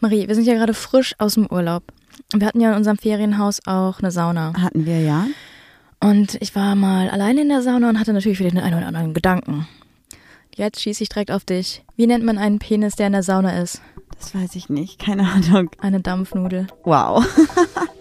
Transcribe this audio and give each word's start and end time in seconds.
Marie, 0.00 0.28
wir 0.28 0.34
sind 0.34 0.46
ja 0.46 0.54
gerade 0.54 0.74
frisch 0.74 1.14
aus 1.18 1.34
dem 1.34 1.46
Urlaub. 1.46 1.82
Wir 2.32 2.46
hatten 2.46 2.60
ja 2.60 2.70
in 2.70 2.76
unserem 2.76 2.98
Ferienhaus 2.98 3.60
auch 3.66 4.00
eine 4.00 4.10
Sauna. 4.10 4.52
Hatten 4.60 4.84
wir 4.84 5.00
ja. 5.00 5.26
Und 6.00 6.36
ich 6.40 6.54
war 6.54 6.74
mal 6.74 7.08
alleine 7.08 7.42
in 7.42 7.48
der 7.48 7.62
Sauna 7.62 7.88
und 7.88 7.98
hatte 7.98 8.12
natürlich 8.12 8.38
wieder 8.38 8.50
den 8.50 8.60
einen 8.60 8.76
oder 8.76 8.86
anderen 8.86 9.14
Gedanken. 9.14 9.66
Jetzt 10.54 10.80
schieße 10.80 11.02
ich 11.02 11.08
direkt 11.08 11.30
auf 11.30 11.44
dich. 11.44 11.84
Wie 11.96 12.06
nennt 12.06 12.24
man 12.24 12.38
einen 12.38 12.58
Penis, 12.58 12.96
der 12.96 13.06
in 13.06 13.12
der 13.12 13.22
Sauna 13.22 13.60
ist? 13.60 13.80
Das 14.18 14.34
weiß 14.34 14.54
ich 14.56 14.68
nicht. 14.68 14.98
Keine 14.98 15.30
Ahnung. 15.30 15.70
Eine 15.80 16.00
Dampfnudel. 16.00 16.66
Wow. 16.84 17.24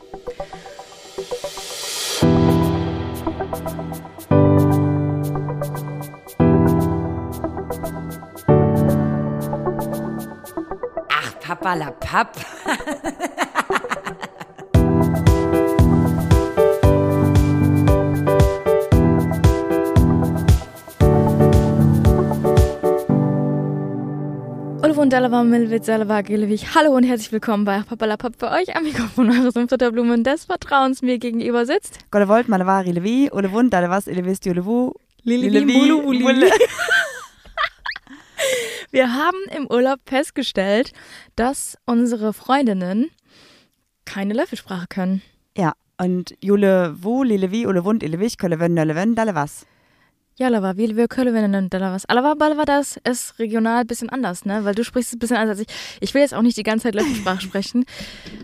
Gelewig. 26.21 26.67
Hallo 26.75 26.95
und 26.95 27.03
herzlich 27.03 27.31
willkommen 27.31 27.65
bei 27.65 27.81
Papalapap 27.81 28.35
für 28.37 28.51
euch 28.51 28.75
am 28.75 28.83
Mikrofon 28.83 29.31
eures 29.31 29.55
Futterblumen 29.55 30.23
des 30.23 30.45
Vertrauens 30.45 31.01
mir 31.01 31.17
gegenüber 31.17 31.65
sitzt. 31.65 32.11
Golle 32.11 32.27
Volt, 32.27 32.47
Malavari, 32.47 32.91
Levi, 32.91 33.31
Ole 33.31 33.51
Wund, 33.51 33.73
Dale 33.73 33.89
was, 33.89 34.05
Ele 34.05 34.23
Wisst, 34.23 34.45
Ole 34.45 34.63
Wu. 34.63 34.93
Lili 35.23 35.65
Bulu 35.65 36.03
Bulu. 36.03 36.21
Wir 38.91 39.13
haben 39.13 39.37
im 39.55 39.67
Urlaub 39.67 39.99
festgestellt, 40.05 40.93
dass 41.35 41.77
unsere 41.85 42.33
Freundinnen 42.33 43.09
keine 44.05 44.33
Löffelsprache 44.33 44.87
können. 44.87 45.21
Ja, 45.57 45.73
und 45.97 46.35
Jule 46.41 46.95
Wu, 46.99 47.23
Lile 47.23 47.51
Wie, 47.51 47.67
Ole 47.67 47.83
Wund, 47.83 48.03
Ele 48.03 48.19
Wich, 48.19 48.37
Kölle 48.37 48.59
Wen, 48.59 48.73
Nölle 48.73 48.95
Wen, 48.95 49.15
Dale 49.15 49.35
was. 49.35 49.65
Ja, 50.37 50.49
Lava, 50.49 50.75
wie 50.75 50.97
wir 50.97 51.07
können 51.07 51.55
und 51.55 51.73
da 51.73 51.79
was. 51.93 52.05
Aber 52.09 52.37
war 52.37 52.65
das 52.65 52.99
ist 53.09 53.39
regional 53.39 53.81
ein 53.81 53.87
bisschen 53.87 54.09
anders, 54.09 54.43
ne? 54.43 54.65
Weil 54.65 54.75
du 54.75 54.83
sprichst 54.83 55.11
es 55.11 55.15
ein 55.15 55.19
bisschen 55.19 55.37
anders 55.37 55.59
als 55.59 55.67
ich. 55.69 55.75
Ich 56.01 56.13
will 56.13 56.21
jetzt 56.21 56.33
auch 56.33 56.41
nicht 56.41 56.57
die 56.57 56.63
ganze 56.63 56.83
Zeit 56.83 56.95
Löffelsprache 56.95 57.39
sprechen. 57.47 57.85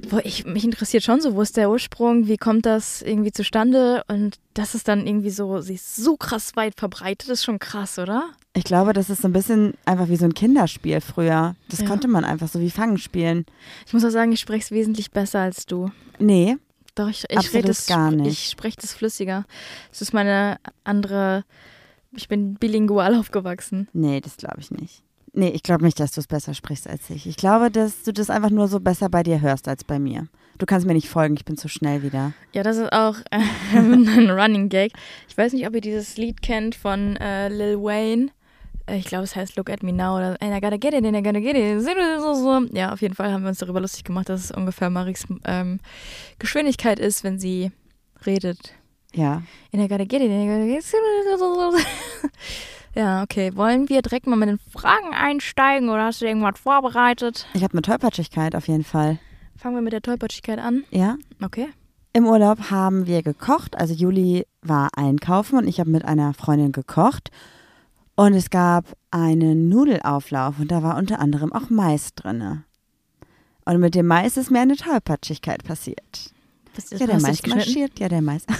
Boah, 0.09 0.21
ich, 0.23 0.45
mich 0.45 0.63
interessiert 0.63 1.03
schon 1.03 1.19
so, 1.19 1.35
wo 1.35 1.41
ist 1.41 1.57
der 1.57 1.69
Ursprung, 1.69 2.27
wie 2.27 2.37
kommt 2.37 2.65
das 2.65 3.01
irgendwie 3.01 3.33
zustande? 3.33 4.03
Und 4.07 4.37
das 4.53 4.73
ist 4.73 4.87
dann 4.87 5.05
irgendwie 5.05 5.31
so, 5.31 5.59
sie 5.59 5.73
ist 5.75 5.97
so 5.97 6.15
krass 6.15 6.55
weit 6.55 6.75
verbreitet, 6.77 7.27
ist 7.27 7.43
schon 7.43 7.59
krass, 7.59 7.99
oder? 7.99 8.23
Ich 8.53 8.63
glaube, 8.63 8.93
das 8.93 9.09
ist 9.09 9.21
so 9.21 9.27
ein 9.27 9.33
bisschen 9.33 9.73
einfach 9.83 10.07
wie 10.07 10.15
so 10.17 10.23
ein 10.25 10.33
Kinderspiel 10.33 11.01
früher. 11.01 11.55
Das 11.69 11.81
Ja. 11.81 11.87
konnte 11.87 12.07
man 12.07 12.23
einfach 12.23 12.47
so 12.47 12.61
wie 12.61 12.69
Fangen 12.71 12.99
spielen. 12.99 13.45
Ich 13.85 13.91
muss 13.91 14.05
auch 14.05 14.09
sagen, 14.09 14.31
ich 14.31 14.39
spreche 14.39 14.63
es 14.63 14.71
wesentlich 14.71 15.11
besser 15.11 15.39
als 15.39 15.65
du. 15.65 15.91
Nee, 16.19 16.55
Doch, 16.95 17.07
ich, 17.09 17.25
ich 17.29 17.53
rede 17.53 17.71
es 17.71 17.85
gar 17.87 18.11
nicht. 18.11 18.31
Ich 18.31 18.49
spreche 18.49 18.77
das 18.79 18.93
flüssiger. 18.93 19.45
Es 19.91 20.01
ist 20.01 20.13
meine 20.13 20.57
andere, 20.83 21.43
ich 22.15 22.27
bin 22.27 22.55
bilingual 22.55 23.15
aufgewachsen. 23.15 23.87
nee, 23.93 24.19
das 24.21 24.37
glaube 24.37 24.59
ich 24.59 24.71
nicht. 24.71 25.03
Nee, 25.33 25.49
ich 25.49 25.63
glaube 25.63 25.85
nicht, 25.85 25.97
dass 25.99 26.11
du 26.11 26.19
es 26.19 26.27
besser 26.27 26.53
sprichst 26.53 26.89
als 26.89 27.09
ich. 27.09 27.25
Ich 27.25 27.37
glaube, 27.37 27.71
dass 27.71 28.03
du 28.03 28.11
das 28.11 28.29
einfach 28.29 28.49
nur 28.49 28.67
so 28.67 28.81
besser 28.81 29.07
bei 29.09 29.23
dir 29.23 29.39
hörst 29.39 29.69
als 29.69 29.85
bei 29.85 29.97
mir. 29.97 30.27
Du 30.57 30.65
kannst 30.65 30.85
mir 30.85 30.93
nicht 30.93 31.07
folgen, 31.07 31.35
ich 31.35 31.45
bin 31.45 31.55
zu 31.55 31.69
schnell 31.69 32.03
wieder. 32.03 32.33
Ja, 32.53 32.63
das 32.63 32.75
ist 32.75 32.91
auch 32.91 33.15
äh, 33.31 33.39
ein 33.77 34.29
Running 34.29 34.67
Gag. 34.67 34.91
Ich 35.29 35.37
weiß 35.37 35.53
nicht, 35.53 35.65
ob 35.65 35.73
ihr 35.73 35.79
dieses 35.81 36.17
Lied 36.17 36.41
kennt 36.41 36.75
von 36.75 37.15
äh, 37.15 37.47
Lil 37.47 37.77
Wayne. 37.81 38.27
Äh, 38.87 38.97
Ich 38.97 39.05
glaube, 39.05 39.23
es 39.23 39.33
heißt 39.35 39.55
Look 39.55 39.69
at 39.69 39.83
Me 39.83 39.93
Now 39.93 40.17
oder 40.17 40.37
And 40.41 40.53
I 40.53 40.59
gotta 40.59 40.75
get 40.75 40.93
it, 40.93 41.05
I 41.05 41.23
gotta 41.23 41.39
get 41.39 41.55
it. 41.55 42.75
Ja, 42.75 42.91
auf 42.91 43.01
jeden 43.01 43.15
Fall 43.15 43.31
haben 43.31 43.43
wir 43.43 43.49
uns 43.49 43.59
darüber 43.59 43.79
lustig 43.79 44.03
gemacht, 44.03 44.27
dass 44.27 44.43
es 44.43 44.51
ungefähr 44.51 44.89
Mariks 44.89 45.25
ähm, 45.45 45.79
Geschwindigkeit 46.39 46.99
ist, 46.99 47.23
wenn 47.23 47.39
sie 47.39 47.71
redet. 48.25 48.73
Ja. 49.13 49.41
And 49.73 49.83
I 49.83 49.87
gotta 49.87 50.05
get 50.05 50.21
it, 50.21 50.29
and 50.29 50.43
I 50.43 50.47
gotta 50.47 50.65
get 50.65 50.83
it. 50.83 51.87
Ja, 52.93 53.23
okay. 53.23 53.55
Wollen 53.55 53.87
wir 53.87 54.01
direkt 54.01 54.27
mal 54.27 54.35
mit 54.35 54.49
den 54.49 54.59
Fragen 54.69 55.13
einsteigen 55.13 55.89
oder 55.89 56.05
hast 56.05 56.21
du 56.21 56.25
irgendwas 56.25 56.59
vorbereitet? 56.59 57.47
Ich 57.53 57.63
habe 57.63 57.73
eine 57.73 57.81
Tollpatschigkeit 57.81 58.53
auf 58.53 58.67
jeden 58.67 58.83
Fall. 58.83 59.17
Fangen 59.55 59.75
wir 59.75 59.81
mit 59.81 59.93
der 59.93 60.01
Tollpatschigkeit 60.01 60.59
an. 60.59 60.83
Ja. 60.91 61.15
Okay. 61.41 61.69
Im 62.13 62.25
Urlaub 62.25 62.69
haben 62.69 63.07
wir 63.07 63.23
gekocht. 63.23 63.77
Also 63.77 63.93
Juli 63.93 64.45
war 64.61 64.89
einkaufen 64.97 65.57
und 65.57 65.67
ich 65.67 65.79
habe 65.79 65.89
mit 65.89 66.03
einer 66.03 66.33
Freundin 66.33 66.73
gekocht. 66.73 67.31
Und 68.15 68.33
es 68.33 68.49
gab 68.49 68.85
einen 69.09 69.69
Nudelauflauf 69.69 70.59
und 70.59 70.69
da 70.69 70.83
war 70.83 70.97
unter 70.97 71.19
anderem 71.19 71.53
auch 71.53 71.69
Mais 71.69 72.13
drinne. 72.13 72.65
Und 73.63 73.79
mit 73.79 73.95
dem 73.95 74.07
Mais 74.07 74.35
ist 74.35 74.51
mir 74.51 74.59
eine 74.59 74.75
Tollpatschigkeit 74.75 75.63
passiert. 75.63 76.33
Das 76.75 76.89
ja, 76.91 77.05
der 77.05 77.19
Mais 77.19 77.45
marschiert. 77.45 77.99
Ja, 77.99 78.09
der 78.09 78.21
Mais. 78.21 78.45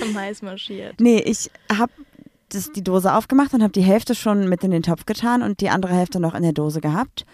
Der 0.00 0.06
Mais 0.12 0.42
marschiert. 0.42 1.00
nee, 1.00 1.20
ich 1.20 1.50
habe 1.72 1.92
die 2.74 2.82
Dose 2.82 3.14
aufgemacht 3.14 3.54
und 3.54 3.62
habe 3.62 3.72
die 3.72 3.82
Hälfte 3.82 4.14
schon 4.16 4.48
mit 4.48 4.64
in 4.64 4.70
den 4.72 4.82
Topf 4.82 5.06
getan 5.06 5.42
und 5.42 5.60
die 5.60 5.70
andere 5.70 5.94
Hälfte 5.94 6.18
noch 6.18 6.34
in 6.34 6.42
der 6.42 6.52
Dose 6.52 6.80
gehabt. 6.80 7.24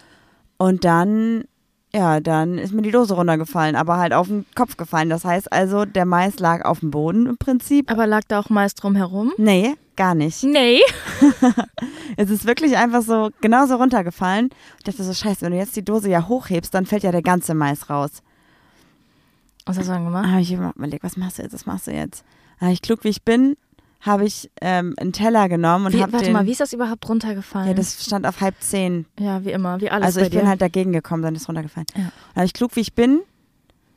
Und 0.57 0.83
dann, 0.85 1.45
ja, 1.93 2.19
dann 2.19 2.57
ist 2.59 2.71
mir 2.73 2.83
die 2.83 2.91
Dose 2.91 3.15
runtergefallen, 3.15 3.75
aber 3.75 3.97
halt 3.97 4.13
auf 4.13 4.27
den 4.27 4.45
Kopf 4.55 4.77
gefallen. 4.77 5.09
Das 5.09 5.25
heißt 5.25 5.51
also, 5.51 5.85
der 5.85 6.05
Mais 6.05 6.39
lag 6.39 6.65
auf 6.65 6.81
dem 6.81 6.91
Boden 6.91 7.25
im 7.25 7.37
Prinzip. 7.37 7.89
Aber 7.89 8.05
lag 8.05 8.21
da 8.27 8.39
auch 8.39 8.49
Mais 8.49 8.75
drum 8.75 8.95
herum? 8.95 9.31
Nee, 9.37 9.73
gar 9.95 10.13
nicht. 10.13 10.43
Nee. 10.43 10.81
Es 12.17 12.29
ist 12.29 12.45
wirklich 12.45 12.75
einfach 12.77 13.01
so 13.01 13.29
genauso 13.39 13.75
runtergefallen. 13.75 14.49
Ich 14.77 14.83
dachte 14.83 15.03
so, 15.03 15.13
scheiße, 15.13 15.41
wenn 15.41 15.53
du 15.53 15.57
jetzt 15.57 15.75
die 15.75 15.83
Dose 15.85 16.09
ja 16.09 16.27
hochhebst, 16.27 16.73
dann 16.73 16.85
fällt 16.85 17.03
ja 17.03 17.11
der 17.11 17.21
ganze 17.21 17.53
Mais 17.53 17.89
raus. 17.89 18.21
Was 19.71 19.79
hast 19.79 19.87
du 19.87 19.93
dann 19.93 20.05
gemacht? 20.05 20.27
habe 20.27 20.41
ich 20.41 20.51
immer 20.51 20.73
überlegt, 20.75 21.03
was 21.03 21.17
machst 21.17 21.37
du 21.39 21.43
jetzt, 21.43 21.53
was 21.53 21.65
machst 21.65 21.87
du 21.87 21.91
jetzt? 21.91 22.23
Habe 22.59 22.71
ich 22.71 22.81
klug, 22.81 23.03
wie 23.03 23.09
ich 23.09 23.23
bin, 23.23 23.57
habe 24.01 24.25
ich 24.25 24.49
ähm, 24.61 24.93
einen 24.99 25.13
Teller 25.13 25.47
genommen 25.49 25.85
und 25.87 25.99
habe 26.01 26.13
warte 26.13 26.25
den... 26.25 26.33
mal, 26.33 26.45
wie 26.45 26.51
ist 26.51 26.59
das 26.61 26.73
überhaupt 26.73 27.07
runtergefallen? 27.07 27.67
ja, 27.67 27.73
das 27.73 28.03
stand 28.03 28.25
auf 28.25 28.41
halb 28.41 28.55
zehn. 28.59 29.05
ja, 29.19 29.43
wie 29.45 29.51
immer, 29.51 29.79
wie 29.81 29.89
alles 29.91 30.05
Also 30.07 30.21
ich 30.21 30.29
dir. 30.29 30.39
bin 30.39 30.47
halt 30.47 30.61
dagegen 30.61 30.91
gekommen, 30.91 31.23
dann 31.23 31.35
ist 31.35 31.47
runtergefallen. 31.47 31.85
Ja. 31.95 32.11
Habe 32.35 32.45
ich 32.45 32.53
klug, 32.53 32.75
wie 32.75 32.79
ich 32.81 32.93
bin, 32.93 33.21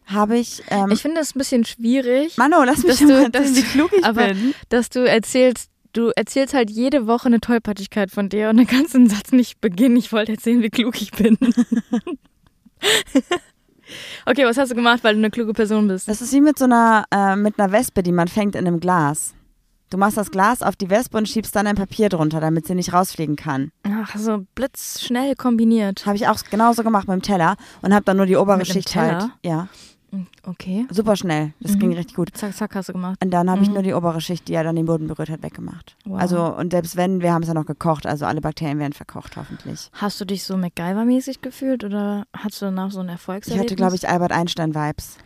habe 0.07 0.37
ich... 0.39 0.63
Ähm, 0.69 0.91
ich 0.91 1.01
finde 1.01 1.21
es 1.21 1.35
ein 1.35 1.39
bisschen 1.39 1.65
schwierig, 1.65 2.37
Mano, 2.37 2.63
lass 2.65 2.83
mich 2.85 2.99
dass 2.99 3.01
mal 3.01 3.07
du- 3.09 3.15
erzählen, 3.25 3.33
dass 3.33 3.57
wie 3.57 3.63
klug 3.63 3.93
ich 3.97 4.05
aber- 4.05 4.27
bin. 4.29 4.55
dass 4.69 4.91
du 4.91 5.01
erzählst, 5.09 5.71
du 5.95 6.11
erzählst 6.15 6.53
halt 6.53 6.69
jede 6.71 7.07
Woche 7.07 7.27
eine 7.27 7.41
Tollpatschigkeit 7.41 8.11
von 8.11 8.29
dir 8.29 8.51
und 8.51 8.59
dann 8.59 8.67
kannst 8.67 8.93
du 8.95 8.99
den 8.99 9.09
Satz 9.09 9.33
nicht 9.33 9.61
beginnen, 9.63 9.97
ich 9.97 10.13
wollte 10.13 10.33
erzählen, 10.33 10.63
wie 10.63 10.69
klug 10.71 11.01
ich 11.01 11.13
bin. 11.13 11.39
okay, 14.27 14.45
was 14.45 14.57
hast 14.57 14.71
du 14.71 14.75
gemacht, 14.75 15.05
weil 15.05 15.15
du 15.15 15.19
eine 15.19 15.31
kluge 15.31 15.53
Person 15.53 15.89
bist? 15.89 16.09
Das 16.09 16.21
ist 16.21 16.33
wie 16.33 16.41
mit 16.41 16.59
so 16.59 16.65
einer, 16.65 17.05
äh, 17.11 17.37
mit 17.37 17.59
einer 17.59 17.73
Wespe, 17.73 18.03
die 18.03 18.13
man 18.13 18.29
fängt 18.29 18.55
in 18.55 18.67
einem 18.67 18.81
Glas. 18.81 19.35
Du 19.91 19.99
machst 19.99 20.17
das 20.17 20.31
Glas 20.31 20.63
auf 20.63 20.75
die 20.75 20.91
Wespe 20.91 21.17
und 21.19 21.29
schiebst 21.29 21.55
dann 21.55 21.67
ein 21.67 21.77
Papier 21.77 22.09
drunter, 22.09 22.41
damit 22.41 22.67
sie 22.67 22.75
nicht 22.75 22.93
rausfliegen 22.93 23.37
kann. 23.37 23.71
Ach, 23.85 24.17
so 24.17 24.45
blitzschnell 24.55 25.37
kombiniert. 25.37 26.05
Habe 26.07 26.17
ich 26.17 26.27
auch 26.27 26.39
genauso 26.51 26.83
gemacht 26.83 27.07
mit 27.07 27.15
dem 27.15 27.23
Teller 27.23 27.57
und 27.83 27.95
habe 27.95 28.05
dann 28.05 28.17
nur 28.17 28.27
die 28.27 28.37
obere 28.37 28.59
Mit 28.59 28.67
Schicht 28.67 28.97
halt. 28.97 29.31
Ja, 29.45 29.69
Okay. 30.47 30.87
super 30.91 31.17
schnell. 31.17 31.53
Das 31.61 31.73
Mhm. 31.75 31.79
ging 31.81 31.93
richtig 31.95 32.15
gut. 32.17 32.31
Zack, 32.37 32.55
zack, 32.55 32.75
hast 32.75 32.89
du 32.89 32.93
gemacht. 32.93 33.19
Und 33.23 33.31
dann 33.31 33.51
habe 33.51 33.63
ich 33.63 33.69
Mhm. 33.69 33.75
nur 33.75 33.83
die 33.83 33.93
obere 33.95 34.21
Schicht, 34.21 34.49
die 34.49 34.53
ja 34.53 34.63
dann 34.63 34.77
den 34.77 34.87
Boden 34.87 35.07
berührt 35.09 35.31
hat, 35.31 35.43
weggemacht. 35.43 35.97
Wow. 36.05 36.21
Also, 36.21 36.45
und 36.55 36.73
selbst 36.73 36.97
wenn, 36.97 37.21
wir 37.21 37.33
haben 37.33 37.43
es 37.43 37.49
ja 37.49 37.55
noch 37.55 37.67
gekocht, 37.67 38.07
also 38.07 38.27
alle 38.27 38.41
Bakterien 38.41 38.79
werden 38.79 38.93
verkocht, 38.93 39.37
hoffentlich. 39.37 39.91
Hast 39.95 40.21
du 40.21 40.25
dich 40.25 40.45
so 40.45 40.55
MacGyver-mäßig 40.57 41.41
gefühlt 41.43 41.85
oder 41.85 42.27
hattest 42.37 42.63
du 42.63 42.67
danach 42.67 42.91
so 42.91 43.01
ein 43.01 43.07
Ich 43.07 43.13
Erfolgserlebnis? 43.13 43.65
hatte, 43.67 43.77
glaube 43.77 43.97
ich, 43.97 44.09
Albert 44.09 44.33
Einstein-Vibes 44.33 45.17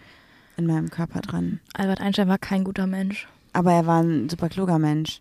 in 0.57 0.67
meinem 0.67 0.91
Körper 0.91 1.21
dran. 1.21 1.61
Albert 1.75 2.01
Einstein 2.01 2.29
war 2.29 2.39
kein 2.39 2.65
guter 2.65 2.87
Mensch. 2.87 3.29
Aber 3.53 3.73
er 3.73 3.87
war 3.87 4.03
ein 4.03 4.29
super 4.29 4.49
kluger 4.49 4.79
Mensch. 4.79 5.21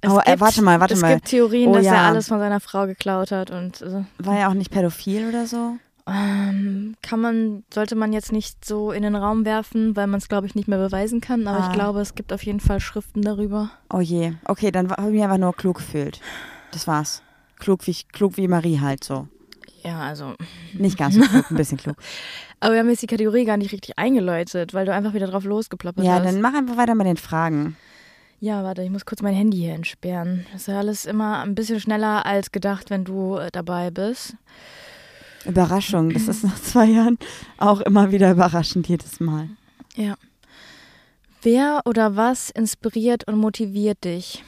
Es 0.00 0.10
Oh, 0.10 0.20
äh, 0.24 0.38
warte 0.38 0.60
mal, 0.60 0.80
warte 0.80 0.94
es 0.94 1.00
mal. 1.00 1.14
gibt 1.14 1.28
Theorien, 1.28 1.70
Oh, 1.70 1.74
dass 1.74 1.86
er 1.86 1.94
ja. 1.94 2.08
alles 2.08 2.28
von 2.28 2.38
seiner 2.38 2.60
Frau 2.60 2.86
geklaut 2.86 3.30
hat 3.32 3.50
und 3.50 3.80
äh, 3.80 4.04
War 4.18 4.38
er 4.38 4.48
auch 4.50 4.54
nicht 4.54 4.70
pädophil 4.70 5.28
oder 5.28 5.46
so? 5.46 5.76
Ähm, 6.06 6.94
kann 7.02 7.20
man, 7.20 7.64
sollte 7.72 7.94
man 7.94 8.12
jetzt 8.12 8.30
nicht 8.32 8.64
so 8.64 8.92
in 8.92 9.02
den 9.02 9.16
Raum 9.16 9.44
werfen, 9.44 9.96
weil 9.96 10.06
man 10.06 10.18
es, 10.18 10.28
glaube 10.28 10.46
ich, 10.46 10.54
nicht 10.54 10.68
mehr 10.68 10.78
beweisen 10.78 11.20
kann. 11.20 11.46
Aber 11.46 11.64
Ah. 11.64 11.68
ich 11.68 11.72
glaube, 11.74 12.00
es 12.00 12.14
gibt 12.14 12.32
auf 12.32 12.42
jeden 12.44 12.60
Fall 12.60 12.80
Schriften 12.80 13.22
darüber. 13.22 13.70
Oh 13.92 14.00
je. 14.00 14.32
Okay, 14.44 14.70
dann 14.70 14.90
habe 14.90 15.06
ich 15.08 15.14
mich 15.14 15.22
einfach 15.22 15.38
nur 15.38 15.54
klug 15.54 15.76
gefühlt. 15.78 16.20
Das 16.72 16.86
war's. 16.86 17.22
Klug 17.58 17.86
wie, 17.86 17.96
klug 18.12 18.36
wie 18.36 18.48
Marie 18.48 18.80
halt 18.80 19.02
so. 19.04 19.28
Ja, 19.82 20.00
also. 20.00 20.34
Nicht 20.74 20.98
ganz 20.98 21.14
so 21.14 21.20
klug, 21.26 21.50
ein 21.50 21.56
bisschen 21.56 21.78
klug. 21.78 21.96
Aber 22.60 22.72
wir 22.74 22.80
haben 22.80 22.88
jetzt 22.90 23.02
die 23.02 23.06
Kategorie 23.06 23.44
gar 23.44 23.56
nicht 23.56 23.72
richtig 23.72 23.98
eingeläutet, 23.98 24.74
weil 24.74 24.86
du 24.86 24.92
einfach 24.92 25.14
wieder 25.14 25.26
drauf 25.26 25.44
losgeplappert 25.44 26.04
Ja, 26.04 26.14
hast. 26.16 26.24
dann 26.26 26.40
mach 26.40 26.54
einfach 26.54 26.76
weiter 26.76 26.94
mit 26.94 27.06
den 27.06 27.16
Fragen. 27.16 27.76
Ja, 28.40 28.62
warte, 28.62 28.82
ich 28.82 28.90
muss 28.90 29.06
kurz 29.06 29.22
mein 29.22 29.34
Handy 29.34 29.56
hier 29.58 29.74
entsperren. 29.74 30.44
Das 30.52 30.62
ist 30.62 30.66
ja 30.68 30.78
alles 30.78 31.06
immer 31.06 31.42
ein 31.42 31.54
bisschen 31.54 31.80
schneller 31.80 32.26
als 32.26 32.52
gedacht, 32.52 32.90
wenn 32.90 33.04
du 33.04 33.36
äh, 33.36 33.48
dabei 33.52 33.90
bist. 33.90 34.36
Überraschung, 35.46 36.10
das 36.10 36.28
ist 36.28 36.44
nach 36.44 36.60
zwei 36.60 36.86
Jahren 36.86 37.18
auch 37.58 37.80
immer 37.80 38.12
wieder 38.12 38.30
überraschend 38.30 38.88
jedes 38.88 39.20
Mal. 39.20 39.48
Ja. 39.96 40.14
Wer 41.42 41.82
oder 41.84 42.16
was 42.16 42.50
inspiriert 42.50 43.28
und 43.28 43.36
motiviert 43.36 44.04
dich? 44.04 44.42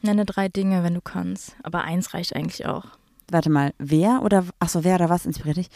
Nenne 0.00 0.24
drei 0.24 0.48
Dinge, 0.48 0.82
wenn 0.82 0.94
du 0.94 1.00
kannst. 1.00 1.56
Aber 1.62 1.82
eins 1.82 2.14
reicht 2.14 2.34
eigentlich 2.34 2.66
auch. 2.66 2.86
Warte 3.30 3.50
mal, 3.50 3.74
wer 3.78 4.22
oder, 4.22 4.44
achso, 4.58 4.84
wer 4.84 4.94
oder 4.94 5.10
was 5.10 5.26
inspiriert 5.26 5.58
dich? 5.58 5.68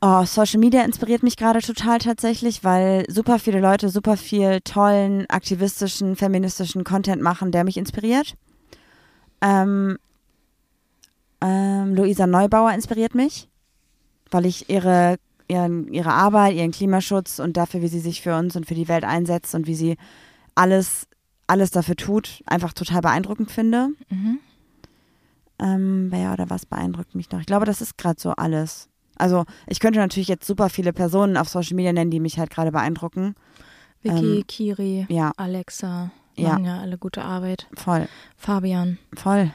Oh, 0.00 0.24
Social 0.24 0.60
Media 0.60 0.84
inspiriert 0.84 1.24
mich 1.24 1.36
gerade 1.36 1.60
total 1.60 1.98
tatsächlich, 1.98 2.62
weil 2.62 3.04
super 3.08 3.40
viele 3.40 3.60
Leute 3.60 3.88
super 3.88 4.16
viel 4.16 4.60
tollen, 4.60 5.28
aktivistischen, 5.28 6.14
feministischen 6.14 6.84
Content 6.84 7.20
machen, 7.20 7.50
der 7.50 7.64
mich 7.64 7.76
inspiriert. 7.76 8.34
Ähm, 9.40 9.98
ähm, 11.40 11.94
Luisa 11.94 12.26
Neubauer 12.28 12.72
inspiriert 12.72 13.16
mich, 13.16 13.48
weil 14.30 14.46
ich 14.46 14.68
ihre, 14.70 15.16
ihren, 15.48 15.92
ihre 15.92 16.12
Arbeit, 16.12 16.54
ihren 16.54 16.72
Klimaschutz 16.72 17.38
und 17.38 17.56
dafür, 17.56 17.82
wie 17.82 17.88
sie 17.88 18.00
sich 18.00 18.22
für 18.22 18.36
uns 18.36 18.56
und 18.56 18.66
für 18.66 18.74
die 18.74 18.88
Welt 18.88 19.04
einsetzt 19.04 19.54
und 19.54 19.66
wie 19.66 19.74
sie 19.74 19.96
alles, 20.54 21.06
alles 21.46 21.70
dafür 21.70 21.96
tut, 21.96 22.42
einfach 22.46 22.72
total 22.72 23.00
beeindruckend 23.00 23.50
finde. 23.50 23.88
Mhm. 24.10 24.38
Ähm, 25.60 26.06
wer 26.10 26.32
oder 26.32 26.50
was 26.50 26.66
beeindruckt 26.66 27.14
mich 27.14 27.30
noch? 27.30 27.40
Ich 27.40 27.46
glaube, 27.46 27.64
das 27.66 27.80
ist 27.80 27.98
gerade 27.98 28.20
so 28.20 28.30
alles. 28.32 28.88
Also 29.16 29.44
ich 29.66 29.80
könnte 29.80 29.98
natürlich 29.98 30.28
jetzt 30.28 30.46
super 30.46 30.68
viele 30.68 30.92
Personen 30.92 31.36
auf 31.36 31.48
Social 31.48 31.74
Media 31.74 31.92
nennen, 31.92 32.10
die 32.12 32.20
mich 32.20 32.38
halt 32.38 32.50
gerade 32.50 32.70
beeindrucken. 32.70 33.34
Vicky, 34.02 34.38
Ähm, 34.38 34.46
Kiri, 34.46 35.06
Ja, 35.08 35.32
Alexa, 35.36 36.12
Ja. 36.36 36.58
ja 36.60 36.78
alle 36.80 36.98
gute 36.98 37.22
Arbeit. 37.24 37.66
voll, 37.74 38.06
Fabian. 38.36 38.98
voll. 39.16 39.50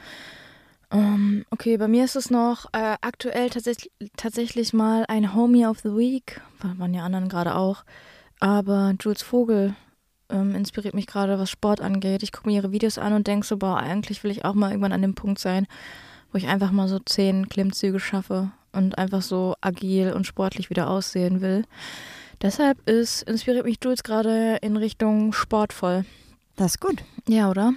Ähm, 0.94 1.44
okay, 1.50 1.76
bei 1.76 1.88
mir 1.88 2.04
ist 2.04 2.14
es 2.16 2.30
noch 2.30 2.66
äh, 2.72 2.96
aktuell 3.00 3.50
tatsächlich, 3.50 3.90
tatsächlich 4.16 4.72
mal 4.72 5.04
ein 5.08 5.34
Homie 5.34 5.66
of 5.66 5.80
the 5.80 5.90
Week. 5.90 6.40
Wa- 6.60 6.74
Waren 6.78 6.94
ja 6.94 7.04
anderen 7.04 7.28
gerade 7.28 7.56
auch. 7.56 7.84
Aber 8.38 8.94
Jules 9.00 9.22
Vogel 9.22 9.74
ähm, 10.30 10.54
inspiriert 10.54 10.94
mich 10.94 11.06
gerade, 11.06 11.38
was 11.38 11.50
Sport 11.50 11.80
angeht. 11.80 12.22
Ich 12.22 12.30
gucke 12.32 12.48
mir 12.48 12.54
ihre 12.56 12.70
Videos 12.72 12.98
an 12.98 13.12
und 13.12 13.26
denke 13.26 13.46
so, 13.46 13.56
boah, 13.56 13.76
eigentlich 13.78 14.22
will 14.22 14.30
ich 14.30 14.44
auch 14.44 14.54
mal 14.54 14.70
irgendwann 14.70 14.92
an 14.92 15.02
dem 15.02 15.14
Punkt 15.14 15.40
sein, 15.40 15.66
wo 16.30 16.38
ich 16.38 16.46
einfach 16.46 16.70
mal 16.70 16.86
so 16.88 16.98
zehn 17.00 17.48
Klimmzüge 17.48 17.98
schaffe 17.98 18.52
und 18.72 18.96
einfach 18.96 19.22
so 19.22 19.54
agil 19.60 20.12
und 20.12 20.26
sportlich 20.26 20.70
wieder 20.70 20.88
aussehen 20.88 21.40
will. 21.40 21.64
Deshalb 22.42 22.88
ist, 22.88 23.22
inspiriert 23.22 23.64
mich 23.64 23.78
Jules 23.82 24.02
gerade 24.02 24.56
in 24.62 24.76
Richtung 24.76 25.32
sportvoll. 25.32 26.04
Das 26.56 26.72
ist 26.72 26.80
gut. 26.80 27.02
Ja, 27.28 27.50
oder? 27.50 27.72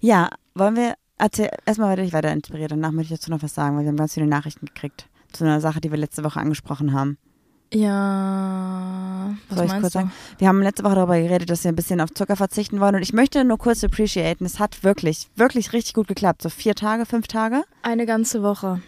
Ja, 0.00 0.30
wollen 0.54 0.76
wir, 0.76 0.94
erzähl, 1.18 1.50
erstmal 1.64 1.90
werde 1.90 2.02
ich 2.02 2.12
weiter 2.12 2.32
inspiriert, 2.32 2.70
danach 2.72 2.92
möchte 2.92 3.14
ich 3.14 3.20
dazu 3.20 3.30
noch 3.30 3.42
was 3.42 3.54
sagen, 3.54 3.76
weil 3.76 3.84
wir 3.84 3.88
haben 3.90 3.96
ganz 3.96 4.14
viele 4.14 4.26
Nachrichten 4.26 4.66
gekriegt 4.66 5.08
zu 5.32 5.44
einer 5.44 5.60
Sache, 5.60 5.80
die 5.80 5.90
wir 5.90 5.98
letzte 5.98 6.24
Woche 6.24 6.40
angesprochen 6.40 6.92
haben. 6.92 7.18
Ja, 7.74 9.34
was 9.48 9.56
Soll 9.58 9.66
ich 9.66 9.72
meinst 9.72 9.82
kurz 9.82 9.92
du? 9.94 9.98
sagen? 9.98 10.12
Wir 10.38 10.48
haben 10.48 10.62
letzte 10.62 10.84
Woche 10.84 10.94
darüber 10.94 11.18
geredet, 11.20 11.50
dass 11.50 11.64
wir 11.64 11.72
ein 11.72 11.76
bisschen 11.76 12.00
auf 12.00 12.10
Zucker 12.14 12.36
verzichten 12.36 12.80
wollen 12.80 12.94
und 12.94 13.02
ich 13.02 13.12
möchte 13.12 13.44
nur 13.44 13.58
kurz 13.58 13.82
appreciaten, 13.82 14.44
es 14.44 14.58
hat 14.60 14.84
wirklich, 14.84 15.28
wirklich 15.34 15.72
richtig 15.72 15.94
gut 15.94 16.06
geklappt. 16.08 16.42
So 16.42 16.48
vier 16.48 16.74
Tage, 16.74 17.06
fünf 17.06 17.26
Tage? 17.26 17.62
Eine 17.82 18.06
ganze 18.06 18.42
Woche. 18.42 18.80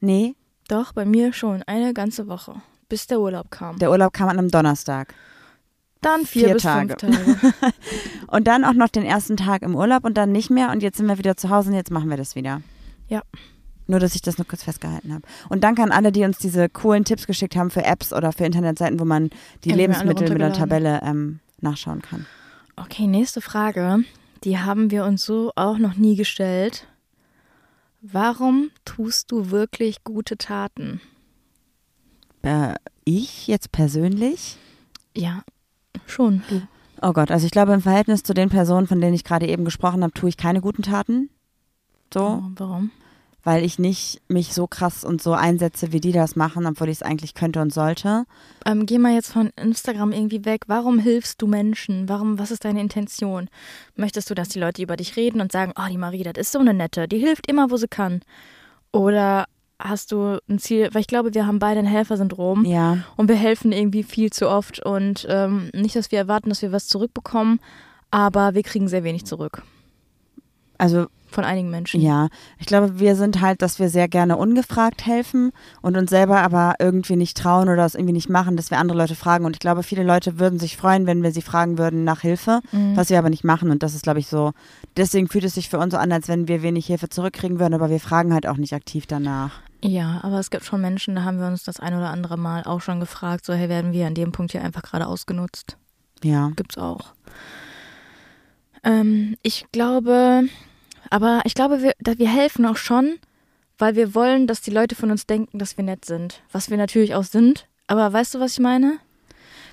Nee, 0.00 0.34
Doch, 0.68 0.92
bei 0.92 1.04
mir 1.04 1.32
schon. 1.32 1.62
Eine 1.64 1.94
ganze 1.94 2.28
Woche. 2.28 2.54
Bis 2.88 3.06
der 3.06 3.20
Urlaub 3.20 3.50
kam. 3.50 3.78
der 3.78 3.90
Urlaub 3.90 4.12
kam 4.12 4.28
an 4.28 4.38
einem 4.38 4.50
Donnerstag. 4.50 5.14
Dann 6.00 6.24
vier, 6.24 6.46
vier 6.46 6.54
bis 6.54 6.62
Tage. 6.62 6.96
fünf 6.98 7.16
Tage. 7.16 7.54
Und 8.28 8.46
dann 8.46 8.64
auch 8.64 8.74
noch 8.74 8.88
den 8.88 9.04
ersten 9.04 9.36
Tag 9.36 9.62
im 9.62 9.74
Urlaub 9.74 10.04
und 10.04 10.16
dann 10.18 10.32
nicht 10.32 10.50
mehr 10.50 10.70
und 10.70 10.82
jetzt 10.82 10.98
sind 10.98 11.06
wir 11.06 11.16
wieder 11.16 11.36
zu 11.36 11.48
Hause 11.48 11.70
und 11.70 11.76
jetzt 11.76 11.90
machen 11.90 12.10
wir 12.10 12.18
das 12.18 12.34
wieder. 12.34 12.60
Ja. 13.08 13.22
Nur, 13.86 14.00
dass 14.00 14.14
ich 14.14 14.20
das 14.20 14.36
nur 14.36 14.46
kurz 14.46 14.62
festgehalten 14.64 15.14
habe. 15.14 15.22
Und 15.48 15.64
danke 15.64 15.82
an 15.82 15.90
alle, 15.90 16.12
die 16.12 16.24
uns 16.24 16.36
diese 16.36 16.68
coolen 16.68 17.06
Tipps 17.06 17.26
geschickt 17.26 17.56
haben 17.56 17.70
für 17.70 17.84
Apps 17.84 18.12
oder 18.12 18.32
für 18.32 18.44
Internetseiten, 18.44 19.00
wo 19.00 19.06
man 19.06 19.30
die 19.64 19.70
haben 19.70 19.78
Lebensmittel 19.78 20.28
mit 20.28 20.42
einer. 20.42 20.52
Tabelle 20.52 21.00
ähm, 21.02 21.40
nachschauen 21.62 22.02
kann. 22.02 22.26
Okay, 22.76 23.06
nächste 23.06 23.40
Frage. 23.40 24.00
Die 24.44 24.58
haben 24.58 24.90
wir 24.90 25.04
uns 25.04 25.24
so 25.24 25.52
auch 25.56 25.78
noch 25.78 25.94
nie 25.94 26.16
gestellt. 26.16 26.86
Warum 28.02 28.70
tust 28.84 29.32
du 29.32 29.50
wirklich 29.50 30.04
gute 30.04 30.36
Taten? 30.36 31.00
Äh, 32.42 32.74
ich 33.04 33.46
jetzt 33.46 33.72
persönlich? 33.72 34.58
Ja, 35.16 35.42
schon. 36.10 36.42
Du. 36.48 36.62
Oh 37.00 37.12
Gott, 37.12 37.30
also 37.30 37.46
ich 37.46 37.52
glaube, 37.52 37.72
im 37.72 37.80
Verhältnis 37.82 38.22
zu 38.22 38.34
den 38.34 38.48
Personen, 38.48 38.86
von 38.86 39.00
denen 39.00 39.14
ich 39.14 39.24
gerade 39.24 39.46
eben 39.46 39.64
gesprochen 39.64 40.02
habe, 40.02 40.12
tue 40.12 40.28
ich 40.28 40.36
keine 40.36 40.60
guten 40.60 40.82
Taten. 40.82 41.30
So, 42.12 42.20
Oh, 42.20 42.42
warum? 42.56 42.90
weil 43.44 43.64
ich 43.64 43.78
nicht 43.78 44.20
mich 44.28 44.52
so 44.52 44.66
krass 44.66 45.04
und 45.04 45.22
so 45.22 45.32
einsetze, 45.32 45.92
wie 45.92 46.00
die 46.00 46.12
das 46.12 46.36
machen, 46.36 46.66
obwohl 46.66 46.88
ich 46.88 46.96
es 46.98 47.02
eigentlich 47.02 47.32
könnte 47.34 47.62
und 47.62 47.72
sollte. 47.72 48.24
Ähm, 48.66 48.84
geh 48.84 48.98
mal 48.98 49.14
jetzt 49.14 49.32
von 49.32 49.50
Instagram 49.56 50.12
irgendwie 50.12 50.44
weg. 50.44 50.64
Warum 50.66 50.98
hilfst 50.98 51.40
du 51.40 51.46
Menschen? 51.46 52.08
Warum, 52.10 52.38
was 52.38 52.50
ist 52.50 52.64
deine 52.66 52.80
Intention? 52.80 53.48
Möchtest 53.94 54.28
du, 54.28 54.34
dass 54.34 54.48
die 54.50 54.58
Leute 54.60 54.82
über 54.82 54.96
dich 54.96 55.16
reden 55.16 55.40
und 55.40 55.50
sagen, 55.52 55.72
oh, 55.78 55.86
die 55.88 55.96
Marie, 55.96 56.24
das 56.24 56.34
ist 56.36 56.52
so 56.52 56.58
eine 56.58 56.74
nette, 56.74 57.08
die 57.08 57.18
hilft 57.18 57.48
immer, 57.48 57.70
wo 57.70 57.76
sie 57.78 57.88
kann? 57.88 58.20
Oder 58.92 59.46
hast 59.80 60.12
du 60.12 60.38
ein 60.48 60.58
Ziel, 60.58 60.88
weil 60.92 61.00
ich 61.02 61.06
glaube, 61.06 61.34
wir 61.34 61.46
haben 61.46 61.58
beide 61.58 61.80
ein 61.80 61.86
Helfersyndrom 61.86 62.64
Ja, 62.64 62.98
und 63.16 63.28
wir 63.28 63.36
helfen 63.36 63.72
irgendwie 63.72 64.02
viel 64.02 64.30
zu 64.30 64.48
oft 64.48 64.80
und 64.84 65.26
ähm, 65.28 65.70
nicht, 65.74 65.94
dass 65.96 66.10
wir 66.10 66.18
erwarten, 66.18 66.48
dass 66.48 66.62
wir 66.62 66.72
was 66.72 66.88
zurückbekommen, 66.88 67.60
aber 68.10 68.54
wir 68.54 68.62
kriegen 68.62 68.88
sehr 68.88 69.04
wenig 69.04 69.24
zurück 69.24 69.62
also 70.78 71.06
von 71.30 71.44
einigen 71.44 71.68
Menschen. 71.70 72.00
Ja, 72.00 72.28
ich 72.58 72.66
glaube, 72.66 72.98
wir 73.00 73.14
sind 73.14 73.42
halt, 73.42 73.60
dass 73.60 73.78
wir 73.78 73.90
sehr 73.90 74.08
gerne 74.08 74.38
ungefragt 74.38 75.04
helfen 75.04 75.50
und 75.82 75.96
uns 75.96 76.08
selber 76.08 76.38
aber 76.38 76.76
irgendwie 76.78 77.16
nicht 77.16 77.36
trauen 77.36 77.68
oder 77.68 77.84
es 77.84 77.94
irgendwie 77.94 78.14
nicht 78.14 78.30
machen, 78.30 78.56
dass 78.56 78.70
wir 78.70 78.78
andere 78.78 78.96
Leute 78.96 79.14
fragen. 79.14 79.44
Und 79.44 79.54
ich 79.56 79.60
glaube, 79.60 79.82
viele 79.82 80.04
Leute 80.04 80.38
würden 80.38 80.58
sich 80.58 80.78
freuen, 80.78 81.06
wenn 81.06 81.22
wir 81.22 81.32
sie 81.32 81.42
fragen 81.42 81.76
würden 81.76 82.04
nach 82.04 82.22
Hilfe, 82.22 82.60
Mhm. 82.72 82.96
was 82.96 83.10
wir 83.10 83.18
aber 83.18 83.28
nicht 83.28 83.44
machen. 83.44 83.70
Und 83.70 83.82
das 83.82 83.94
ist, 83.94 84.04
glaube 84.04 84.20
ich, 84.20 84.28
so. 84.28 84.52
Deswegen 84.96 85.28
fühlt 85.28 85.44
es 85.44 85.54
sich 85.54 85.68
für 85.68 85.78
uns 85.78 85.92
so 85.92 85.98
an, 85.98 86.12
als 86.12 86.28
wenn 86.28 86.48
wir 86.48 86.62
wenig 86.62 86.86
Hilfe 86.86 87.10
zurückkriegen 87.10 87.58
würden, 87.58 87.74
aber 87.74 87.90
wir 87.90 88.00
fragen 88.00 88.32
halt 88.32 88.46
auch 88.46 88.56
nicht 88.56 88.72
aktiv 88.72 89.04
danach. 89.06 89.60
Ja, 89.82 90.20
aber 90.22 90.40
es 90.40 90.50
gibt 90.50 90.64
schon 90.64 90.80
Menschen, 90.80 91.14
da 91.14 91.22
haben 91.22 91.38
wir 91.38 91.46
uns 91.46 91.62
das 91.62 91.78
ein 91.78 91.94
oder 91.94 92.10
andere 92.10 92.36
Mal 92.36 92.64
auch 92.64 92.80
schon 92.80 92.98
gefragt, 92.98 93.44
so 93.44 93.52
hey, 93.52 93.68
werden 93.68 93.92
wir 93.92 94.06
an 94.06 94.14
dem 94.14 94.32
Punkt 94.32 94.52
hier 94.52 94.62
einfach 94.62 94.82
gerade 94.82 95.06
ausgenutzt? 95.06 95.76
Ja. 96.24 96.50
Gibt's 96.56 96.76
auch. 96.76 97.12
Ähm, 98.82 99.36
ich 99.42 99.66
glaube, 99.70 100.48
aber 101.10 101.42
ich 101.44 101.54
glaube, 101.54 101.82
wir, 101.82 101.92
da 102.00 102.18
wir 102.18 102.28
helfen 102.28 102.66
auch 102.66 102.76
schon, 102.76 103.18
weil 103.78 103.94
wir 103.94 104.14
wollen, 104.14 104.46
dass 104.46 104.60
die 104.60 104.72
Leute 104.72 104.94
von 104.94 105.10
uns 105.10 105.26
denken, 105.26 105.58
dass 105.58 105.76
wir 105.76 105.84
nett 105.84 106.04
sind. 106.04 106.42
Was 106.50 106.70
wir 106.70 106.76
natürlich 106.76 107.14
auch 107.14 107.24
sind. 107.24 107.68
Aber 107.86 108.12
weißt 108.12 108.34
du, 108.34 108.40
was 108.40 108.52
ich 108.54 108.60
meine? 108.60 108.98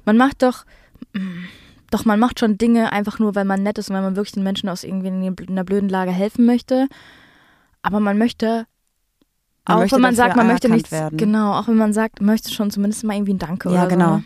Man 0.06 0.18
macht 0.18 0.44
doch, 0.44 0.66
mm, 1.14 1.46
doch 1.90 2.06
man 2.06 2.20
macht 2.20 2.40
schon 2.40 2.58
Dinge 2.58 2.92
einfach 2.92 3.18
nur, 3.18 3.34
weil 3.34 3.46
man 3.46 3.64
nett 3.64 3.80
ist 3.80 3.90
und 3.90 3.96
weil 3.96 4.04
man 4.04 4.16
wirklich 4.16 4.34
den 4.34 4.44
Menschen 4.44 4.70
aus 4.70 4.84
irgendwie 4.84 5.08
in 5.08 5.36
einer 5.50 5.64
blöden 5.64 5.90
Lage 5.90 6.12
helfen 6.12 6.46
möchte. 6.46 6.88
Aber 7.82 8.00
man 8.00 8.18
möchte, 8.18 8.68
Man 9.68 9.78
auch 9.78 9.92
wenn 9.92 10.02
man 10.02 10.16
sagt, 10.16 10.36
man 10.36 10.48
möchte 10.48 10.70
nichts, 10.70 10.92
werden. 10.92 11.18
genau, 11.18 11.54
auch 11.54 11.68
wenn 11.68 11.78
man 11.78 11.94
sagt, 11.94 12.22
möchte 12.22 12.52
schon 12.52 12.70
zumindest 12.72 13.04
mal 13.04 13.16
irgendwie 13.16 13.34
ein 13.34 13.40
Danke 13.40 13.70
Ja, 13.70 13.82
oder 13.82 13.88
genau. 13.88 14.10
so. 14.10 14.16
ne? 14.18 14.24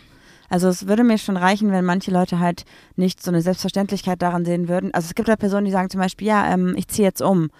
Also 0.50 0.68
es 0.68 0.88
würde 0.88 1.04
mir 1.04 1.16
schon 1.16 1.36
reichen, 1.36 1.70
wenn 1.70 1.84
manche 1.84 2.10
Leute 2.10 2.40
halt 2.40 2.64
nicht 2.96 3.22
so 3.22 3.30
eine 3.30 3.40
Selbstverständlichkeit 3.40 4.20
daran 4.20 4.44
sehen 4.44 4.68
würden. 4.68 4.92
Also 4.92 5.06
es 5.06 5.14
gibt 5.14 5.28
halt 5.28 5.38
Personen, 5.38 5.64
die 5.64 5.70
sagen 5.70 5.90
zum 5.90 6.00
Beispiel, 6.00 6.26
ja, 6.26 6.52
ähm, 6.52 6.74
ich 6.76 6.88
ziehe 6.88 7.06
jetzt 7.06 7.22
um. 7.22 7.50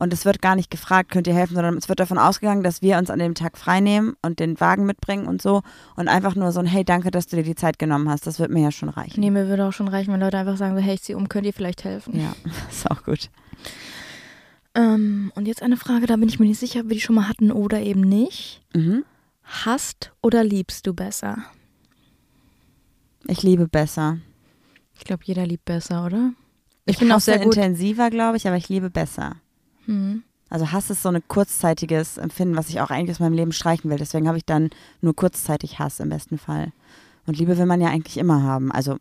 Und 0.00 0.12
es 0.12 0.24
wird 0.24 0.40
gar 0.40 0.54
nicht 0.54 0.70
gefragt, 0.70 1.10
könnt 1.10 1.26
ihr 1.26 1.34
helfen, 1.34 1.56
sondern 1.56 1.76
es 1.76 1.88
wird 1.88 1.98
davon 2.00 2.18
ausgegangen, 2.18 2.62
dass 2.62 2.82
wir 2.82 2.96
uns 2.98 3.10
an 3.10 3.18
dem 3.18 3.34
Tag 3.34 3.58
freinehmen 3.58 4.14
und 4.22 4.38
den 4.38 4.58
Wagen 4.60 4.86
mitbringen 4.86 5.26
und 5.26 5.42
so. 5.42 5.62
Und 5.96 6.06
einfach 6.08 6.36
nur 6.36 6.52
so 6.52 6.60
ein, 6.60 6.66
hey, 6.66 6.84
danke, 6.84 7.10
dass 7.10 7.26
du 7.26 7.36
dir 7.36 7.42
die 7.42 7.56
Zeit 7.56 7.78
genommen 7.78 8.08
hast. 8.08 8.26
Das 8.26 8.38
wird 8.38 8.50
mir 8.50 8.62
ja 8.62 8.70
schon 8.70 8.88
reichen. 8.88 9.20
Nee, 9.20 9.30
mir 9.30 9.48
würde 9.48 9.66
auch 9.66 9.72
schon 9.72 9.88
reichen, 9.88 10.12
wenn 10.14 10.20
Leute 10.20 10.38
einfach 10.38 10.56
sagen, 10.56 10.74
so, 10.76 10.80
hey, 10.80 10.94
ich 10.94 11.02
zieh 11.02 11.14
um, 11.14 11.28
könnt 11.28 11.46
ihr 11.46 11.52
vielleicht 11.52 11.84
helfen? 11.84 12.18
Ja, 12.18 12.32
ist 12.70 12.90
auch 12.90 13.02
gut. 13.02 13.28
Ähm, 14.78 15.32
und 15.34 15.48
jetzt 15.48 15.62
eine 15.62 15.76
Frage, 15.76 16.06
da 16.06 16.14
bin 16.16 16.28
ich 16.28 16.38
mir 16.38 16.46
nicht 16.46 16.60
sicher, 16.60 16.80
ob 16.80 16.88
wir 16.88 16.94
die 16.94 17.00
schon 17.00 17.16
mal 17.16 17.28
hatten 17.28 17.50
oder 17.50 17.80
eben 17.80 18.02
nicht. 18.02 18.62
Mhm. 18.74 19.04
Hasst 19.42 20.12
oder 20.22 20.44
liebst 20.44 20.86
du 20.86 20.94
besser? 20.94 21.38
Ich 23.26 23.42
liebe 23.42 23.66
besser. 23.66 24.18
Ich 24.96 25.04
glaube, 25.04 25.24
jeder 25.24 25.44
liebt 25.46 25.64
besser, 25.64 26.06
oder? 26.06 26.32
Ich, 26.84 26.98
bin 26.98 27.10
auch 27.10 27.20
sehr 27.20 27.38
gut. 27.38 27.56
intensiver, 27.56 28.08
glaube 28.10 28.36
ich, 28.36 28.46
aber 28.46 28.56
ich 28.56 28.68
liebe 28.68 28.88
besser. 28.88 29.36
Hm. 29.86 30.22
Also 30.48 30.70
Hass 30.70 30.90
ist 30.90 31.02
so 31.02 31.08
ein 31.08 31.26
kurzzeitiges 31.26 32.16
Empfinden, 32.16 32.56
was 32.56 32.68
ich 32.68 32.80
auch 32.80 32.90
eigentlich 32.90 33.16
aus 33.16 33.20
meinem 33.20 33.34
Leben 33.34 33.52
streichen 33.52 33.90
will. 33.90 33.98
Deswegen 33.98 34.28
habe 34.28 34.38
ich 34.38 34.46
dann 34.46 34.70
nur 35.00 35.14
kurzzeitig 35.14 35.78
Hass 35.80 35.98
im 35.98 36.08
besten 36.08 36.38
Fall. 36.38 36.72
Und 37.26 37.36
Liebe 37.36 37.58
will 37.58 37.66
man 37.66 37.80
ja 37.80 37.88
eigentlich 37.88 38.16
immer 38.16 38.42
haben. 38.42 38.70
Also 38.70 38.98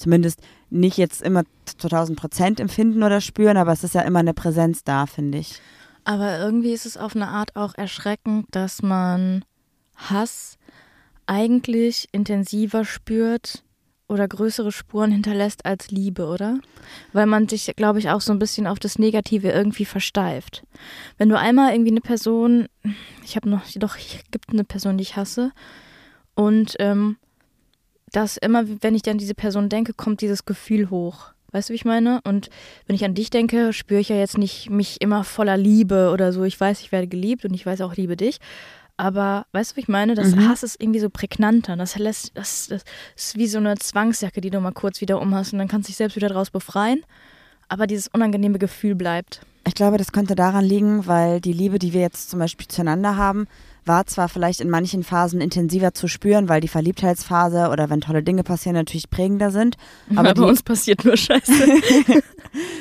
zumindest 0.00 0.40
nicht 0.70 0.96
jetzt 0.96 1.22
immer 1.22 1.44
zu 1.64 1.86
1000 1.86 2.18
Prozent 2.18 2.60
empfinden 2.60 3.02
oder 3.02 3.20
spüren, 3.20 3.56
aber 3.56 3.72
es 3.72 3.84
ist 3.84 3.94
ja 3.94 4.02
immer 4.02 4.20
eine 4.20 4.34
Präsenz 4.34 4.82
da, 4.84 5.06
finde 5.06 5.38
ich. 5.38 5.60
Aber 6.04 6.38
irgendwie 6.38 6.72
ist 6.72 6.86
es 6.86 6.96
auf 6.96 7.14
eine 7.14 7.28
Art 7.28 7.56
auch 7.56 7.74
erschreckend, 7.74 8.46
dass 8.50 8.82
man 8.82 9.44
Hass 9.96 10.56
eigentlich 11.26 12.08
intensiver 12.12 12.84
spürt 12.84 13.62
oder 14.08 14.26
größere 14.26 14.72
Spuren 14.72 15.12
hinterlässt 15.12 15.64
als 15.64 15.92
Liebe, 15.92 16.26
oder? 16.26 16.58
Weil 17.12 17.26
man 17.26 17.48
sich, 17.48 17.72
glaube 17.76 18.00
ich, 18.00 18.10
auch 18.10 18.20
so 18.20 18.32
ein 18.32 18.40
bisschen 18.40 18.66
auf 18.66 18.80
das 18.80 18.98
Negative 18.98 19.50
irgendwie 19.50 19.84
versteift. 19.84 20.64
Wenn 21.16 21.28
du 21.28 21.38
einmal 21.38 21.72
irgendwie 21.72 21.92
eine 21.92 22.00
Person, 22.00 22.66
ich 23.22 23.36
habe 23.36 23.48
noch, 23.48 23.62
doch, 23.76 23.96
es 23.96 24.24
gibt 24.32 24.50
eine 24.50 24.64
Person, 24.64 24.98
die 24.98 25.02
ich 25.02 25.14
hasse, 25.14 25.52
und 26.34 26.74
ähm, 26.80 27.18
dass 28.12 28.36
immer, 28.36 28.64
wenn 28.82 28.94
ich 28.94 29.08
an 29.08 29.18
diese 29.18 29.34
Person 29.34 29.68
denke, 29.68 29.92
kommt 29.94 30.20
dieses 30.20 30.44
Gefühl 30.44 30.90
hoch. 30.90 31.32
Weißt 31.52 31.68
du, 31.68 31.72
wie 31.72 31.76
ich 31.76 31.84
meine? 31.84 32.20
Und 32.24 32.48
wenn 32.86 32.94
ich 32.94 33.04
an 33.04 33.14
dich 33.14 33.30
denke, 33.30 33.72
spüre 33.72 34.00
ich 34.00 34.08
ja 34.08 34.16
jetzt 34.16 34.38
nicht 34.38 34.70
mich 34.70 35.00
immer 35.00 35.24
voller 35.24 35.56
Liebe 35.56 36.10
oder 36.12 36.32
so. 36.32 36.44
Ich 36.44 36.58
weiß, 36.60 36.80
ich 36.80 36.92
werde 36.92 37.08
geliebt 37.08 37.44
und 37.44 37.54
ich 37.54 37.66
weiß 37.66 37.80
auch, 37.80 37.92
ich 37.92 37.98
liebe 37.98 38.16
dich. 38.16 38.38
Aber 38.96 39.46
weißt 39.52 39.72
du, 39.72 39.76
wie 39.76 39.80
ich 39.80 39.88
meine? 39.88 40.14
Das 40.14 40.34
Mhm. 40.36 40.48
Hass 40.48 40.62
ist 40.62 40.80
irgendwie 40.80 41.00
so 41.00 41.08
prägnanter. 41.10 41.74
Das 41.76 41.96
lässt, 41.98 42.36
das, 42.36 42.68
das 42.68 42.84
ist 43.16 43.36
wie 43.36 43.46
so 43.46 43.58
eine 43.58 43.76
Zwangsjacke, 43.76 44.40
die 44.40 44.50
du 44.50 44.60
mal 44.60 44.72
kurz 44.72 45.00
wieder 45.00 45.20
umhast 45.20 45.52
und 45.52 45.58
dann 45.58 45.68
kannst 45.68 45.88
du 45.88 45.90
dich 45.90 45.96
selbst 45.96 46.16
wieder 46.16 46.28
draus 46.28 46.50
befreien. 46.50 47.02
Aber 47.68 47.86
dieses 47.86 48.08
unangenehme 48.08 48.58
Gefühl 48.58 48.94
bleibt. 48.94 49.40
Ich 49.66 49.74
glaube, 49.74 49.96
das 49.96 50.12
könnte 50.12 50.34
daran 50.34 50.64
liegen, 50.64 51.06
weil 51.06 51.40
die 51.40 51.52
Liebe, 51.52 51.78
die 51.78 51.92
wir 51.92 52.00
jetzt 52.00 52.30
zum 52.30 52.38
Beispiel 52.38 52.68
zueinander 52.68 53.16
haben, 53.16 53.46
war 53.84 54.06
zwar 54.06 54.28
vielleicht 54.28 54.60
in 54.60 54.70
manchen 54.70 55.02
Phasen 55.02 55.40
intensiver 55.40 55.94
zu 55.94 56.08
spüren, 56.08 56.48
weil 56.48 56.60
die 56.60 56.68
Verliebtheitsphase 56.68 57.68
oder 57.70 57.90
wenn 57.90 58.00
tolle 58.00 58.22
Dinge 58.22 58.42
passieren, 58.42 58.76
natürlich 58.76 59.10
prägender 59.10 59.50
sind. 59.50 59.76
Aber, 60.10 60.30
Aber 60.30 60.42
bei 60.42 60.48
uns 60.48 60.62
passiert 60.62 61.04
nur 61.04 61.16
Scheiße. 61.16 61.52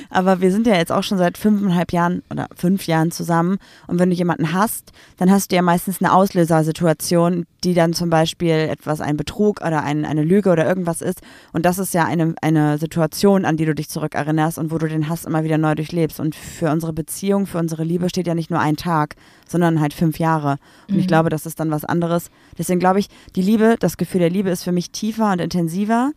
aber 0.10 0.42
wir 0.42 0.52
sind 0.52 0.66
ja 0.68 0.76
jetzt 0.76 0.92
auch 0.92 1.04
schon 1.04 1.18
seit 1.18 1.38
fünfeinhalb 1.38 1.94
Jahren 1.94 2.24
oder 2.32 2.48
fünf 2.56 2.88
Jahren 2.88 3.12
zusammen. 3.12 3.58
Und 3.88 4.00
wenn 4.00 4.10
du 4.10 4.16
jemanden 4.16 4.54
hast, 4.54 4.92
dann 5.18 5.32
hast 5.32 5.52
du 5.52 5.56
ja 5.56 5.62
meistens 5.62 6.02
eine 6.02 6.14
Auslösersituation, 6.14 7.46
die 7.64 7.74
dann 7.74 7.94
zum 7.94 8.10
Beispiel 8.10 8.52
etwas, 8.52 9.02
ein 9.02 9.18
Betrug 9.18 9.62
oder 9.62 9.84
ein, 9.84 10.06
eine 10.06 10.24
Lüge 10.24 10.50
oder 10.50 10.66
irgendwas 10.66 11.02
ist. 11.02 11.22
Und 11.54 11.66
das 11.66 11.78
ist 11.78 11.94
ja 11.94 12.06
eine, 12.06 12.34
eine 12.42 12.78
Situation, 12.78 13.46
an 13.46 13.58
die 13.58 13.66
du 13.66 13.76
dich 13.76 13.90
zurückerinnerst 13.90 14.58
und 14.58 14.72
wo 14.72 14.78
du 14.78 14.88
den 14.88 15.10
Hass 15.10 15.26
immer 15.26 15.44
wieder 15.44 15.58
neu 15.58 15.76
durchlebst. 15.76 16.20
Und 16.20 16.36
für 16.36 16.72
unsere 16.72 16.94
Beziehung, 16.94 17.46
für 17.46 17.58
unsere 17.58 17.84
Liebe 17.84 18.10
steht 18.10 18.28
ja 18.28 18.36
nicht 18.36 18.50
nur 18.50 18.60
ein 18.60 18.78
Tag, 18.78 19.16
sondern 19.48 19.80
halt 19.82 19.94
fünf 19.94 20.20
Jahre. 20.20 20.58
Und 20.90 20.98
ich 20.98 21.06
Mhm. 21.06 21.08
glaube, 21.08 21.30
das 21.30 21.46
ist 21.46 21.60
dann 21.60 21.72
was 21.72 21.86
anderes. 21.86 22.30
Deswegen 22.58 22.80
glaube 22.80 23.00
ich, 23.00 23.08
die 23.36 23.42
Liebe, 23.42 23.76
das 23.80 23.98
Gefühl 23.98 24.20
der 24.22 24.30
Liebe 24.30 24.50
ist 24.50 24.64
für 24.64 24.72
mich 24.72 24.92
tiefer 24.92 25.32
und 25.32 25.40
intensiver. 25.40 26.12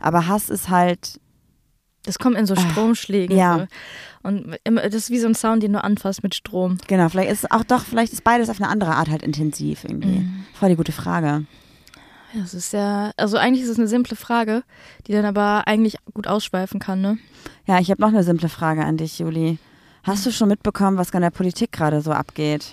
Aber 0.00 0.26
Hass 0.26 0.50
ist 0.50 0.68
halt, 0.68 1.20
Das 2.04 2.18
kommt 2.18 2.36
in 2.36 2.46
so 2.46 2.54
Stromschlägen. 2.54 3.36
Ah, 3.36 3.40
ja. 3.40 3.58
So. 3.58 4.28
Und 4.28 4.56
immer, 4.64 4.82
das 4.82 4.94
ist 4.94 5.10
wie 5.10 5.18
so 5.18 5.26
ein 5.28 5.34
Sound, 5.34 5.62
den 5.62 5.72
du 5.72 5.82
anfasst 5.82 6.22
mit 6.22 6.34
Strom. 6.34 6.78
genau, 6.86 7.08
vielleicht 7.08 7.30
ist 7.32 7.44
es 7.44 7.50
auch 7.50 7.64
doch, 7.64 7.84
vielleicht 7.84 8.12
ist 8.12 8.22
beides 8.24 8.48
auf 8.48 8.60
eine 8.60 8.68
andere 8.68 8.94
Art 8.94 9.08
halt 9.08 9.22
intensiv 9.22 9.82
irgendwie. 9.84 10.20
Mhm. 10.20 10.44
Voll 10.54 10.68
die 10.70 10.76
gute 10.76 10.92
Frage. 10.92 11.46
Ja, 12.32 12.40
Das 12.42 12.54
ist 12.54 12.72
ja, 12.72 13.12
also 13.16 13.36
eigentlich 13.38 13.62
ist 13.64 13.70
es 13.70 13.78
eine 13.78 13.88
simple 13.88 14.16
Frage, 14.16 14.62
die 15.06 15.12
dann 15.12 15.24
aber 15.24 15.66
eigentlich 15.66 15.96
gut 16.14 16.26
ausschweifen 16.26 16.80
kann, 16.80 17.00
ne? 17.00 17.18
Ja, 17.66 17.78
ich 17.80 17.90
habe 17.90 18.00
noch 18.02 18.08
eine 18.08 18.22
simple 18.24 18.48
Frage 18.48 18.84
an 18.84 18.96
dich, 18.96 19.18
Juli. 19.18 19.58
Hast 20.04 20.26
du 20.26 20.30
schon 20.30 20.48
mitbekommen, 20.48 20.98
was 20.98 21.10
in 21.10 21.20
der 21.22 21.30
Politik 21.30 21.72
gerade 21.72 22.00
so 22.00 22.12
abgeht? 22.12 22.66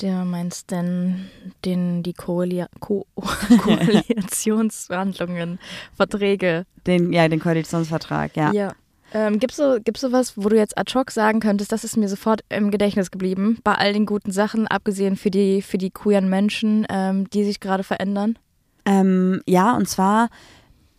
Der 0.00 0.24
meinst 0.24 0.70
denn 0.70 1.28
den, 1.64 2.02
die 2.02 2.14
Koalia 2.14 2.68
Ko 2.80 3.06
Koalitionsverhandlungen, 3.62 5.58
Verträge. 5.94 6.64
Den, 6.86 7.12
ja, 7.12 7.28
den 7.28 7.40
Koalitionsvertrag, 7.40 8.36
ja. 8.36 8.52
Ja. 8.52 8.72
Ähm, 9.12 9.40
gibt's 9.40 9.56
so, 9.56 9.78
gibt's 9.84 10.02
so 10.02 10.12
was, 10.12 10.36
wo 10.36 10.48
du 10.48 10.56
jetzt 10.56 10.78
ad 10.78 10.92
hoc 10.94 11.10
sagen 11.10 11.40
könntest, 11.40 11.72
das 11.72 11.84
ist 11.84 11.96
mir 11.96 12.08
sofort 12.08 12.42
im 12.48 12.70
Gedächtnis 12.70 13.10
geblieben, 13.10 13.58
bei 13.64 13.74
all 13.74 13.92
den 13.92 14.06
guten 14.06 14.30
Sachen, 14.30 14.68
abgesehen 14.68 15.16
für 15.16 15.32
die, 15.32 15.62
für 15.62 15.78
die 15.78 15.90
queeren 15.90 16.30
Menschen, 16.30 16.86
ähm, 16.88 17.28
die 17.30 17.44
sich 17.44 17.58
gerade 17.58 17.82
verändern? 17.82 18.38
Ähm, 18.84 19.42
ja, 19.46 19.76
und 19.76 19.88
zwar 19.88 20.28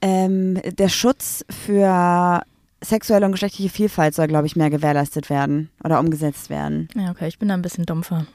ähm, 0.01 0.59
der 0.77 0.89
Schutz 0.89 1.45
für 1.49 2.41
sexuelle 2.83 3.25
und 3.25 3.31
geschlechtliche 3.31 3.69
Vielfalt 3.69 4.13
soll, 4.13 4.27
glaube 4.27 4.45
ich, 4.45 4.55
mehr 4.55 4.69
gewährleistet 4.69 5.29
werden 5.29 5.69
oder 5.83 5.99
umgesetzt 5.99 6.49
werden. 6.49 6.89
Ja, 6.95 7.11
okay, 7.11 7.27
ich 7.27 7.39
bin 7.39 7.47
da 7.47 7.53
ein 7.53 7.61
bisschen 7.61 7.85
dumpfer. 7.85 8.25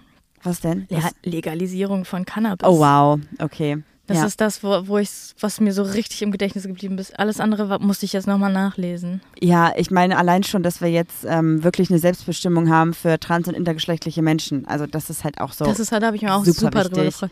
Was 0.46 0.60
denn? 0.60 0.86
Ja? 0.88 1.10
Legalisierung 1.24 2.04
von 2.04 2.24
Cannabis. 2.24 2.68
Oh, 2.68 2.78
wow. 2.78 3.18
Okay. 3.40 3.82
Das 4.06 4.18
ja. 4.18 4.26
ist 4.26 4.40
das, 4.40 4.62
wo, 4.62 4.86
wo 4.86 4.98
ich, 4.98 5.10
was 5.40 5.60
mir 5.60 5.72
so 5.72 5.82
richtig 5.82 6.22
im 6.22 6.30
Gedächtnis 6.30 6.64
geblieben 6.64 6.96
ist. 6.98 7.18
Alles 7.18 7.40
andere 7.40 7.78
musste 7.80 8.04
ich 8.04 8.12
jetzt 8.12 8.26
nochmal 8.26 8.52
nachlesen. 8.52 9.20
ja, 9.40 9.72
ich 9.76 9.90
meine 9.90 10.16
allein 10.16 10.44
schon, 10.44 10.62
dass 10.62 10.80
wir 10.80 10.88
jetzt 10.88 11.24
ähm, 11.26 11.64
wirklich 11.64 11.90
eine 11.90 11.98
Selbstbestimmung 11.98 12.68
haben 12.68 12.94
für 12.94 13.18
trans- 13.18 13.48
und 13.48 13.54
intergeschlechtliche 13.54 14.22
Menschen. 14.22 14.66
Also 14.66 14.86
das 14.86 15.10
ist 15.10 15.24
halt 15.24 15.40
auch 15.40 15.52
so. 15.52 15.64
Das 15.64 15.80
ist 15.80 15.92
halt, 15.92 16.02
da 16.02 16.08
habe 16.08 16.16
ich 16.16 16.22
mir 16.22 16.34
auch 16.34 16.44
super 16.44 16.60
super, 16.60 16.84
drüber 16.84 17.04
gefreut. 17.04 17.30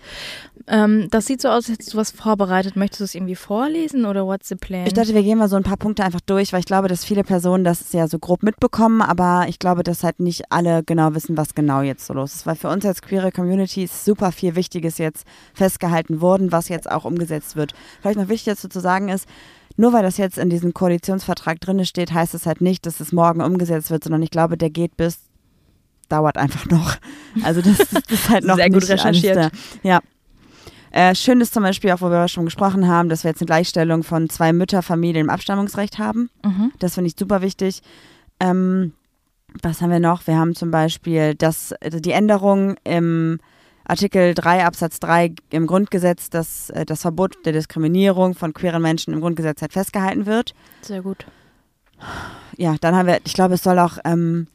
Ähm, 0.67 1.09
das 1.11 1.27
sieht 1.27 1.41
so 1.41 1.49
aus, 1.49 1.65
als 1.65 1.69
hättest 1.69 1.93
du 1.93 1.99
was 1.99 2.11
vorbereitet. 2.11 2.77
Möchtest 2.77 3.01
du 3.01 3.05
es 3.05 3.15
irgendwie 3.15 3.35
vorlesen 3.35 4.05
oder 4.07 4.27
what's 4.27 4.49
the 4.49 4.55
plan? 4.55 4.87
Ich 4.87 4.95
dachte, 4.95 5.15
wir 5.15 5.23
gehen 5.23 5.39
mal 5.39 5.49
so 5.49 5.57
ein 5.57 5.63
paar 5.63 5.77
Punkte 5.77 6.05
einfach 6.05 6.21
durch, 6.21 6.53
weil 6.53 6.61
ich 6.61 6.67
glaube, 6.67 6.89
dass 6.89 7.05
viele 7.05 7.23
Personen 7.23 7.65
das 7.65 7.93
ja 7.93 8.09
so 8.09 8.19
grob 8.19 8.43
mitbekommen, 8.43 9.03
aber 9.03 9.47
ich 9.49 9.59
glaube, 9.59 9.83
dass 9.83 10.03
halt 10.03 10.21
nicht 10.21 10.51
alle 10.51 10.83
genau 10.83 11.15
wissen, 11.15 11.37
was 11.37 11.55
genau 11.55 11.83
jetzt 11.83 12.07
so 12.07 12.15
los 12.15 12.35
ist. 12.35 12.47
Weil 12.47 12.57
für 12.57 12.69
uns 12.69 12.85
als 12.87 13.03
queere 13.03 13.31
Community 13.31 13.85
ist 13.85 14.05
super 14.05 14.33
viel 14.33 14.57
Wichtiges 14.57 14.99
jetzt 14.99 15.27
festgehalten 15.53 16.21
worden, 16.21 16.53
was 16.53 16.64
jetzt 16.69 16.91
auch 16.91 17.05
umgesetzt 17.05 17.57
wird. 17.57 17.75
Vielleicht 18.01 18.19
noch 18.19 18.29
wichtig 18.29 18.55
dazu 18.55 18.69
zu 18.69 18.81
sagen 18.81 19.09
ist, 19.09 19.29
nur 19.77 19.93
weil 19.93 20.03
das 20.03 20.17
jetzt 20.19 20.39
in 20.39 20.51
diesem 20.51 20.73
Koalitionsvertrag 20.73 21.61
drin 21.61 21.85
steht, 21.85 22.13
heißt 22.13 22.35
es 22.35 22.47
halt 22.47 22.61
nicht, 22.61 22.87
dass 22.87 23.01
es 23.01 23.13
morgen 23.13 23.41
umgesetzt 23.41 23.91
wird, 23.91 24.05
sondern 24.05 24.23
ich 24.23 24.31
glaube, 24.31 24.57
der 24.57 24.71
geht 24.71 24.97
bis, 24.97 25.19
dauert 26.09 26.39
einfach 26.39 26.67
noch. 26.67 26.97
Also 27.43 27.61
das, 27.61 27.79
das 27.79 28.03
ist 28.09 28.29
halt 28.29 28.45
noch 28.47 28.57
Sehr 28.57 28.69
gut 28.71 28.77
alles 28.77 28.91
recherchiert. 28.91 29.37
Da. 29.37 29.51
Ja. 29.83 30.01
Äh, 30.93 31.17
schön 31.17 31.41
ist 31.41 31.53
zum 31.53 31.65
Beispiel 31.65 31.91
auch, 31.91 32.03
wo 32.03 32.09
wir 32.09 32.29
schon 32.29 32.45
gesprochen 32.45 32.87
haben, 32.87 33.09
dass 33.09 33.25
wir 33.25 33.31
jetzt 33.31 33.41
eine 33.41 33.47
Gleichstellung 33.47 34.05
von 34.05 34.31
zwei 34.31 34.53
Mütterfamilien 34.53 35.27
im 35.27 35.31
Abstammungsrecht 35.31 35.99
haben. 35.99 36.31
mhm. 36.45 36.71
Das 36.79 36.95
finde 36.95 37.09
ich 37.09 37.17
super 37.19 37.43
wichtig. 37.43 37.81
Ähm, 38.39 38.93
was 39.63 39.81
haben 39.81 39.91
wir 39.91 40.01
noch? 40.01 40.27
Wir 40.29 40.37
haben 40.37 40.55
zum 40.55 40.71
Beispiel 40.71 41.35
das, 41.35 41.73
also 41.81 41.99
die 41.99 42.13
Änderung 42.13 42.77
im 42.85 43.41
Artikel 43.87 44.35
3 44.35 44.65
Absatz 44.65 44.99
3 45.01 45.35
im 45.51 45.67
Grundgesetz, 45.67 46.31
dass 46.31 46.71
äh, 46.71 46.85
das 46.87 47.03
Verbot 47.03 47.45
der 47.45 47.53
Diskriminierung 47.53 48.35
von 48.35 48.55
queeren 48.55 48.83
Menschen 48.83 49.13
im 49.13 49.21
Grundgesetz 49.21 49.61
halt 49.61 49.73
festgehalten 49.73 50.27
wird. 50.27 50.55
Sehr 50.83 51.03
gut. 51.03 51.27
Ja, 52.57 52.77
dann 52.81 52.95
haben 52.95 53.07
wir, 53.07 53.21
ich 53.25 53.35
glaube, 53.35 53.55
es 53.55 53.63
soll 53.63 53.79
auch 53.79 53.99
ähm, 54.05 54.47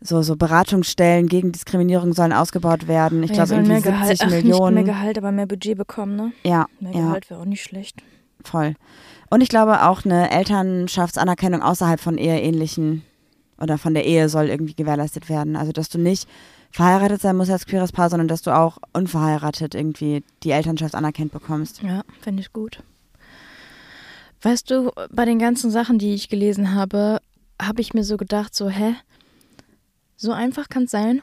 so, 0.00 0.22
so 0.22 0.36
Beratungsstellen 0.36 1.26
gegen 1.26 1.52
Diskriminierung 1.52 2.12
sollen 2.12 2.32
ausgebaut 2.32 2.88
werden. 2.88 3.22
Ich 3.22 3.30
Ja, 3.30 3.44
glaube, 3.44 3.54
irgendwie 3.54 3.72
mehr 3.72 3.80
70 3.82 3.92
Gehalt, 3.92 4.20
ach, 4.22 4.30
Millionen. 4.30 4.74
Nicht 4.74 4.84
mehr 4.86 4.94
Gehalt, 4.94 5.18
aber 5.18 5.32
mehr 5.32 5.46
Budget 5.46 5.76
bekommen, 5.76 6.16
ne? 6.16 6.32
ja, 6.44 6.66
Mehr 6.80 6.92
ja. 6.92 7.00
Gehalt 7.00 7.30
wäre 7.30 7.40
auch 7.40 7.44
nicht 7.44 7.62
schlecht. 7.62 8.02
Voll. 8.42 8.74
Und 9.30 9.42
ich 9.42 9.48
glaube 9.48 9.84
auch 9.86 10.04
eine 10.04 10.30
Elternschaftsanerkennung 10.30 11.62
außerhalb 11.62 12.00
von 12.00 12.16
eheähnlichen 12.16 13.02
oder 13.60 13.76
von 13.76 13.92
der 13.92 14.06
Ehe 14.06 14.28
soll 14.28 14.48
irgendwie 14.48 14.74
gewährleistet 14.74 15.28
werden. 15.28 15.56
Also 15.56 15.72
dass 15.72 15.88
du 15.88 15.98
nicht 15.98 16.28
verheiratet 16.70 17.20
sein 17.20 17.36
musst 17.36 17.50
als 17.50 17.66
queeres 17.66 17.92
Paar, 17.92 18.10
sondern 18.10 18.28
dass 18.28 18.42
du 18.42 18.54
auch 18.56 18.78
unverheiratet 18.92 19.74
irgendwie 19.74 20.22
die 20.42 20.50
Elternschaft 20.50 20.94
anerkannt 20.94 21.32
bekommst. 21.32 21.82
Ja, 21.82 22.02
finde 22.20 22.40
ich 22.42 22.52
gut. 22.52 22.82
Weißt 24.42 24.70
du, 24.70 24.92
bei 25.10 25.24
den 25.24 25.38
ganzen 25.38 25.70
Sachen, 25.70 25.98
die 25.98 26.14
ich 26.14 26.28
gelesen 26.28 26.74
habe, 26.74 27.18
habe 27.60 27.80
ich 27.80 27.92
mir 27.94 28.04
so 28.04 28.16
gedacht, 28.16 28.54
so, 28.54 28.68
hä? 28.68 28.94
So 30.16 30.32
einfach 30.32 30.68
kann 30.68 30.84
es 30.84 30.90
sein? 30.92 31.22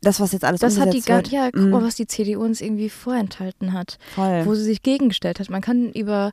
Das, 0.00 0.20
was 0.20 0.32
jetzt 0.32 0.44
alles 0.44 0.60
Das 0.60 0.78
hat 0.78 0.92
die 0.92 1.06
wird. 1.06 1.28
ja, 1.28 1.50
guck 1.50 1.70
mal, 1.70 1.82
was 1.82 1.94
die 1.96 2.06
CDU 2.06 2.44
uns 2.44 2.60
irgendwie 2.60 2.90
vorenthalten 2.90 3.72
hat, 3.72 3.98
voll. 4.14 4.44
wo 4.44 4.54
sie 4.54 4.62
sich 4.64 4.82
gegengestellt 4.82 5.40
hat. 5.40 5.48
Man 5.48 5.62
kann 5.62 5.90
über, 5.92 6.32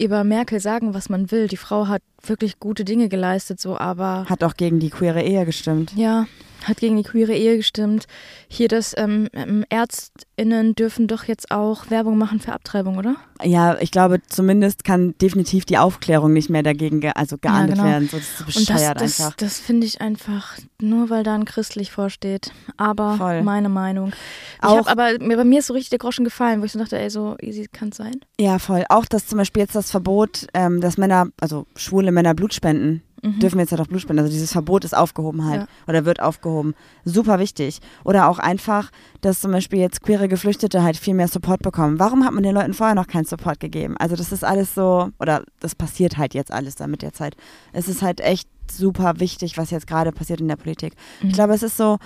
über 0.00 0.24
Merkel 0.24 0.58
sagen, 0.60 0.94
was 0.94 1.08
man 1.08 1.30
will. 1.30 1.46
Die 1.46 1.56
Frau 1.56 1.86
hat 1.86 2.02
wirklich 2.26 2.58
gute 2.58 2.84
Dinge 2.84 3.08
geleistet, 3.08 3.60
so, 3.60 3.78
aber 3.78 4.26
Hat 4.28 4.42
auch 4.42 4.54
gegen 4.56 4.80
die 4.80 4.90
queere 4.90 5.22
Ehe 5.22 5.44
gestimmt. 5.46 5.92
ja, 5.96 6.26
hat 6.64 6.78
gegen 6.78 6.96
die 6.96 7.02
queere 7.02 7.34
Ehe 7.34 7.56
gestimmt. 7.56 8.06
Hier 8.48 8.68
das 8.68 8.94
ähm, 8.96 9.28
ähm, 9.32 9.64
ÄrztInnen 9.70 10.74
dürfen 10.74 11.06
doch 11.06 11.24
jetzt 11.24 11.50
auch 11.50 11.90
Werbung 11.90 12.18
machen 12.18 12.40
für 12.40 12.52
Abtreibung, 12.52 12.98
oder? 12.98 13.16
Ja, 13.42 13.76
ich 13.80 13.90
glaube, 13.90 14.20
zumindest 14.28 14.84
kann 14.84 15.14
definitiv 15.20 15.64
die 15.64 15.78
Aufklärung 15.78 16.32
nicht 16.32 16.50
mehr 16.50 16.62
dagegen 16.62 17.00
ge 17.00 17.12
also 17.14 17.36
geahndet 17.38 17.76
genau. 17.76 17.88
werden. 17.88 18.08
So, 18.08 18.16
das 18.16 18.26
ist 18.26 18.38
so 18.38 18.44
Und 18.44 18.56
das, 18.56 18.76
bescheuert 18.76 19.00
das, 19.00 19.20
einfach. 19.20 19.36
das 19.36 19.58
finde 19.58 19.86
ich 19.86 20.00
einfach, 20.00 20.58
nur 20.80 21.10
weil 21.10 21.22
da 21.24 21.34
ein 21.34 21.44
christlich 21.44 21.90
vorsteht. 21.90 22.52
Aber 22.76 23.16
Voll. 23.16 23.42
meine 23.42 23.68
Meinung. 23.68 24.12
Ich 24.58 24.64
Auch- 24.64 24.86
hab, 24.86 24.88
aber 24.88 25.18
bei 25.18 25.44
mir 25.44 25.58
ist 25.58 25.66
so 25.66 25.74
richtig 25.74 25.90
der 25.90 25.98
Groschen 25.98 26.24
gefallen, 26.24 26.60
wo 26.60 26.64
ich 26.64 26.72
so 26.72 26.78
dachte, 26.78 26.98
ey, 26.98 27.10
so 27.10 27.36
easy 27.40 27.68
kann 27.70 27.88
es 27.90 27.96
sein. 27.96 28.20
Ja, 28.40 28.58
voll. 28.58 28.84
Auch, 28.88 29.04
dass 29.06 29.26
zum 29.26 29.38
Beispiel 29.38 29.62
jetzt 29.62 29.74
das 29.74 29.90
Verbot, 29.90 30.46
ähm, 30.54 30.80
dass 30.80 30.96
Männer, 30.98 31.26
also 31.40 31.66
schwule 31.76 32.12
Männer 32.12 32.34
Blut 32.34 32.54
spenden, 32.54 33.02
Mhm. 33.24 33.38
dürfen 33.40 33.58
jetzt 33.58 33.72
halt 33.72 33.80
auch 33.80 33.86
Blut 33.86 34.00
spenden. 34.02 34.20
Also 34.20 34.30
dieses 34.32 34.52
Verbot 34.52 34.84
ist 34.84 34.94
aufgehoben 34.96 35.44
halt 35.46 35.62
Ja. 35.62 35.66
oder 35.88 36.04
wird 36.04 36.20
aufgehoben. 36.20 36.74
Super 37.04 37.38
wichtig. 37.38 37.80
Oder 38.04 38.28
auch 38.28 38.38
einfach, 38.38 38.90
dass 39.22 39.40
zum 39.40 39.50
Beispiel 39.50 39.78
jetzt 39.80 40.02
queere 40.02 40.28
Geflüchtete 40.28 40.82
halt 40.82 40.96
viel 40.98 41.14
mehr 41.14 41.28
Support 41.28 41.62
bekommen. 41.62 41.98
Warum 41.98 42.24
hat 42.24 42.32
man 42.34 42.42
den 42.42 42.54
Leuten 42.54 42.74
vorher 42.74 42.94
noch 42.94 43.06
keinen 43.06 43.24
Support 43.24 43.60
gegeben? 43.60 43.96
Also 43.98 44.14
das 44.14 44.30
ist 44.30 44.44
alles 44.44 44.74
so, 44.74 45.08
oder 45.18 45.42
das 45.60 45.74
passiert 45.74 46.18
halt 46.18 46.34
jetzt 46.34 46.52
alles 46.52 46.74
da 46.76 46.86
mit 46.86 47.00
der 47.02 47.14
Zeit. 47.14 47.34
Es 47.72 47.88
ist 47.88 48.02
halt 48.02 48.20
echt 48.20 48.48
super 48.70 49.20
wichtig, 49.20 49.56
was 49.56 49.70
jetzt 49.70 49.86
gerade 49.86 50.12
passiert 50.12 50.40
in 50.40 50.48
der 50.48 50.56
Politik. 50.56 50.94
Mhm. 51.22 51.28
Ich 51.28 51.34
glaube, 51.34 51.54
es 51.54 51.62
ist 51.62 51.76
so, 51.78 51.96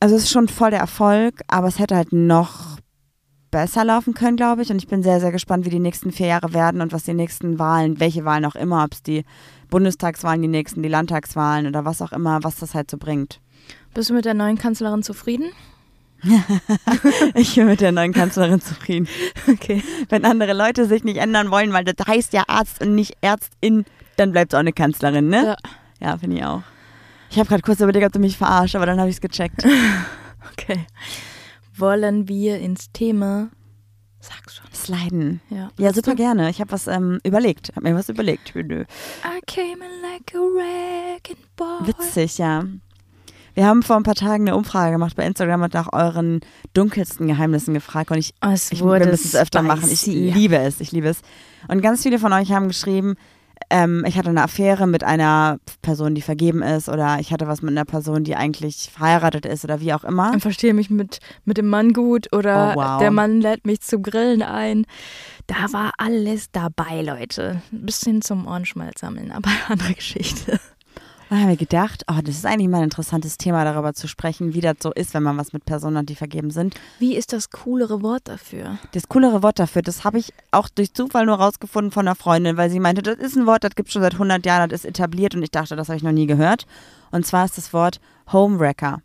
also 0.00 0.16
es 0.16 0.24
ist 0.24 0.30
schon 0.30 0.48
voll 0.48 0.70
der 0.70 0.80
Erfolg, 0.80 1.40
aber 1.46 1.68
es 1.68 1.78
hätte 1.78 1.94
halt 1.94 2.12
noch 2.12 2.78
besser 3.50 3.84
laufen 3.84 4.14
können, 4.14 4.36
glaube 4.36 4.62
ich. 4.62 4.70
Und 4.70 4.78
ich 4.78 4.88
bin 4.88 5.02
sehr, 5.02 5.20
sehr 5.20 5.32
gespannt, 5.32 5.64
wie 5.64 5.70
die 5.70 5.78
nächsten 5.78 6.12
vier 6.12 6.26
Jahre 6.26 6.52
werden 6.54 6.80
und 6.80 6.92
was 6.92 7.04
die 7.04 7.14
nächsten 7.14 7.58
Wahlen, 7.58 8.00
welche 8.00 8.24
Wahlen 8.24 8.44
auch 8.44 8.54
immer, 8.54 8.84
ob 8.84 8.92
es 8.92 9.02
die 9.02 9.24
Bundestagswahlen, 9.68 10.42
die 10.42 10.48
nächsten, 10.48 10.82
die 10.82 10.88
Landtagswahlen 10.88 11.66
oder 11.66 11.84
was 11.84 12.02
auch 12.02 12.12
immer, 12.12 12.42
was 12.42 12.56
das 12.56 12.74
halt 12.74 12.90
so 12.90 12.96
bringt. 12.96 13.40
Bist 13.94 14.10
du 14.10 14.14
mit 14.14 14.24
der 14.24 14.34
neuen 14.34 14.58
Kanzlerin 14.58 15.02
zufrieden? 15.02 15.50
Ich 17.34 17.54
bin 17.54 17.66
mit 17.66 17.80
der 17.80 17.92
neuen 17.92 18.12
Kanzlerin 18.12 18.60
zufrieden. 18.60 19.08
Okay. 19.48 19.82
Wenn 20.10 20.26
andere 20.26 20.52
Leute 20.52 20.86
sich 20.86 21.02
nicht 21.02 21.16
ändern 21.16 21.50
wollen, 21.50 21.72
weil 21.72 21.84
das 21.84 22.06
heißt 22.06 22.34
ja 22.34 22.44
Arzt 22.46 22.82
und 22.82 22.94
nicht 22.94 23.16
Ärztin, 23.22 23.86
dann 24.16 24.32
bleibt 24.32 24.52
es 24.52 24.56
auch 24.56 24.60
eine 24.60 24.72
Kanzlerin, 24.74 25.28
ne? 25.28 25.46
Ja. 25.46 25.56
Ja, 26.00 26.18
finde 26.18 26.36
ich 26.36 26.44
auch. 26.44 26.62
Ich 27.30 27.38
habe 27.38 27.48
gerade 27.48 27.62
kurz 27.62 27.80
überlegt, 27.80 28.06
ob 28.06 28.12
du 28.12 28.18
mich 28.18 28.36
verarscht, 28.36 28.74
aber 28.74 28.86
dann 28.86 28.98
habe 28.98 29.08
ich 29.08 29.16
es 29.16 29.20
gecheckt. 29.20 29.64
Okay. 30.52 30.86
Wollen 31.80 32.28
wir 32.28 32.58
ins 32.58 32.92
Thema. 32.92 33.50
Sag's 34.20 34.56
schon. 34.56 34.66
Sliden. 34.72 35.40
Ja, 35.48 35.70
Ja, 35.78 35.92
super 35.92 36.14
gerne. 36.14 36.50
Ich 36.50 36.60
habe 36.60 36.72
was 36.72 36.86
ähm, 36.86 37.20
überlegt. 37.24 37.72
Hab 37.74 37.82
mir 37.82 37.94
was 37.94 38.08
überlegt. 38.08 38.54
Nö. 38.54 38.82
I 38.82 39.40
came 39.46 39.78
in 39.84 40.02
like 40.02 40.34
a 40.34 40.38
wrecking 40.38 41.36
ball. 41.56 41.86
Witzig, 41.86 42.38
ja. 42.38 42.64
Wir 43.54 43.66
haben 43.66 43.82
vor 43.82 43.96
ein 43.96 44.02
paar 44.04 44.14
Tagen 44.14 44.46
eine 44.46 44.56
Umfrage 44.56 44.92
gemacht 44.92 45.16
bei 45.16 45.26
Instagram 45.26 45.62
und 45.62 45.74
nach 45.74 45.92
euren 45.92 46.40
dunkelsten 46.74 47.26
Geheimnissen 47.26 47.74
gefragt. 47.74 48.10
Und 48.10 48.18
ich 48.18 48.34
Oh, 48.44 48.50
es 48.50 48.70
Ich, 48.70 48.82
müssen 48.82 49.10
es 49.10 49.34
öfter 49.34 49.62
machen. 49.62 49.90
Ich 49.90 50.06
liebe 50.06 50.56
es, 50.56 50.80
ich 50.80 50.92
liebe 50.92 51.08
es. 51.08 51.22
Und 51.68 51.80
ganz 51.80 52.02
viele 52.02 52.18
von 52.18 52.32
euch 52.32 52.52
haben 52.52 52.68
geschrieben, 52.68 53.16
ähm, 53.68 54.04
ich 54.06 54.16
hatte 54.16 54.30
eine 54.30 54.42
Affäre 54.42 54.86
mit 54.86 55.04
einer 55.04 55.58
Person, 55.82 56.14
die 56.14 56.22
vergeben 56.22 56.62
ist, 56.62 56.88
oder 56.88 57.18
ich 57.20 57.32
hatte 57.32 57.46
was 57.46 57.62
mit 57.62 57.70
einer 57.72 57.84
Person, 57.84 58.24
die 58.24 58.34
eigentlich 58.36 58.90
verheiratet 58.92 59.44
ist, 59.46 59.64
oder 59.64 59.80
wie 59.80 59.92
auch 59.92 60.04
immer. 60.04 60.32
Und 60.32 60.40
verstehe 60.40 60.72
mich 60.74 60.90
mit, 60.90 61.18
mit 61.44 61.58
dem 61.58 61.68
Mann 61.68 61.92
gut 61.92 62.32
oder 62.34 62.72
Oh, 62.74 62.80
wow. 62.80 62.98
der 63.00 63.10
Mann 63.10 63.40
lädt 63.40 63.66
mich 63.66 63.80
zum 63.82 64.02
Grillen 64.02 64.42
ein. 64.42 64.86
Da 65.46 65.72
war 65.72 65.92
alles 65.98 66.50
dabei, 66.50 67.02
Leute. 67.02 67.60
Bis 67.70 68.00
hin 68.00 68.22
zum 68.22 68.46
Ohrenschmalz 68.46 69.00
sammeln, 69.00 69.30
aber 69.32 69.50
andere 69.68 69.94
Geschichte. 69.94 70.58
Dann 71.30 71.42
haben 71.42 71.48
wir 71.48 71.56
gedacht, 71.56 72.02
oh, 72.10 72.18
das 72.24 72.34
ist 72.34 72.44
eigentlich 72.44 72.68
mal 72.68 72.78
ein 72.78 72.84
interessantes 72.84 73.38
Thema, 73.38 73.64
darüber 73.64 73.94
zu 73.94 74.08
sprechen, 74.08 74.52
wie 74.52 74.60
das 74.60 74.78
so 74.82 74.92
ist, 74.92 75.14
wenn 75.14 75.22
man 75.22 75.38
was 75.38 75.52
mit 75.52 75.64
Personen 75.64 75.98
hat, 75.98 76.08
die 76.08 76.16
vergeben 76.16 76.50
sind. 76.50 76.74
Wie 76.98 77.14
ist 77.14 77.32
das 77.32 77.50
coolere 77.50 78.02
Wort 78.02 78.26
dafür? 78.26 78.78
Das 78.90 79.08
coolere 79.08 79.40
Wort 79.40 79.60
dafür, 79.60 79.82
das 79.82 80.02
habe 80.02 80.18
ich 80.18 80.34
auch 80.50 80.68
durch 80.68 80.92
Zufall 80.92 81.26
nur 81.26 81.36
rausgefunden 81.36 81.92
von 81.92 82.08
einer 82.08 82.16
Freundin, 82.16 82.56
weil 82.56 82.68
sie 82.68 82.80
meinte, 82.80 83.02
das 83.02 83.18
ist 83.18 83.36
ein 83.36 83.46
Wort, 83.46 83.62
das 83.62 83.76
gibt 83.76 83.90
es 83.90 83.92
schon 83.92 84.02
seit 84.02 84.14
100 84.14 84.44
Jahren, 84.44 84.70
das 84.70 84.80
ist 84.80 84.86
etabliert 84.86 85.36
und 85.36 85.44
ich 85.44 85.52
dachte, 85.52 85.76
das 85.76 85.88
habe 85.88 85.96
ich 85.96 86.02
noch 86.02 86.10
nie 86.10 86.26
gehört. 86.26 86.66
Und 87.12 87.24
zwar 87.24 87.44
ist 87.44 87.56
das 87.56 87.72
Wort 87.72 88.00
Homewrecker. 88.32 89.00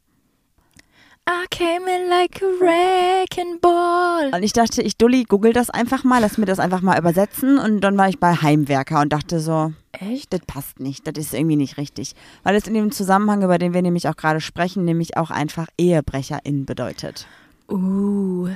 I 1.28 1.46
came 1.50 1.88
in 1.88 2.08
like 2.10 2.40
a 2.42 2.46
wrecking 2.60 3.60
ball. 3.60 4.30
Und 4.32 4.44
ich 4.44 4.54
dachte, 4.54 4.84
ich 4.84 4.96
Dulli, 4.98 5.24
google 5.24 5.54
das 5.54 5.72
einfach 5.72 6.04
mal, 6.04 6.20
lass 6.20 6.38
mir 6.38 6.46
das 6.46 6.60
einfach 6.60 6.82
mal 6.82 7.00
übersetzen. 7.00 7.58
Und 7.58 7.82
dann 7.82 7.98
war 7.98 8.08
ich 8.10 8.20
bei 8.20 8.36
Heimwerker 8.36 9.02
und 9.02 9.12
dachte 9.12 9.40
so, 9.40 9.74
Echt? 9.92 10.32
das 10.34 10.42
passt 10.46 10.80
nicht, 10.80 11.08
das 11.08 11.14
ist 11.18 11.34
irgendwie 11.34 11.56
nicht 11.56 11.78
richtig. 11.78 12.14
Weil 12.44 12.56
es 12.56 12.68
in 12.68 12.76
dem 12.76 12.92
Zusammenhang, 12.92 13.42
über 13.42 13.58
den 13.58 13.74
wir 13.74 13.82
nämlich 13.82 14.08
auch 14.08 14.16
gerade 14.16 14.40
sprechen, 14.40 14.86
nämlich 14.86 15.18
auch 15.18 15.32
einfach 15.32 15.66
Ehebrecherin 15.80 16.66
bedeutet. 16.68 17.26
Uh, 17.72 18.50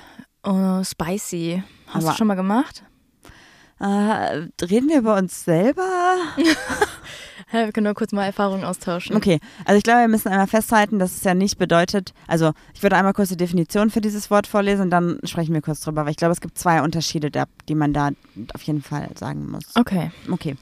oh, 0.44 0.84
spicy. 0.84 1.64
Hast 1.88 2.04
Aber- 2.04 2.12
du 2.12 2.18
schon 2.18 2.28
mal 2.28 2.36
gemacht? 2.36 2.84
Äh, 3.80 4.48
reden 4.62 4.90
wir 4.90 5.00
über 5.00 5.16
uns 5.16 5.44
selber? 5.44 5.88
Ja, 7.52 7.60
wir 7.66 7.72
können 7.72 7.86
nur 7.86 7.94
kurz 7.94 8.12
mal 8.12 8.26
Erfahrungen 8.26 8.64
austauschen. 8.64 9.16
Okay, 9.16 9.40
also 9.66 9.78
ich 9.78 9.84
glaube, 9.84 10.02
wir 10.02 10.08
müssen 10.08 10.30
einmal 10.30 10.48
festhalten, 10.48 11.00
dass 11.00 11.16
es 11.16 11.24
ja 11.24 11.34
nicht 11.34 11.58
bedeutet, 11.58 12.14
also 12.28 12.52
ich 12.74 12.84
würde 12.84 12.96
einmal 12.96 13.14
kurz 13.14 13.30
die 13.30 13.38
Definition 13.38 13.90
für 13.90 14.02
dieses 14.02 14.30
Wort 14.32 14.48
vorlesen 14.48 14.84
und 14.84 14.90
dann 14.92 15.20
sprechen 15.24 15.54
wir 15.54 15.62
kurz 15.62 15.82
drüber, 15.82 16.06
weil 16.06 16.12
ich 16.12 16.18
glaube, 16.18 16.34
es 16.34 16.42
gibt 16.42 16.58
zwei 16.58 16.82
Unterschiede, 16.82 17.32
die 17.68 17.76
man 17.76 17.94
da 17.94 18.12
auf 18.54 18.62
jeden 18.64 18.82
Fall 18.82 19.10
sagen 19.16 19.50
muss. 19.50 19.76
Okay. 19.76 20.12
Okay. 20.32 20.56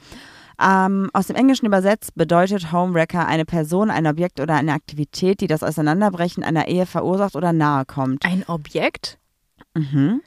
Ähm, 0.60 1.10
aus 1.14 1.28
dem 1.28 1.36
Englischen 1.36 1.68
übersetzt 1.68 2.16
bedeutet 2.16 2.72
Homewrecker 2.72 3.28
eine 3.28 3.46
Person, 3.46 3.92
ein 3.92 4.08
Objekt 4.08 4.40
oder 4.40 4.56
eine 4.56 4.74
Aktivität, 4.74 5.40
die 5.42 5.48
das 5.48 5.62
Auseinanderbrechen 5.62 6.44
einer 6.44 6.68
Ehe 6.68 6.88
verursacht 6.88 7.36
oder 7.36 7.54
nahe 7.54 7.86
kommt. 7.86 8.26
Ein 8.26 8.44
Objekt? 8.48 9.20
Mhm. 9.76 10.22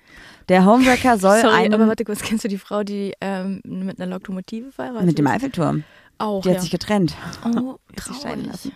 Der 0.48 0.64
Homewrecker 0.64 1.18
soll 1.18 1.40
Sorry, 1.42 1.54
einen 1.54 1.74
aber 1.74 1.88
warte 1.88 2.04
kurz, 2.04 2.22
kennst 2.22 2.44
du 2.44 2.48
die 2.48 2.58
Frau, 2.58 2.84
die 2.84 3.14
ähm, 3.20 3.60
mit 3.64 4.00
einer 4.00 4.12
Lokomotive 4.12 4.70
verheiratet 4.70 5.06
mit 5.06 5.18
dem? 5.18 5.26
Eiffelturm. 5.26 5.84
Auch, 6.20 6.42
Die 6.42 6.48
hat 6.50 6.56
ja. 6.56 6.60
sich 6.62 6.70
getrennt. 6.70 7.14
Oh, 7.44 7.76
traurig. 7.96 8.72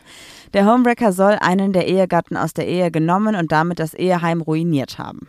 Der 0.53 0.67
Homewrecker 0.67 1.13
soll 1.13 1.37
einen 1.41 1.73
der 1.73 1.87
Ehegatten 1.89 2.37
aus 2.37 2.55
der 2.55 2.67
Ehe 2.69 2.91
genommen 2.91 3.35
und 3.35 3.53
damit 3.53 3.79
das 3.79 3.93
Eheheim 3.95 4.41
ruiniert 4.41 4.99
haben. 4.99 5.29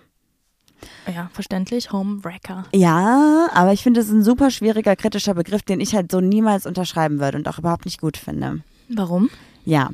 Ja, 1.13 1.29
verständlich. 1.33 1.91
Homewrecker. 1.91 2.65
Ja, 2.73 3.47
aber 3.53 3.73
ich 3.73 3.81
finde, 3.83 3.99
es 4.01 4.07
ist 4.07 4.13
ein 4.13 4.23
super 4.23 4.51
schwieriger, 4.51 4.95
kritischer 4.95 5.33
Begriff, 5.33 5.63
den 5.63 5.79
ich 5.79 5.95
halt 5.95 6.11
so 6.11 6.21
niemals 6.21 6.65
unterschreiben 6.65 7.19
würde 7.19 7.37
und 7.37 7.47
auch 7.47 7.57
überhaupt 7.59 7.85
nicht 7.85 7.99
gut 8.01 8.17
finde. 8.17 8.61
Warum? 8.89 9.29
Ja, 9.65 9.89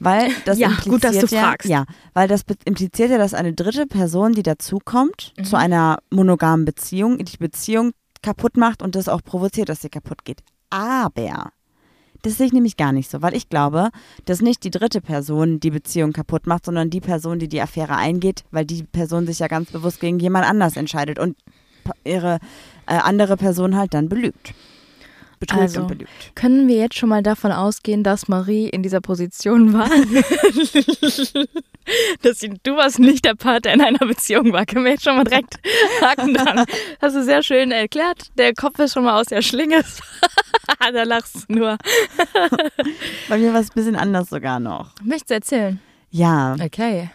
weil 0.00 0.30
das 0.44 0.58
Ja, 0.58 0.68
impliziert 0.68 0.92
gut, 0.92 1.04
dass 1.04 1.18
du 1.18 1.34
ja, 1.34 1.42
fragst. 1.42 1.68
Ja, 1.68 1.84
weil 2.12 2.28
das 2.28 2.42
impliziert 2.66 3.10
ja, 3.10 3.16
dass 3.18 3.32
eine 3.32 3.54
dritte 3.54 3.86
Person, 3.86 4.32
die 4.32 4.42
dazukommt, 4.42 5.32
Mhm. 5.38 5.44
zu 5.44 5.56
einer 5.56 5.98
monogamen 6.10 6.64
Beziehung, 6.66 7.18
die 7.18 7.36
Beziehung 7.38 7.92
kaputt 8.22 8.56
macht 8.58 8.82
und 8.82 8.94
das 8.96 9.08
auch 9.08 9.22
provoziert, 9.22 9.68
dass 9.70 9.80
sie 9.80 9.88
kaputt 9.88 10.24
geht. 10.24 10.40
Aber 10.68 11.50
das 12.24 12.38
sehe 12.38 12.46
ich 12.46 12.52
nämlich 12.52 12.76
gar 12.78 12.92
nicht 12.92 13.10
so, 13.10 13.20
weil 13.20 13.34
ich 13.34 13.50
glaube, 13.50 13.90
dass 14.24 14.40
nicht 14.40 14.64
die 14.64 14.70
dritte 14.70 15.02
Person 15.02 15.60
die 15.60 15.70
Beziehung 15.70 16.12
kaputt 16.12 16.46
macht, 16.46 16.64
sondern 16.64 16.88
die 16.88 17.00
Person, 17.00 17.38
die 17.38 17.48
die 17.48 17.60
Affäre 17.60 17.96
eingeht, 17.96 18.44
weil 18.50 18.64
die 18.64 18.82
Person 18.82 19.26
sich 19.26 19.40
ja 19.40 19.46
ganz 19.46 19.70
bewusst 19.70 20.00
gegen 20.00 20.18
jemand 20.18 20.46
anders 20.46 20.76
entscheidet 20.76 21.18
und 21.18 21.36
ihre 22.02 22.38
äh, 22.86 22.94
andere 22.94 23.36
Person 23.36 23.76
halt 23.76 23.92
dann 23.92 24.08
belügt. 24.08 24.54
Betrügt 25.44 25.62
Also, 25.62 25.80
und 25.82 25.88
belügt. 25.88 26.10
Können 26.34 26.68
wir 26.68 26.76
jetzt 26.76 26.96
schon 26.96 27.10
mal 27.10 27.22
davon 27.22 27.52
ausgehen, 27.52 28.02
dass 28.02 28.28
Marie 28.28 28.68
in 28.68 28.82
dieser 28.82 29.00
Position 29.02 29.74
war? 29.74 29.88
dass 32.22 32.40
sie, 32.40 32.54
du 32.62 32.76
warst 32.76 32.98
nicht 32.98 33.26
der 33.26 33.34
Part, 33.34 33.66
der 33.66 33.74
in 33.74 33.82
einer 33.82 33.98
Beziehung 33.98 34.52
war. 34.52 34.64
Können 34.64 34.86
wir 34.86 34.92
jetzt 34.92 35.04
schon 35.04 35.16
mal 35.16 35.24
direkt 35.24 35.58
haken 36.00 36.32
dran. 36.32 36.64
Hast 37.02 37.14
du 37.14 37.22
sehr 37.22 37.42
schön 37.42 37.72
erklärt. 37.72 38.30
Der 38.38 38.54
Kopf 38.54 38.78
ist 38.78 38.94
schon 38.94 39.04
mal 39.04 39.20
aus 39.20 39.26
der 39.26 39.42
Schlinge. 39.42 39.84
da 40.78 41.02
lachst 41.02 41.46
du 41.48 41.54
nur. 41.54 41.76
Bei 43.28 43.36
mir 43.36 43.52
war 43.52 43.60
es 43.60 43.70
ein 43.70 43.74
bisschen 43.74 43.96
anders 43.96 44.30
sogar 44.30 44.60
noch. 44.60 44.92
Möchtest 45.02 45.30
du 45.30 45.34
erzählen? 45.34 45.80
Ja. 46.10 46.56
Okay. 46.58 47.10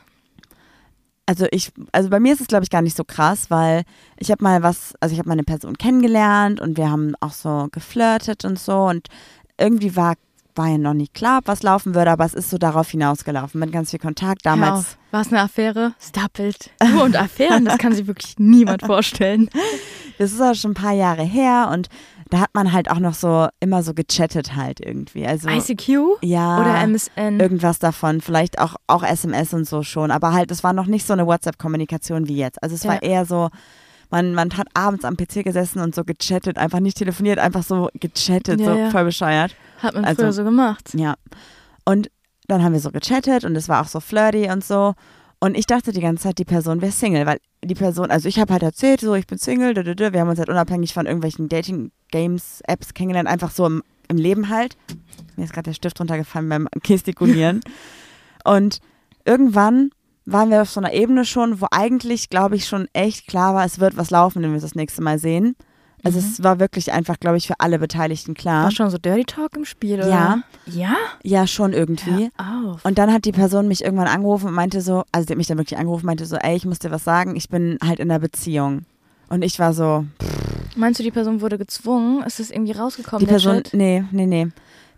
Also 1.30 1.46
ich, 1.52 1.72
also 1.92 2.10
bei 2.10 2.20
mir 2.20 2.34
ist 2.34 2.42
es 2.42 2.48
glaube 2.48 2.64
ich 2.64 2.72
gar 2.72 2.82
nicht 2.82 2.98
so 2.98 3.04
krass, 3.04 3.52
weil 3.52 3.84
ich 4.18 4.32
habe 4.32 4.44
mal 4.44 4.64
was, 4.64 4.96
also 5.00 5.14
ich 5.14 5.20
habe 5.20 5.30
mal 5.30 5.34
eine 5.34 5.44
Person 5.44 5.78
kennengelernt 5.78 6.60
und 6.60 6.76
wir 6.76 6.90
haben 6.90 7.14
auch 7.20 7.34
so 7.34 7.68
geflirtet 7.72 8.46
und 8.46 8.58
so 8.58 8.86
und 8.86 9.10
irgendwie 9.60 9.96
war 9.96 10.16
war 10.56 10.68
ja 10.70 10.80
noch 10.80 10.96
nicht 10.96 11.14
klar, 11.14 11.38
ob 11.38 11.48
was 11.48 11.62
laufen 11.62 11.94
würde, 11.94 12.10
aber 12.10 12.26
es 12.26 12.34
ist 12.34 12.50
so 12.50 12.58
darauf 12.58 12.90
hinausgelaufen 12.90 13.60
mit 13.60 13.72
ganz 13.72 13.92
viel 13.92 14.00
Kontakt 14.00 14.44
damals. 14.44 14.98
War 15.12 15.22
es 15.22 15.28
eine 15.28 15.42
Affäre? 15.42 15.94
Stop 16.02 16.40
it. 16.40 16.72
Du 16.80 17.04
und 17.04 17.16
Affären, 17.16 17.64
das 17.64 17.78
kann 17.78 17.94
sich 17.94 18.08
wirklich 18.08 18.34
niemand 18.40 18.82
vorstellen. 18.82 19.52
Das 20.18 20.34
ist 20.34 20.42
auch 20.42 20.54
schon 20.54 20.72
ein 20.72 20.74
paar 20.74 20.92
Jahre 20.92 21.24
her 21.24 21.70
und 21.72 21.88
da 22.30 22.40
hat 22.42 22.50
man 22.54 22.72
halt 22.72 22.92
auch 22.92 23.00
noch 23.00 23.14
so 23.16 23.48
immer 23.60 23.82
so 23.84 23.94
gechattet 23.94 24.56
halt 24.56 24.80
irgendwie. 24.80 25.26
Also 25.26 25.50
ICQ 25.50 25.90
ja, 26.22 26.60
oder 26.62 26.80
MSN? 26.88 27.40
irgendwas 27.40 27.80
davon, 27.80 28.22
vielleicht 28.22 28.60
auch 28.60 28.76
auch 28.88 29.04
SMS 29.04 29.54
und 29.54 29.68
so 29.68 29.82
schon, 29.84 30.12
aber 30.12 30.34
halt 30.34 30.52
es 30.52 30.64
war 30.64 30.74
noch 30.74 30.86
nicht 30.86 31.06
so 31.08 31.14
eine 31.14 31.26
WhatsApp-Kommunikation 31.26 32.28
wie 32.28 32.38
jetzt. 32.38 32.62
Also 32.62 32.76
es 32.76 32.84
Ja. 32.84 32.92
war 32.92 33.02
eher 33.04 33.26
so 33.26 33.50
man, 34.12 34.34
man 34.34 34.50
hat 34.58 34.68
abends 34.74 35.06
am 35.06 35.16
PC 35.18 35.44
gesessen 35.44 35.80
und 35.82 35.94
so 35.94 36.04
gechattet, 36.04 36.58
einfach 36.58 36.80
nicht 36.80 36.98
telefoniert, 36.98 37.38
einfach 37.38 37.62
so 37.62 37.90
gechattet, 37.94 38.60
Ja, 38.60 38.66
so 38.66 38.74
ja. 38.80 38.90
voll 38.90 39.04
bescheuert. 39.06 39.56
Hat 39.84 39.94
man 39.94 40.04
also- 40.04 40.24
früher 40.24 40.34
so 40.34 40.44
gemacht. 40.44 40.90
Ja. 40.96 41.14
Und 41.86 42.10
dann 42.48 42.64
haben 42.64 42.74
wir 42.74 42.80
so 42.80 42.90
gechattet 42.90 43.44
und 43.46 43.56
es 43.56 43.70
war 43.70 43.82
auch 43.82 43.88
so 43.88 44.00
flirty 44.00 44.50
und 44.52 44.64
so. 44.64 44.96
Und 45.40 45.58
ich 45.58 45.66
dachte 45.66 45.94
die 45.94 46.02
ganze 46.02 46.24
Zeit, 46.24 46.38
die 46.38 46.46
Person 46.46 46.82
wäre 46.82 46.92
Single, 46.92 47.26
weil 47.26 47.40
die 47.64 47.76
Person, 47.76 48.12
also 48.12 48.28
ich 48.28 48.40
habe 48.40 48.52
halt 48.52 48.64
erzählt, 48.64 49.00
so 49.00 49.16
ich 49.16 49.26
bin 49.26 49.38
Single, 49.38 49.74
dö. 49.74 50.14
wir 50.14 50.20
haben 50.20 50.30
uns 50.30 50.40
halt 50.40 50.50
unabhängig 50.50 50.94
von 50.94 51.06
irgendwelchen 51.06 51.48
Dating-Games, 51.48 52.62
Apps 52.68 52.94
kennengelernt, 52.94 53.30
einfach 53.30 53.52
so 53.52 53.66
im, 53.66 53.84
im 54.10 54.18
Leben 54.18 54.50
halt. 54.50 54.76
Mir 55.38 55.46
ist 55.46 55.54
gerade 55.54 55.70
der 55.70 55.74
Stift 55.74 56.00
runtergefallen 56.00 56.50
beim 56.50 56.68
Gestikulieren. 56.84 57.62
und 58.44 58.80
irgendwann 59.24 59.92
waren 60.26 60.50
wir 60.50 60.62
auf 60.62 60.70
so 60.70 60.80
einer 60.80 60.94
Ebene 60.94 61.26
schon, 61.26 61.62
wo 61.62 61.68
eigentlich, 61.72 62.30
glaube 62.30 62.56
ich, 62.56 62.68
schon 62.68 62.88
echt 62.94 63.28
klar 63.28 63.56
war, 63.56 63.66
es 63.66 63.80
wird 63.80 63.98
was 63.98 64.10
laufen, 64.10 64.44
wenn 64.44 64.50
wir 64.50 64.56
uns 64.56 64.64
das 64.64 64.76
nächste 64.76 65.02
Mal 65.02 65.20
sehen. 65.20 65.56
Also 66.04 66.20
Mhm. 66.20 66.26
es 66.26 66.44
war 66.44 66.60
wirklich 66.60 66.92
einfach, 66.92 67.20
glaube 67.20 67.38
ich, 67.38 67.48
für 67.48 67.60
alle 67.60 67.80
Beteiligten 67.80 68.34
klar. 68.34 68.64
War 68.66 68.72
schon 68.72 68.90
so 68.90 68.98
Dirty 68.98 69.26
Talk 69.26 69.56
im 69.56 69.66
Spiel, 69.66 69.96
oder? 70.00 70.08
Ja. 70.10 70.40
Ja? 70.66 70.96
Ja, 71.24 71.46
schon 71.48 71.74
irgendwie. 71.74 72.30
Hör 72.38 72.72
auf. 72.72 72.86
Und 72.86 72.98
dann 72.98 73.12
hat 73.12 73.26
die 73.26 73.32
Person 73.32 73.68
mich 73.68 73.84
irgendwann 73.84 74.08
angerufen 74.08 74.48
und 74.48 74.54
meinte 74.54 74.82
so, 74.82 75.04
also 75.12 75.26
die 75.26 75.34
hat 75.34 75.38
mich 75.38 75.48
dann 75.48 75.58
wirklich 75.58 75.78
angerufen, 75.80 76.06
meinte 76.06 76.26
so, 76.26 76.36
ey, 76.38 76.56
ich 76.56 76.66
muss 76.66 76.80
dir 76.80 76.92
was 76.92 77.04
sagen, 77.04 77.36
ich 77.36 77.50
bin 77.50 77.78
halt 77.84 78.00
in 78.00 78.10
einer 78.10 78.20
Beziehung. 78.20 78.86
Und 79.30 79.44
ich 79.44 79.60
war 79.60 79.74
so, 79.74 80.06
Meinst 80.76 81.00
du, 81.00 81.04
die 81.04 81.12
Person 81.12 81.42
wurde 81.42 81.58
gezwungen? 81.58 82.24
Ist 82.24 82.40
das 82.40 82.52
irgendwie 82.52 82.72
rausgekommen? 82.72 83.20
die 83.20 83.26
Person, 83.30 83.64
Chat? 83.64 83.74
nee, 83.74 84.04
nee, 84.12 84.26
nee. 84.26 84.48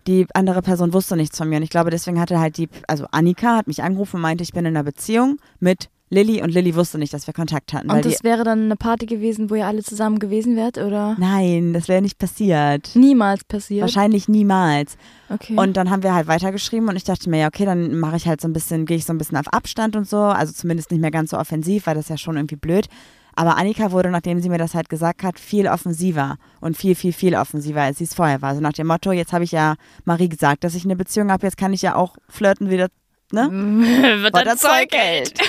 Die 0.08 0.28
andere 0.34 0.62
Person 0.62 0.94
wusste 0.94 1.16
nichts 1.16 1.38
von 1.38 1.48
mir. 1.50 1.58
Und 1.58 1.64
ich 1.64 1.70
glaube, 1.70 1.90
deswegen 1.92 2.20
hatte 2.20 2.40
halt 2.40 2.58
die, 2.58 2.70
also 2.88 3.06
Annika 3.12 3.56
hat 3.58 3.68
mich 3.68 3.82
angerufen 3.84 4.18
und 4.18 4.22
meinte, 4.24 4.44
ich 4.44 4.52
bin 4.54 4.66
in 4.66 4.76
einer 4.76 4.84
Beziehung 4.84 5.38
mit 5.60 5.90
Lilly 6.12 6.44
und 6.44 6.50
Lilly 6.50 6.76
wusste 6.76 6.98
nicht, 6.98 7.14
dass 7.14 7.26
wir 7.26 7.34
Kontakt 7.34 7.72
hatten. 7.72 7.90
Und 7.90 8.04
das 8.04 8.24
wäre 8.24 8.44
dann 8.44 8.66
eine 8.66 8.76
Party 8.76 9.06
gewesen, 9.06 9.50
wo 9.50 9.56
ihr 9.56 9.66
alle 9.66 9.82
zusammen 9.82 10.20
gewesen 10.20 10.58
wärt, 10.58 10.78
oder? 10.78 11.16
nein, 11.18 11.72
das 11.72 11.88
wäre 11.88 12.02
nicht 12.02 12.20
passiert. 12.20 12.92
Niemals 12.96 13.46
passiert. 13.46 13.82
Wahrscheinlich 13.82 14.28
niemals. 14.28 14.98
Okay. 15.30 15.56
Und 15.56 15.78
dann 15.78 15.90
haben 15.90 16.04
wir 16.04 16.14
halt 16.14 16.28
weitergeschrieben 16.28 16.90
und 16.90 16.98
ich 16.98 17.06
dachte 17.06 17.30
mir, 17.30 17.40
ja, 17.40 17.48
okay, 17.48 17.66
dann 17.66 17.98
mache 17.98 18.18
ich 18.18 18.28
halt 18.28 18.42
so 18.42 18.50
ein 18.50 18.54
bisschen, 18.54 18.86
gehe 18.86 18.98
ich 18.98 19.06
so 19.06 19.14
ein 19.14 19.18
bisschen 19.18 19.38
auf 19.38 19.48
Abstand 19.54 19.96
und 19.96 20.08
so, 20.08 20.18
also 20.18 20.52
zumindest 20.52 20.92
nicht 20.92 21.00
mehr 21.00 21.12
ganz 21.12 21.32
so 21.32 21.38
offensiv, 21.38 21.88
weil 21.88 21.96
das 21.96 22.10
ja 22.10 22.18
schon 22.18 22.36
irgendwie 22.36 22.58
blöd. 22.58 22.88
Aber 23.34 23.58
Annika 23.58 23.94
wurde, 23.94 24.12
nachdem 24.12 24.42
sie 24.42 24.50
mir 24.50 24.58
das 24.58 24.76
halt 24.76 24.90
gesagt 24.90 25.24
hat, 25.24 25.40
viel 25.40 25.68
offensiver 25.68 26.36
und 26.60 26.76
viel, 26.76 26.96
viel, 26.96 27.14
viel 27.14 27.36
offensiver, 27.36 27.82
als 27.82 28.00
sie 28.00 28.04
es 28.04 28.14
vorher 28.14 28.42
war. 28.42 28.50
Also 28.50 28.62
nach 28.62 28.74
dem 28.74 28.88
Motto, 28.88 29.14
jetzt 29.14 29.32
habe 29.32 29.46
ich 29.46 29.54
ja 29.54 29.76
Marie 30.04 30.28
gesagt, 30.28 30.66
dass 30.66 30.76
ich 30.76 30.84
eine 30.84 30.98
Beziehung 30.98 31.32
habe, 31.32 31.46
jetzt 31.48 31.58
kann 31.58 31.72
ich 31.72 31.82
ja 31.82 31.96
auch 31.96 32.18
flirten 32.28 32.70
wieder, 32.70 32.90
ne? 33.32 33.50
Wird 34.22 34.36
das 34.36 34.60
Zeug 34.60 34.90
hält. 34.92 35.40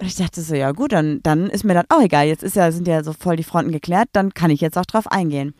Und 0.00 0.06
ich 0.06 0.16
dachte 0.16 0.40
so, 0.40 0.54
ja 0.54 0.72
gut, 0.72 0.92
dann, 0.92 1.20
dann 1.22 1.50
ist 1.50 1.64
mir 1.64 1.74
das 1.74 1.84
auch 1.90 2.00
egal. 2.00 2.26
Jetzt 2.26 2.42
ist 2.42 2.56
ja, 2.56 2.72
sind 2.72 2.88
ja 2.88 3.04
so 3.04 3.12
voll 3.12 3.36
die 3.36 3.44
Fronten 3.44 3.70
geklärt, 3.70 4.08
dann 4.12 4.32
kann 4.32 4.50
ich 4.50 4.60
jetzt 4.60 4.78
auch 4.78 4.86
drauf 4.86 5.06
eingehen. 5.06 5.54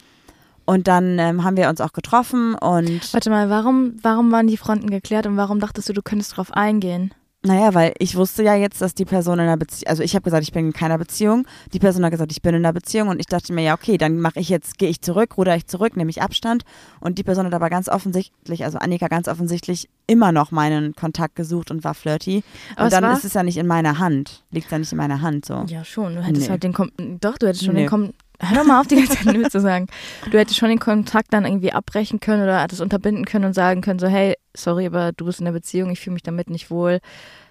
Und 0.64 0.88
dann 0.88 1.18
ähm, 1.18 1.44
haben 1.44 1.56
wir 1.56 1.68
uns 1.68 1.80
auch 1.80 1.92
getroffen 1.92 2.54
und. 2.54 3.12
Warte 3.12 3.28
mal, 3.28 3.50
warum, 3.50 3.96
warum 4.02 4.32
waren 4.32 4.46
die 4.46 4.56
Fronten 4.56 4.88
geklärt 4.88 5.26
und 5.26 5.36
warum 5.36 5.60
dachtest 5.60 5.88
du, 5.88 5.92
du 5.92 6.02
könntest 6.02 6.36
drauf 6.36 6.52
eingehen? 6.52 7.12
Naja, 7.42 7.72
weil 7.72 7.94
ich 7.98 8.16
wusste 8.16 8.42
ja 8.42 8.54
jetzt, 8.54 8.82
dass 8.82 8.94
die 8.94 9.06
Person 9.06 9.38
in 9.38 9.46
einer 9.46 9.56
Beziehung, 9.56 9.88
also 9.88 10.02
ich 10.02 10.14
habe 10.14 10.22
gesagt, 10.24 10.42
ich 10.42 10.52
bin 10.52 10.66
in 10.66 10.72
keiner 10.74 10.98
Beziehung. 10.98 11.46
Die 11.72 11.78
Person 11.78 12.04
hat 12.04 12.10
gesagt, 12.10 12.32
ich 12.32 12.42
bin 12.42 12.54
in 12.54 12.66
einer 12.66 12.74
Beziehung 12.74 13.08
und 13.08 13.18
ich 13.18 13.24
dachte 13.26 13.54
mir, 13.54 13.62
ja, 13.62 13.72
okay, 13.72 13.96
dann 13.96 14.20
mache 14.20 14.38
ich 14.40 14.50
jetzt, 14.50 14.76
gehe 14.76 14.90
ich 14.90 15.00
zurück, 15.00 15.38
ruder 15.38 15.56
ich 15.56 15.66
zurück, 15.66 15.96
nehme 15.96 16.10
ich 16.10 16.20
Abstand. 16.20 16.64
Und 17.00 17.16
die 17.16 17.22
Person 17.22 17.46
hat 17.46 17.54
aber 17.54 17.70
ganz 17.70 17.88
offensichtlich, 17.88 18.64
also 18.64 18.76
Annika 18.76 19.08
ganz 19.08 19.26
offensichtlich 19.26 19.88
immer 20.06 20.32
noch 20.32 20.50
meinen 20.50 20.94
Kontakt 20.94 21.34
gesucht 21.34 21.70
und 21.70 21.82
war 21.82 21.94
flirty. 21.94 22.42
Aber 22.76 22.84
und 22.84 22.92
dann 22.92 23.04
ist 23.16 23.24
es 23.24 23.32
ja 23.32 23.42
nicht 23.42 23.56
in 23.56 23.66
meiner 23.66 23.98
Hand. 23.98 24.44
Liegt 24.50 24.70
ja 24.70 24.78
nicht 24.78 24.92
in 24.92 24.98
meiner 24.98 25.22
Hand 25.22 25.46
so. 25.46 25.64
Ja, 25.66 25.82
schon. 25.82 26.16
Du 26.16 26.22
hättest 26.22 26.42
Nee. 26.46 26.50
halt 26.50 26.62
den 26.62 26.74
Kom 26.74 26.90
Doch, 27.22 27.38
du 27.38 27.46
hättest 27.46 27.64
schon 27.64 27.74
Nee. 27.74 27.82
den 27.84 27.88
Kom 27.88 28.12
Hör 28.42 28.56
doch 28.56 28.64
mal 28.64 28.80
auf, 28.80 28.86
die 28.86 28.96
ganze 28.96 29.16
Zeit 29.22 29.34
Nö 29.36 29.48
zu 29.48 29.60
sagen. 29.60 29.86
Du 30.30 30.38
hättest 30.38 30.58
schon 30.58 30.70
den 30.70 30.78
Kontakt 30.80 31.32
dann 31.32 31.44
irgendwie 31.44 31.72
abbrechen 31.72 32.20
können 32.20 32.42
oder 32.42 32.66
das 32.66 32.80
unterbinden 32.80 33.26
können 33.26 33.44
und 33.44 33.52
sagen 33.52 33.82
können, 33.82 33.98
so, 33.98 34.06
hey, 34.06 34.34
sorry, 34.56 34.86
aber 34.86 35.12
du 35.12 35.26
bist 35.26 35.40
in 35.40 35.44
der 35.44 35.52
Beziehung, 35.52 35.90
ich 35.90 36.00
fühle 36.00 36.14
mich 36.14 36.22
damit 36.22 36.48
nicht 36.48 36.70
wohl. 36.70 37.00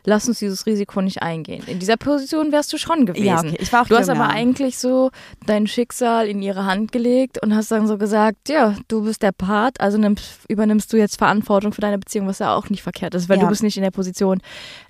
Lass 0.05 0.27
uns 0.27 0.39
dieses 0.39 0.65
Risiko 0.65 1.01
nicht 1.01 1.21
eingehen. 1.21 1.61
In 1.67 1.77
dieser 1.77 1.97
Position 1.97 2.51
wärst 2.51 2.71
du 2.73 2.77
schon 2.77 3.05
gewesen. 3.05 3.25
Ja, 3.25 3.39
okay. 3.39 3.57
Ich 3.59 3.71
war 3.71 3.83
auch 3.83 3.87
Du 3.87 3.95
hast 3.97 4.09
aber 4.09 4.29
eigentlich 4.29 4.79
so 4.79 5.11
dein 5.45 5.67
Schicksal 5.67 6.27
in 6.27 6.41
ihre 6.41 6.65
Hand 6.65 6.91
gelegt 6.91 7.37
und 7.43 7.53
hast 7.53 7.69
dann 7.71 7.85
so 7.85 7.97
gesagt, 7.97 8.49
ja, 8.49 8.75
du 8.87 9.03
bist 9.03 9.21
der 9.21 9.33
Part, 9.33 9.79
also 9.81 9.97
nimmst, 9.97 10.39
übernimmst 10.47 10.91
du 10.93 10.97
jetzt 10.97 11.17
Verantwortung 11.17 11.73
für 11.73 11.81
deine 11.81 11.99
Beziehung, 11.99 12.27
was 12.27 12.39
ja 12.39 12.55
auch 12.55 12.69
nicht 12.69 12.81
verkehrt 12.81 13.13
ist, 13.13 13.29
weil 13.29 13.37
Ja. 13.37 13.43
du 13.43 13.49
bist 13.49 13.61
nicht 13.61 13.77
in 13.77 13.83
der 13.83 13.91
Position, 13.91 14.41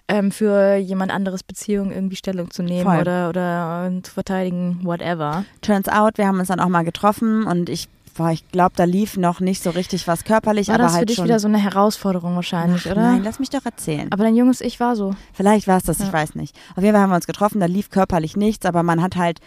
ähm, 0.10 0.32
für 0.32 0.76
jemand 0.76 1.12
anderes 1.12 1.43
Beziehung 1.43 1.91
irgendwie 1.91 2.15
Stellung 2.17 2.52
zu 2.52 2.63
nehmen 2.63 2.84
Voll. 2.89 3.00
oder, 3.02 3.30
oder 3.30 3.89
äh, 3.95 4.02
zu 4.02 4.12
verteidigen, 4.12 4.80
whatever. 4.84 5.45
Turns 5.62 5.88
out, 5.88 6.17
wir 6.17 6.28
haben 6.28 6.39
uns 6.39 6.50
dann 6.50 6.60
auch 6.60 6.67
mal 6.67 6.84
getroffen 6.84 7.43
und 7.45 7.69
ich, 7.69 7.88
boah, 8.15 8.32
ich 8.32 8.45
glaube, 8.52 8.74
da 8.76 8.84
lief 8.86 9.15
noch 9.17 9.39
nicht 9.39 9.62
so 9.63 9.69
richtig 9.69 10.08
was 10.08 10.24
körperlich, 10.26 10.67
War 10.67 10.76
aber 10.76 10.84
das 10.86 10.93
halt 10.93 11.02
für 11.04 11.06
dich 11.06 11.15
schon. 11.17 11.26
wieder 11.26 11.39
so 11.39 11.48
eine 11.48 11.60
Herausforderung 11.60 12.36
wahrscheinlich, 12.36 12.88
Ach, 12.88 12.91
oder? 12.91 13.02
Nein, 13.02 13.24
lass 13.24 13.39
mich 13.39 13.50
doch 13.52 13.63
erzählen. 13.63 14.12
aber 14.12 14.24
dein 14.24 14.36
junges 14.36 14.60
Ich 14.62 14.80
war 14.80 14.95
so. 14.95 15.15
Vielleicht 15.34 15.67
war 15.67 15.78
es 15.78 15.84
das, 15.84 16.00
Ja. 16.00 16.06
ich 16.08 16.13
weiß 16.13 16.36
nicht. 16.36 16.56
Auf 16.76 16.84
jeden 16.84 16.93
Fall 16.95 17.04
haben 17.04 17.12
wir 17.12 17.15
uns 17.15 17.28
getroffen, 17.28 17.60
da 17.60 17.67
lief 17.67 17.89
körperlich 17.91 18.36
nichts, 18.36 18.65
aber 18.65 18.84
man 18.84 19.02
hat 19.02 19.15
halt, 19.15 19.39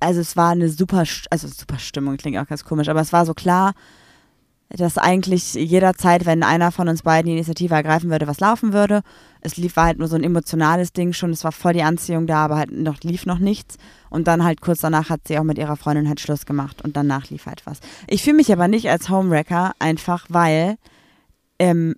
also 0.00 0.20
es 0.20 0.36
war 0.36 0.50
eine 0.52 0.68
super, 0.68 1.04
also 1.30 1.48
super 1.48 1.78
Stimmung, 1.78 2.16
klingt 2.18 2.38
auch 2.38 2.46
ganz 2.46 2.64
komisch, 2.64 2.88
aber 2.88 3.00
es 3.00 3.12
war 3.12 3.26
so 3.26 3.34
klar, 3.34 3.72
dass 4.70 4.98
eigentlich 4.98 5.54
jederzeit, 5.54 6.26
wenn 6.26 6.42
einer 6.42 6.72
von 6.72 6.88
uns 6.88 7.02
beiden 7.02 7.26
die 7.26 7.32
Initiative 7.32 7.74
ergreifen 7.74 8.10
würde, 8.10 8.26
was 8.26 8.40
laufen 8.40 8.72
würde. 8.72 9.02
Es 9.40 9.56
lief 9.56 9.76
war 9.76 9.84
halt 9.84 9.98
nur 9.98 10.08
so 10.08 10.16
ein 10.16 10.24
emotionales 10.24 10.92
Ding 10.92 11.12
schon, 11.12 11.30
es 11.30 11.44
war 11.44 11.52
voll 11.52 11.74
die 11.74 11.82
Anziehung 11.82 12.26
da, 12.26 12.44
aber 12.44 12.56
halt 12.56 12.72
noch 12.72 13.00
lief 13.02 13.26
noch 13.26 13.38
nichts. 13.38 13.76
Und 14.10 14.26
dann 14.26 14.42
halt 14.42 14.60
kurz 14.62 14.80
danach 14.80 15.10
hat 15.10 15.20
sie 15.28 15.38
auch 15.38 15.44
mit 15.44 15.58
ihrer 15.58 15.76
Freundin 15.76 16.08
halt 16.08 16.20
Schluss 16.20 16.46
gemacht 16.46 16.82
und 16.82 16.96
danach 16.96 17.30
lief 17.30 17.46
halt 17.46 17.62
was. 17.66 17.80
Ich 18.08 18.22
fühle 18.22 18.36
mich 18.36 18.50
aber 18.52 18.66
nicht 18.68 18.88
als 18.88 19.10
Homewrecker, 19.10 19.72
einfach 19.78 20.26
weil 20.28 20.76
ähm, 21.58 21.94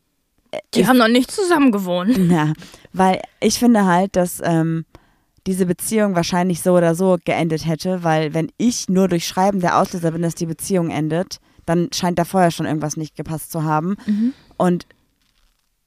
Die 0.75 0.81
ich- 0.81 0.87
haben 0.87 0.99
noch 0.99 1.09
nicht 1.09 1.31
zusammen 1.31 1.73
gewohnt. 1.73 2.17
ja, 2.31 2.53
weil 2.93 3.21
ich 3.41 3.59
finde 3.59 3.87
halt, 3.87 4.17
dass 4.17 4.41
ähm, 4.45 4.85
diese 5.47 5.67
Beziehung 5.67 6.15
wahrscheinlich 6.17 6.61
so 6.63 6.75
oder 6.77 6.95
so 6.95 7.17
geendet 7.25 7.65
hätte, 7.67 8.03
weil 8.03 8.35
wenn 8.35 8.51
ich 8.59 8.89
nur 8.89 9.09
durch 9.09 9.27
Schreiben 9.27 9.61
der 9.61 9.79
Auslöser 9.79 10.11
bin, 10.11 10.23
dass 10.23 10.35
die 10.35 10.47
Beziehung 10.47 10.91
endet, 10.91 11.39
dann 11.67 11.91
scheint 11.93 12.19
da 12.19 12.25
vorher 12.25 12.51
schon 12.51 12.67
irgendwas 12.67 12.97
nicht 12.97 13.17
gepasst 13.17 13.53
zu 13.53 13.65
haben. 13.65 13.97
Mhm. 14.07 14.33
Und 14.57 14.87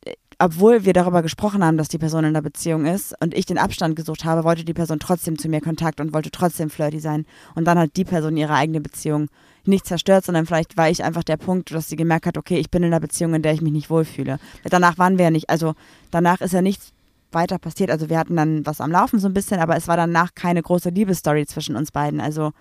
äh, 0.06 0.13
obwohl 0.38 0.86
wir 0.86 0.94
darüber 0.94 1.22
gesprochen 1.22 1.63
haben, 1.63 1.78
dass 1.78 1.88
die 1.88 1.98
Person 1.98 2.24
in 2.26 2.34
der 2.34 2.42
Beziehung 2.42 2.86
ist 2.86 3.15
und 3.22 3.34
ich 3.34 3.46
den 3.46 3.58
Abstand 3.58 3.96
gesucht 3.96 4.26
habe, 4.26 4.44
wollte 4.44 4.63
die 4.63 4.74
Person 4.74 5.00
trotzdem 5.00 5.38
zu 5.39 5.50
mir 5.50 5.62
Kontakt 5.62 6.00
und 6.00 6.13
wollte 6.13 6.32
trotzdem 6.32 6.70
flirty 6.70 7.00
sein. 7.00 7.26
Und 7.56 7.65
dann 7.65 7.80
hat 7.80 7.96
die 7.96 8.06
Person 8.06 8.38
ihre 8.38 8.54
eigene 8.54 8.82
Beziehung 8.82 9.30
nicht 9.65 9.86
zerstört, 9.86 10.26
sondern 10.26 10.46
vielleicht 10.46 10.78
war 10.78 10.89
ich 10.89 11.04
einfach 11.04 11.24
der 11.24 11.38
Punkt, 11.38 11.72
dass 11.72 11.89
sie 11.89 11.96
gemerkt 11.96 12.26
hat, 12.26 12.38
okay, 12.38 12.58
ich 12.58 12.70
bin 12.70 12.84
in 12.84 12.94
einer 12.94 13.00
Beziehung, 13.00 13.34
in 13.34 13.42
der 13.42 13.54
ich 13.54 13.62
mich 13.62 13.74
nicht 13.74 13.89
wohlfühle. 13.89 14.39
Danach 14.63 14.98
waren 14.98 15.18
wir 15.18 15.26
ja 15.26 15.32
nicht, 15.32 15.50
also 15.50 15.76
danach 16.12 16.42
ist 16.42 16.54
ja 16.54 16.62
nichts 16.62 16.94
weiter 17.32 17.60
passiert. 17.60 17.92
Also 17.92 18.10
wir 18.10 18.18
hatten 18.18 18.36
dann 18.36 18.65
was 18.65 18.82
am 18.82 18.92
Laufen 18.92 19.20
so 19.20 19.28
ein 19.28 19.34
bisschen, 19.34 19.60
aber 19.60 19.76
es 19.76 19.88
war 19.88 19.98
danach 19.98 20.34
keine 20.36 20.62
große 20.62 20.89
Liebesstory 20.89 21.46
zwischen 21.46 21.76
uns 21.76 21.92
beiden. 21.92 22.20
Also, 22.20 22.52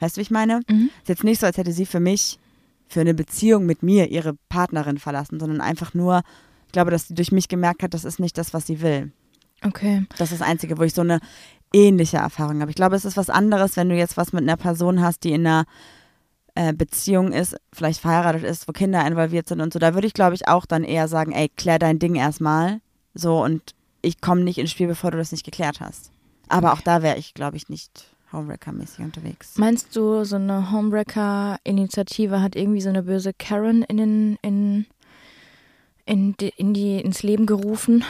weißt 0.00 0.16
du, 0.16 0.18
wie 0.18 0.22
ich 0.22 0.30
meine? 0.30 0.60
Mhm. 0.68 0.90
ist 1.02 1.08
jetzt 1.08 1.24
nicht 1.24 1.40
so, 1.40 1.46
als 1.46 1.56
hätte 1.56 1.72
sie 1.72 1.86
für 1.86 2.00
mich, 2.00 2.38
für 2.88 3.00
eine 3.00 3.14
Beziehung 3.14 3.66
mit 3.66 3.82
mir, 3.82 4.10
ihre 4.10 4.34
Partnerin 4.48 4.98
verlassen, 4.98 5.38
sondern 5.38 5.60
einfach 5.60 5.94
nur, 5.94 6.22
ich 6.66 6.72
glaube, 6.72 6.90
dass 6.90 7.08
sie 7.08 7.14
durch 7.14 7.32
mich 7.32 7.48
gemerkt 7.48 7.82
hat, 7.82 7.94
das 7.94 8.04
ist 8.04 8.18
nicht 8.18 8.38
das, 8.38 8.54
was 8.54 8.66
sie 8.66 8.80
will. 8.80 9.12
Okay. 9.62 10.06
Das 10.18 10.32
ist 10.32 10.40
das 10.40 10.48
Einzige, 10.48 10.78
wo 10.78 10.82
ich 10.82 10.94
so 10.94 11.02
eine 11.02 11.20
ähnliche 11.72 12.18
Erfahrung 12.18 12.60
habe. 12.60 12.70
Ich 12.70 12.76
glaube, 12.76 12.96
es 12.96 13.04
ist 13.04 13.16
was 13.16 13.30
anderes, 13.30 13.76
wenn 13.76 13.88
du 13.88 13.96
jetzt 13.96 14.16
was 14.16 14.32
mit 14.32 14.42
einer 14.42 14.56
Person 14.56 15.02
hast, 15.02 15.24
die 15.24 15.32
in 15.32 15.46
einer 15.46 15.64
äh, 16.54 16.72
Beziehung 16.72 17.32
ist, 17.32 17.56
vielleicht 17.72 18.00
verheiratet 18.00 18.44
ist, 18.44 18.68
wo 18.68 18.72
Kinder 18.72 19.06
involviert 19.06 19.48
sind 19.48 19.60
und 19.60 19.72
so. 19.72 19.78
Da 19.78 19.94
würde 19.94 20.06
ich, 20.06 20.14
glaube 20.14 20.34
ich, 20.34 20.48
auch 20.48 20.66
dann 20.66 20.84
eher 20.84 21.08
sagen, 21.08 21.32
ey, 21.32 21.48
klär 21.48 21.78
dein 21.78 21.98
Ding 21.98 22.14
erstmal. 22.14 22.80
So 23.14 23.42
und 23.42 23.74
ich 24.02 24.20
komme 24.20 24.42
nicht 24.42 24.58
ins 24.58 24.70
Spiel, 24.70 24.86
bevor 24.86 25.10
du 25.10 25.18
das 25.18 25.32
nicht 25.32 25.44
geklärt 25.44 25.80
hast. 25.80 26.12
Aber 26.48 26.72
auch 26.72 26.80
da 26.80 27.02
wäre 27.02 27.18
ich, 27.18 27.34
glaube 27.34 27.56
ich, 27.56 27.68
nicht 27.68 28.06
Homewrecker-mäßig 28.32 29.04
unterwegs. 29.04 29.56
Meinst 29.56 29.96
du, 29.96 30.24
so 30.24 30.36
eine 30.36 30.70
Homewrecker-Initiative 30.70 32.42
hat 32.42 32.56
irgendwie 32.56 32.80
so 32.80 32.88
eine 32.88 33.02
böse 33.02 33.32
Karen 33.32 33.82
in, 33.84 33.96
den, 33.96 34.38
in, 34.42 34.86
in, 36.04 36.36
die, 36.36 36.52
in 36.56 36.74
die, 36.74 37.00
ins 37.00 37.22
Leben 37.22 37.46
gerufen? 37.46 38.04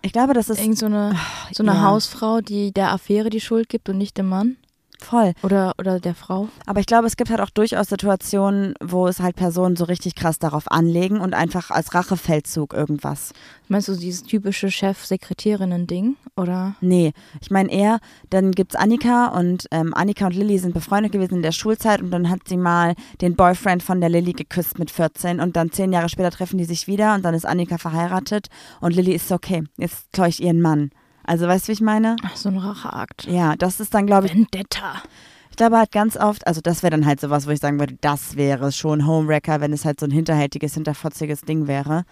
Ich 0.00 0.12
glaube, 0.12 0.34
das 0.34 0.48
ist 0.48 0.60
Irgend 0.60 0.78
so 0.78 0.86
eine, 0.86 1.14
so 1.52 1.62
eine 1.62 1.74
ja. 1.74 1.82
Hausfrau, 1.82 2.40
die 2.40 2.72
der 2.72 2.92
Affäre 2.92 3.30
die 3.30 3.40
Schuld 3.40 3.68
gibt 3.68 3.88
und 3.88 3.98
nicht 3.98 4.18
dem 4.18 4.28
Mann? 4.28 4.56
Voll. 5.02 5.32
Oder, 5.42 5.74
oder 5.78 6.00
der 6.00 6.14
Frau? 6.14 6.48
Aber 6.66 6.80
ich 6.80 6.86
glaube, 6.86 7.06
es 7.06 7.16
gibt 7.16 7.30
halt 7.30 7.40
auch 7.40 7.50
durchaus 7.50 7.88
Situationen, 7.88 8.74
wo 8.82 9.06
es 9.06 9.20
halt 9.20 9.36
Personen 9.36 9.76
so 9.76 9.84
richtig 9.84 10.14
krass 10.14 10.38
darauf 10.38 10.70
anlegen 10.70 11.20
und 11.20 11.34
einfach 11.34 11.70
als 11.70 11.94
Rachefeldzug 11.94 12.72
irgendwas. 12.74 13.32
Meinst 13.68 13.88
du 13.88 13.96
dieses 13.96 14.22
typische 14.24 14.70
Chef-Sekretärinnen-Ding? 14.70 16.16
Oder? 16.36 16.74
Nee, 16.80 17.12
ich 17.40 17.50
meine 17.50 17.72
eher, 17.72 18.00
dann 18.30 18.52
gibt's 18.52 18.74
Annika 18.74 19.28
und 19.28 19.66
ähm, 19.70 19.94
Annika 19.94 20.26
und 20.26 20.34
Lilly 20.34 20.58
sind 20.58 20.74
befreundet 20.74 21.12
gewesen 21.12 21.36
in 21.36 21.42
der 21.42 21.52
Schulzeit 21.52 22.02
und 22.02 22.10
dann 22.10 22.28
hat 22.28 22.40
sie 22.46 22.56
mal 22.56 22.94
den 23.20 23.34
Boyfriend 23.34 23.82
von 23.82 24.00
der 24.00 24.10
Lilly 24.10 24.32
geküsst 24.32 24.78
mit 24.78 24.90
14 24.90 25.40
und 25.40 25.56
dann 25.56 25.72
zehn 25.72 25.92
Jahre 25.92 26.08
später 26.08 26.30
treffen 26.30 26.58
die 26.58 26.64
sich 26.64 26.86
wieder 26.86 27.14
und 27.14 27.24
dann 27.24 27.34
ist 27.34 27.46
Annika 27.46 27.78
verheiratet 27.78 28.48
und 28.80 28.94
Lilly 28.94 29.12
ist 29.12 29.32
okay, 29.32 29.64
jetzt 29.78 30.12
klau 30.12 30.26
ich 30.26 30.42
ihren 30.42 30.60
Mann. 30.60 30.90
Also 31.24 31.46
weißt 31.46 31.66
du, 31.66 31.68
wie 31.68 31.72
ich 31.72 31.80
meine? 31.80 32.16
Ach, 32.24 32.36
so 32.36 32.48
ein 32.48 32.58
Racheakt. 32.58 33.26
Ja, 33.26 33.56
das 33.56 33.80
ist 33.80 33.94
dann, 33.94 34.06
glaube 34.06 34.26
ich, 34.26 34.34
Vendetta. 34.34 35.02
Ich 35.50 35.56
glaube 35.56 35.76
halt 35.76 35.92
ganz 35.92 36.16
oft, 36.16 36.46
also 36.46 36.60
das 36.62 36.82
wäre 36.82 36.90
dann 36.92 37.04
halt 37.04 37.20
sowas, 37.20 37.46
wo 37.46 37.50
ich 37.50 37.60
sagen 37.60 37.78
würde, 37.78 37.96
das 38.00 38.36
wäre 38.36 38.72
schon 38.72 39.06
Homewrecker, 39.06 39.60
wenn 39.60 39.72
es 39.72 39.84
halt 39.84 40.00
so 40.00 40.06
ein 40.06 40.10
hinterhältiges, 40.10 40.74
hinterfotziges 40.74 41.42
Ding 41.42 41.66
wäre. 41.66 42.04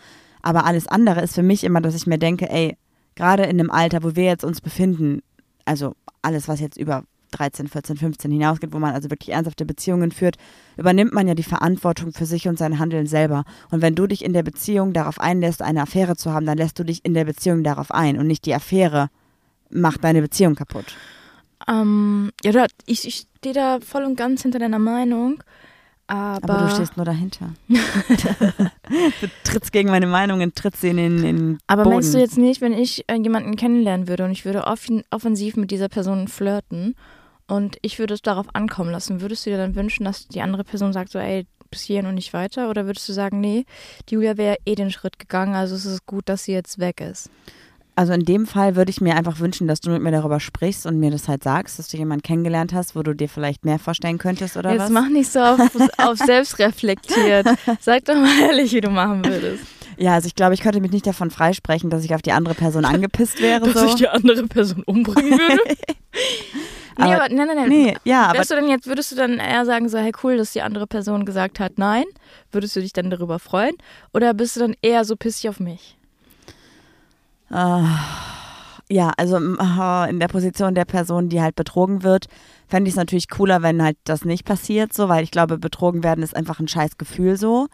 Aber 0.43 0.67
alles 0.67 0.87
andere 0.87 1.23
ist 1.23 1.35
für 1.35 1.43
mich 1.43 1.65
immer, 1.65 1.81
dass 1.81 1.95
ich 1.95 2.07
mir 2.07 2.19
denke, 2.19 2.51
ey, 2.51 2.77
gerade 3.15 3.45
in 3.45 3.59
dem 3.59 3.71
Alter, 3.71 4.03
wo 4.03 4.15
wir 4.15 4.25
jetzt 4.25 4.45
uns 4.45 4.61
befinden, 4.61 5.23
also 5.65 5.95
alles, 6.23 6.49
was 6.49 6.61
jetzt 6.61 6.77
über 6.77 7.05
13, 7.31 7.69
14, 7.69 7.97
15 7.97 8.31
hinausgeht, 8.31 8.73
wo 8.73 8.79
man 8.79 8.95
also 8.95 9.11
wirklich 9.11 9.31
ernsthafte 9.31 9.65
Beziehungen 9.65 10.13
führt, 10.13 10.37
übernimmt 10.77 11.13
man 11.13 11.29
ja 11.29 11.35
die 11.35 11.43
Verantwortung 11.43 12.13
für 12.13 12.27
sich 12.27 12.49
und 12.49 12.59
sein 12.59 12.79
Handeln 12.79 13.07
selber. 13.07 13.45
Und 13.71 13.83
wenn 13.83 13.95
du 13.95 14.07
dich 14.07 14.25
in 14.25 14.33
der 14.33 14.43
Beziehung 14.43 14.93
darauf 14.93 15.21
einlässt, 15.21 15.63
eine 15.63 15.83
Affäre 15.83 16.17
zu 16.17 16.33
haben, 16.33 16.47
dann 16.47 16.59
lässt 16.59 16.79
du 16.79 16.85
dich 16.85 17.05
in 17.05 17.15
der 17.15 17.25
Beziehung 17.25 17.65
darauf 17.65 17.91
ein 17.91 18.19
und 18.19 18.27
nicht 18.27 18.47
die 18.47 18.55
Affäre 18.55 19.09
macht 19.71 20.05
deine 20.05 20.23
Beziehung 20.23 20.55
kaputt. 20.55 20.97
Ähm, 21.69 22.31
ja, 22.43 22.53
da, 22.53 22.67
ich, 22.87 23.07
ich 23.07 23.27
stehe 23.39 23.55
da 23.55 23.79
voll 23.81 24.05
und 24.05 24.17
ganz 24.17 24.43
hinter 24.43 24.59
deiner 24.59 24.79
Meinung. 24.79 25.43
Aber, 26.11 26.55
Aber 26.55 26.67
du 26.67 26.75
stehst 26.75 26.97
nur 26.97 27.07
dahinter. 27.07 27.55
du 27.69 29.31
trittst 29.45 29.71
gegen 29.71 29.91
meine 29.91 30.09
Meinung 30.09 30.41
und 30.41 30.57
trittst 30.57 30.81
sie 30.81 30.89
in 30.89 30.97
den, 30.97 31.19
in 31.19 31.37
den 31.37 31.59
Aber 31.69 31.85
Boden. 31.85 31.97
meinst 31.97 32.13
du 32.13 32.19
jetzt 32.19 32.37
nicht, 32.37 32.61
wenn 32.61 32.73
ich 32.73 33.05
äh, 33.09 33.15
jemanden 33.15 33.55
kennenlernen 33.55 34.09
würde 34.09 34.25
und 34.25 34.33
ich 34.33 34.45
würde 34.45 34.65
offen, 34.65 35.05
offensiv 35.11 35.57
mit 35.57 35.71
dieser 35.71 35.89
Person 35.89 36.27
flirten 36.27 36.97
und 37.51 37.79
ich 37.83 37.99
würde 37.99 38.15
es 38.15 38.23
darauf 38.23 38.47
ankommen 38.55 38.91
lassen, 38.91 39.21
würdest 39.21 39.45
du 39.45 39.51
dir 39.51 39.59
dann 39.59 39.75
wünschen, 39.75 40.05
dass 40.05 40.29
die 40.29 40.41
andere 40.41 40.65
Person 40.65 40.93
sagt 40.93 41.11
so, 41.11 41.19
ey, 41.19 41.47
bis 41.71 41.83
hierhin 41.83 42.07
und 42.07 42.15
nicht 42.15 42.33
weiter? 42.33 42.71
Oder 42.71 42.87
würdest 42.87 43.09
du 43.09 43.13
sagen, 43.13 43.41
nee, 43.41 43.65
die 44.09 44.15
Julia 44.15 44.37
wäre 44.37 44.57
eh 44.67 44.75
den 44.75 44.91
Schritt 44.91 45.19
gegangen, 45.19 45.55
also 45.55 45.75
es 45.75 45.85
ist 45.85 46.07
gut, 46.07 46.29
dass 46.29 46.45
sie 46.45 46.53
jetzt 46.53 46.79
weg 46.79 47.01
ist? 47.01 47.31
Also 47.97 48.13
in 48.13 48.25
dem 48.25 48.47
Fall 48.47 48.77
würde 48.77 48.91
ich 48.91 49.01
mir 49.01 49.17
einfach 49.17 49.41
wünschen, 49.41 49.67
dass 49.67 49.81
du 49.81 49.91
mit 49.91 50.01
mir 50.01 50.13
darüber 50.13 50.41
sprichst 50.41 50.87
und 50.87 50.99
mir 50.99 51.11
das 51.11 51.29
halt 51.29 51.43
sagst, 51.43 51.79
dass 51.79 51.89
du 51.89 51.97
jemanden 51.97 52.23
kennengelernt 52.23 52.73
hast, 52.73 52.97
wo 52.97 53.03
du 53.03 53.15
dir 53.15 53.29
vielleicht 53.29 53.65
mehr 53.65 53.79
vorstellen 53.79 54.19
könntest 54.19 54.57
oder 54.57 54.71
jetzt 54.71 54.83
was? 54.83 54.91
mach 54.91 55.09
nicht 55.09 55.31
so 55.31 55.41
auf, 55.41 55.61
auf 55.99 56.17
selbstreflektiert. 56.25 57.47
Sag 57.81 58.05
doch 58.07 58.15
mal 58.15 58.41
ehrlich, 58.43 58.73
wie 58.73 58.81
du 58.81 58.91
machen 58.91 59.25
würdest. 59.25 59.65
Ja, 59.99 60.15
also 60.15 60.29
ich 60.29 60.35
glaube, 60.35 60.55
ich 60.55 60.61
könnte 60.61 60.81
mich 60.81 60.93
nicht 60.93 61.07
davon 61.07 61.31
freisprechen, 61.31 61.91
dass 61.91 62.05
ich 62.05 62.15
auf 62.15 62.23
die 62.23 62.33
andere 62.33 62.55
Person 62.55 62.87
angepisst 62.87 63.43
wäre. 63.43 63.67
Dass 63.67 63.83
so. 63.83 63.87
ich 63.87 63.97
die 63.97 64.09
andere 64.09 64.47
Person 64.47 64.83
umbringen 64.85 65.33
würde? 65.33 65.63
nee, 66.99 67.05
Aber- 67.05 67.25
aber, 67.25 67.35
nein, 67.35 67.47
nein, 67.49 67.57
nein. 67.57 67.69
nee, 67.69 67.97
ja, 68.05 68.27
aber 68.29 68.43
du 68.43 68.55
denn 68.55 68.69
jetzt, 68.69 68.87
würdest 68.87 69.13
du 69.13 69.17
dann 69.17 69.39
eher 69.39 69.65
sagen, 69.67 69.89
so, 69.89 69.99
hey 69.99 70.13
cool, 70.23 70.37
dass 70.37 70.53
die 70.53 70.63
andere 70.63 70.87
Person 70.87 71.25
gesagt 71.25 71.61
hat, 71.61 71.73
nein? 71.79 72.05
Würdest 72.53 72.77
du 72.77 72.81
dich 72.81 72.93
dann 72.93 73.11
darüber 73.11 73.39
freuen? 73.39 73.75
Oder 74.13 74.35
bist 74.35 74.57
du 74.57 74.61
dann 74.61 74.75
eher 74.83 75.05
so 75.05 75.17
pissig 75.17 75.49
auf 75.49 75.61
mich? 75.61 75.97
Ah, 77.51 77.85
ja, 78.89 79.13
also 79.17 79.37
in 79.37 80.21
der 80.21 80.29
Position 80.29 80.75
der 80.75 80.85
Person, 80.85 81.29
die 81.29 81.41
halt 81.41 81.55
betrogen 81.57 82.03
wird, 82.03 82.27
fände 82.69 82.89
ich 82.89 82.93
es 82.95 82.97
natürlich 82.99 83.29
cooler, 83.29 83.63
wenn 83.63 83.83
halt 83.83 83.97
das 84.05 84.25
nicht 84.25 84.45
passiert, 84.45 84.93
so, 84.93 85.09
weil 85.09 85.25
ich 85.25 85.31
glaube, 85.31 85.59
betrogen 85.59 86.03
werden 86.05 86.23
ist 86.25 86.35
einfach 86.37 86.61
ein 86.61 86.69
scheiß 86.69 86.97
Gefühl 86.99 87.37
so. 87.37 87.69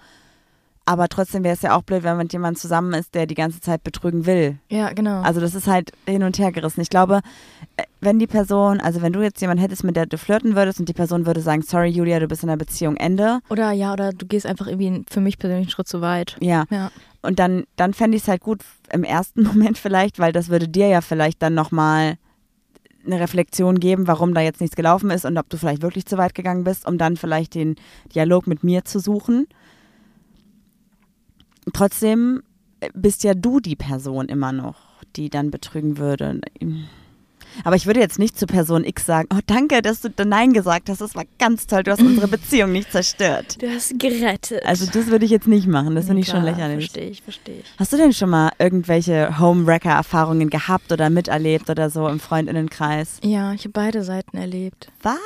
Aber 0.88 1.08
trotzdem 1.08 1.42
wäre 1.42 1.54
es 1.54 1.62
ja 1.62 1.76
auch 1.76 1.82
blöd, 1.82 2.04
wenn 2.04 2.10
man 2.16 2.26
mit 2.26 2.32
jemandem 2.32 2.60
zusammen 2.60 2.94
ist, 2.94 3.16
der 3.16 3.26
die 3.26 3.34
ganze 3.34 3.60
Zeit 3.60 3.82
betrügen 3.82 4.24
will. 4.24 4.58
Ja, 4.70 4.92
genau. 4.92 5.20
Also 5.22 5.40
das 5.40 5.56
ist 5.56 5.66
halt 5.66 5.90
hin 6.06 6.22
und 6.22 6.38
her 6.38 6.52
gerissen. 6.52 6.80
Ich 6.80 6.90
glaube, 6.90 7.22
äh, 7.76 7.82
wenn 8.00 8.20
die 8.20 8.28
Person, 8.28 8.80
also 8.80 9.02
wenn 9.02 9.12
du 9.12 9.20
jetzt 9.20 9.40
jemanden 9.40 9.60
hättest, 9.60 9.82
mit 9.82 9.96
der 9.96 10.06
du 10.06 10.16
flirten 10.16 10.54
würdest 10.54 10.78
und 10.78 10.88
die 10.88 10.92
Person 10.92 11.26
würde 11.26 11.40
sagen, 11.40 11.62
sorry 11.62 11.88
Julia, 11.88 12.20
du 12.20 12.28
bist 12.28 12.44
in 12.44 12.48
der 12.48 12.56
Beziehung, 12.56 12.96
Ende. 12.96 13.40
Oder 13.50 13.72
ja, 13.72 13.92
oder 13.92 14.12
du 14.12 14.26
gehst 14.26 14.46
einfach 14.46 14.68
irgendwie 14.68 15.04
für 15.10 15.20
mich 15.20 15.38
persönlich 15.38 15.66
einen 15.66 15.70
Schritt 15.70 15.88
zu 15.88 16.00
weit. 16.00 16.36
Ja. 16.40 16.66
Ja. 16.70 16.92
Und 17.20 17.40
dann, 17.40 17.64
dann 17.74 17.92
fände 17.92 18.16
ich 18.16 18.22
es 18.22 18.28
halt 18.28 18.42
gut 18.42 18.60
im 18.92 19.02
ersten 19.02 19.42
Moment 19.44 19.78
vielleicht, 19.78 20.20
weil 20.20 20.32
das 20.32 20.50
würde 20.50 20.68
dir 20.68 20.86
ja 20.86 21.00
vielleicht 21.00 21.42
dann 21.42 21.54
nochmal 21.54 22.16
eine 23.04 23.18
Reflexion 23.18 23.80
geben, 23.80 24.06
warum 24.06 24.34
da 24.34 24.40
jetzt 24.40 24.60
nichts 24.60 24.76
gelaufen 24.76 25.10
ist 25.10 25.24
und 25.24 25.36
ob 25.36 25.48
du 25.48 25.56
vielleicht 25.56 25.82
wirklich 25.82 26.06
zu 26.06 26.16
weit 26.16 26.34
gegangen 26.34 26.62
bist, 26.62 26.86
um 26.86 26.96
dann 26.96 27.16
vielleicht 27.16 27.54
den 27.54 27.74
Dialog 28.14 28.46
mit 28.46 28.62
mir 28.62 28.84
zu 28.84 29.00
suchen. 29.00 29.48
Trotzdem 31.72 32.42
bist 32.94 33.24
ja 33.24 33.34
du 33.34 33.60
die 33.60 33.76
Person 33.76 34.28
immer 34.28 34.52
noch, 34.52 34.76
die 35.16 35.30
dann 35.30 35.50
betrügen 35.50 35.98
würde. 35.98 36.40
Aber 37.64 37.76
ich 37.76 37.86
würde 37.86 38.00
jetzt 38.00 38.18
nicht 38.18 38.38
zu 38.38 38.46
Person 38.46 38.84
X 38.84 39.06
sagen, 39.06 39.28
oh 39.34 39.40
danke, 39.46 39.80
dass 39.80 40.02
du 40.02 40.10
Nein 40.24 40.52
gesagt 40.52 40.88
hast, 40.90 41.00
das 41.00 41.14
war 41.14 41.24
ganz 41.38 41.66
toll, 41.66 41.82
du 41.82 41.90
hast 41.90 42.02
unsere 42.02 42.28
Beziehung 42.36 42.72
nicht 42.72 42.92
zerstört. 42.92 43.60
Du 43.62 43.68
hast 43.68 43.98
gerettet. 43.98 44.64
Also 44.64 44.86
das 44.86 45.06
würde 45.06 45.24
ich 45.24 45.30
jetzt 45.30 45.46
nicht 45.48 45.66
machen, 45.66 45.94
das 45.94 46.06
finde 46.06 46.20
ich 46.20 46.28
schon 46.28 46.44
lächerlich. 46.44 46.90
Verstehe 46.90 47.10
ich, 47.10 47.22
verstehe 47.22 47.60
ich. 47.60 47.72
Hast 47.78 47.92
du 47.92 47.96
denn 47.96 48.12
schon 48.12 48.30
mal 48.30 48.50
irgendwelche 48.58 49.38
Homewrecker-Erfahrungen 49.38 50.50
gehabt 50.50 50.92
oder 50.92 51.08
miterlebt 51.08 51.70
oder 51.70 51.88
so 51.88 52.08
im 52.08 52.20
Freundinnenkreis? 52.20 53.20
Ja, 53.22 53.52
ich 53.52 53.62
habe 53.62 53.70
beide 53.70 54.04
Seiten 54.04 54.36
erlebt. 54.36 54.88
Was? 55.02 55.16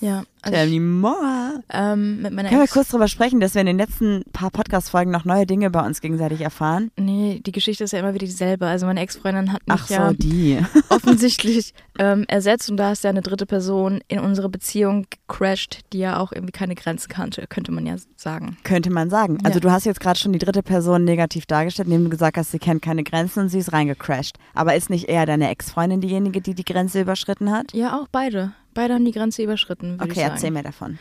Ja. 0.00 0.22
Also 0.42 0.70
me 0.72 0.80
more. 0.80 1.62
ähm, 1.72 2.22
mit 2.22 2.32
meiner 2.32 2.48
Können 2.48 2.60
wir 2.60 2.64
Ex 2.64 2.72
kurz 2.72 2.88
drüber 2.88 3.08
sprechen, 3.08 3.40
dass 3.40 3.54
wir 3.54 3.60
in 3.60 3.66
den 3.66 3.76
letzten 3.78 4.22
paar 4.32 4.50
Podcast-Folgen 4.50 5.10
noch 5.10 5.24
neue 5.24 5.44
Dinge 5.46 5.68
bei 5.70 5.84
uns 5.84 6.00
gegenseitig 6.00 6.40
erfahren? 6.40 6.90
Nee, 6.96 7.42
die 7.44 7.50
Geschichte 7.52 7.82
ist 7.84 7.92
ja 7.92 7.98
immer 7.98 8.14
wieder 8.14 8.24
dieselbe. 8.26 8.66
Also 8.66 8.86
meine 8.86 9.00
Ex-Freundin 9.00 9.52
hat 9.52 9.66
mich 9.66 9.76
Ach 9.80 9.86
so, 9.88 9.94
ja 9.94 10.12
die. 10.12 10.58
offensichtlich 10.90 11.74
ähm, 11.98 12.24
ersetzt 12.28 12.70
und 12.70 12.76
da 12.76 12.92
ist 12.92 13.02
ja 13.02 13.10
eine 13.10 13.20
dritte 13.22 13.46
Person 13.46 14.00
in 14.06 14.20
unsere 14.20 14.48
Beziehung 14.48 15.06
gecrashed, 15.10 15.80
die 15.92 15.98
ja 15.98 16.18
auch 16.18 16.30
irgendwie 16.32 16.52
keine 16.52 16.76
Grenzen 16.76 17.08
kannte, 17.08 17.46
könnte 17.48 17.72
man 17.72 17.84
ja 17.84 17.96
sagen. 18.16 18.56
Könnte 18.62 18.90
man 18.90 19.10
sagen. 19.10 19.38
Also 19.42 19.56
Ja. 19.58 19.60
du 19.60 19.70
hast 19.72 19.84
jetzt 19.86 20.00
gerade 20.00 20.18
schon 20.18 20.32
die 20.32 20.38
dritte 20.38 20.62
Person 20.62 21.04
negativ 21.04 21.46
dargestellt, 21.46 21.88
indem 21.88 22.04
du 22.04 22.10
gesagt 22.10 22.36
hast, 22.36 22.52
sie 22.52 22.60
kennt 22.60 22.82
keine 22.82 23.02
Grenzen 23.02 23.40
und 23.40 23.48
sie 23.48 23.58
ist 23.58 23.72
reingecrashed. 23.72 24.38
Aber 24.54 24.76
ist 24.76 24.90
nicht 24.90 25.08
eher 25.08 25.26
deine 25.26 25.50
Ex-Freundin 25.50 26.00
diejenige, 26.00 26.40
die 26.40 26.54
die 26.54 26.64
Grenze 26.64 27.00
überschritten 27.00 27.50
hat? 27.50 27.72
Ja, 27.72 27.98
auch 27.98 28.06
beide. 28.12 28.52
Beide 28.78 28.94
haben 28.94 29.04
die 29.04 29.10
Grenze 29.10 29.42
überschritten, 29.42 29.98
Okay, 30.00 30.20
erzähl 30.20 30.52
mir 30.52 30.62
davon. 30.62 31.00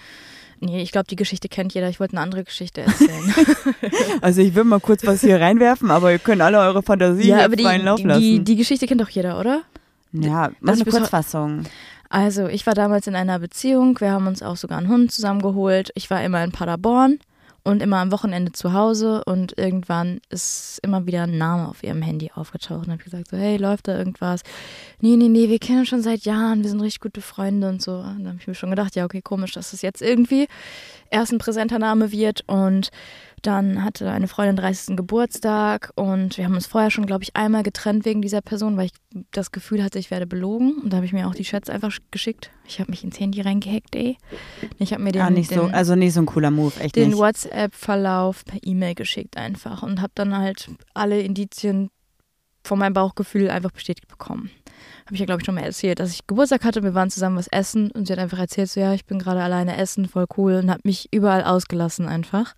Nee, 0.59 0.81
ich 0.81 0.91
glaube, 0.91 1.05
die 1.07 1.15
Geschichte 1.15 1.47
kennt 1.47 1.75
jeder. 1.75 1.87
Ich 1.89 1.99
wollte 1.99 2.13
eine 2.13 2.21
andere 2.21 2.43
Geschichte 2.43 2.81
erzählen. 2.81 3.35
Also 4.21 4.41
ich 4.41 4.55
will 4.55 4.63
mal 4.63 4.79
kurz 4.79 5.05
was 5.05 5.21
hier 5.21 5.39
reinwerfen, 5.39 5.91
aber 5.91 6.11
ihr 6.11 6.17
könnt 6.17 6.41
alle 6.41 6.57
eure 6.57 6.81
Fantasie 6.81 7.27
ja, 7.27 7.35
hier 7.35 7.45
aber 7.45 7.55
die, 7.55 7.63
freien 7.63 7.85
Lauf 7.85 8.01
lassen. 8.01 8.19
die, 8.19 8.43
die 8.43 8.55
Geschichte 8.55 8.87
kennt 8.87 8.99
doch 8.99 9.09
jeder, 9.09 9.39
oder? 9.39 9.61
ja, 10.11 10.49
mach 10.59 10.73
eine 10.73 10.85
Kurzfassung. 10.85 11.65
Also, 12.09 12.47
ich 12.47 12.65
war 12.65 12.73
damals 12.73 13.05
in 13.05 13.15
einer 13.15 13.37
Beziehung. 13.37 13.99
Wir 13.99 14.09
haben 14.09 14.25
uns 14.25 14.41
auch 14.41 14.57
sogar 14.57 14.79
einen 14.79 14.87
Hund 14.87 15.11
zusammengeholt. 15.11 15.91
Ich 15.93 16.09
war 16.09 16.23
immer 16.23 16.43
in 16.43 16.51
Paderborn 16.51 17.19
und 17.67 17.81
immer 17.81 17.97
am 17.97 18.13
Wochenende 18.13 18.53
zu 18.53 18.71
Hause. 18.71 19.23
Und 19.25 19.57
irgendwann 19.57 20.21
ist 20.29 20.79
immer 20.83 21.05
wieder 21.05 21.23
ein 21.23 21.37
Name 21.37 21.67
auf 21.67 21.83
ihrem 21.83 22.01
Handy 22.01 22.31
aufgetaucht. 22.33 22.87
Und 22.87 22.93
habe 22.93 23.03
gesagt, 23.03 23.27
so, 23.27 23.35
hey, 23.35 23.57
läuft 23.57 23.89
da 23.89 23.97
irgendwas? 23.97 24.43
Nee, 25.01 25.17
nee, 25.17 25.27
nee, 25.27 25.49
wir 25.49 25.59
kennen 25.59 25.79
uns 25.79 25.89
schon 25.89 26.01
seit 26.01 26.21
Jahren. 26.21 26.63
Wir 26.63 26.69
sind 26.69 26.79
richtig 26.79 27.01
gute 27.01 27.19
Freunde 27.19 27.67
und 27.67 27.81
so. 27.81 27.97
Und 27.97 28.23
da 28.23 28.29
habe 28.29 28.37
ich 28.39 28.47
mir 28.47 28.55
schon 28.55 28.69
gedacht, 28.69 28.95
ja, 28.95 29.03
okay, 29.03 29.21
komisch, 29.21 29.51
dass 29.51 29.71
das 29.71 29.81
jetzt 29.81 30.01
irgendwie 30.01 30.47
erst 31.09 31.33
ein 31.33 31.39
präsenter 31.39 31.77
Name 31.77 32.13
wird. 32.13 32.45
Und 32.47 32.89
dann 33.41 33.83
hatte 33.83 34.09
eine 34.11 34.27
Freundin 34.27 34.55
30. 34.55 34.97
Geburtstag 34.97 35.91
und 35.95 36.37
wir 36.37 36.45
haben 36.45 36.55
uns 36.55 36.65
vorher 36.65 36.89
schon, 36.89 37.05
glaube 37.05 37.23
ich, 37.23 37.35
einmal 37.35 37.63
getrennt 37.63 38.03
wegen 38.05 38.21
dieser 38.21 38.41
Person, 38.41 38.77
weil 38.77 38.87
ich 38.87 38.93
das 39.31 39.51
Gefühl 39.51 39.83
hatte, 39.83 39.99
ich 39.99 40.09
werde 40.11 40.25
belogen. 40.25 40.75
Und 40.83 40.91
da 40.91 40.97
habe 40.97 41.05
ich 41.05 41.13
mir 41.13 41.27
auch 41.27 41.35
die 41.35 41.43
Chats 41.43 41.69
einfach 41.69 41.95
geschickt. 42.11 42.49
Ich 42.65 42.79
habe 42.79 42.89
mich 42.91 43.03
ins 43.03 43.19
Handy 43.19 43.41
reingehackt, 43.41 43.95
ey. 43.95 44.17
Ich 44.79 44.91
habe 44.91 45.03
mir 45.03 45.11
den, 45.11 45.21
ah, 45.21 45.29
nicht 45.29 45.51
den, 45.51 45.59
so, 45.59 45.63
also 45.65 45.95
nicht 45.95 46.13
so 46.13 46.21
ein 46.21 46.25
cooler 46.25 46.51
Move, 46.51 46.73
echt 46.79 46.95
den. 46.95 47.15
WhatsApp-Verlauf 47.15 48.43
per 48.43 48.59
E-Mail 48.63 48.95
geschickt 48.95 49.37
einfach 49.37 49.83
und 49.83 50.01
habe 50.01 50.11
dann 50.15 50.35
halt 50.35 50.69
alle 50.93 51.21
Indizien 51.21 51.89
von 52.63 52.79
meinem 52.79 52.93
Bauchgefühl 52.93 53.49
einfach 53.49 53.71
bestätigt 53.71 54.07
bekommen. 54.07 54.51
Habe 55.05 55.15
ich 55.15 55.19
ja, 55.19 55.25
glaube 55.25 55.41
ich, 55.41 55.45
schon 55.45 55.55
mal 55.55 55.63
erzählt, 55.63 55.99
dass 55.99 56.11
ich 56.11 56.27
Geburtstag 56.27 56.65
hatte, 56.65 56.83
wir 56.83 56.93
waren 56.93 57.09
zusammen 57.09 57.37
was 57.37 57.47
essen 57.47 57.91
und 57.91 58.07
sie 58.07 58.13
hat 58.13 58.19
einfach 58.19 58.39
erzählt, 58.39 58.69
so 58.69 58.79
ja, 58.79 58.93
ich 58.93 59.05
bin 59.05 59.19
gerade 59.19 59.41
alleine 59.41 59.77
essen, 59.77 60.07
voll 60.07 60.25
cool 60.37 60.55
und 60.55 60.69
hat 60.69 60.83
mich 60.83 61.07
überall 61.11 61.43
ausgelassen 61.43 62.07
einfach. 62.07 62.55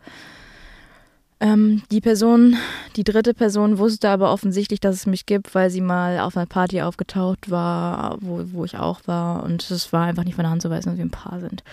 Ähm, 1.42 1.84
die 1.90 2.02
Person, 2.02 2.58
die 2.98 3.06
dritte 3.06 3.34
Person 3.34 3.78
wusste 3.78 4.10
aber 4.10 4.34
offensichtlich, 4.34 4.82
dass 4.82 4.96
es 4.96 5.06
mich 5.06 5.26
gibt, 5.26 5.56
weil 5.56 5.70
sie 5.70 5.80
mal 5.80 6.20
auf 6.20 6.36
einer 6.36 6.46
Party 6.46 6.82
aufgetaucht 6.82 7.50
war, 7.50 8.18
wo, 8.22 8.44
wo 8.52 8.66
ich 8.66 8.78
auch 8.78 9.02
war 9.06 9.44
und 9.44 9.72
es 9.72 9.94
war 9.94 10.06
einfach 10.06 10.26
nicht 10.26 10.36
von 10.36 10.44
der 10.44 10.52
Hand 10.52 10.62
zu 10.62 10.70
weisen, 10.70 10.90
dass 10.90 10.98
wir 10.98 11.06
ein 11.06 11.12
Paar 11.12 11.40
sind. 11.40 11.64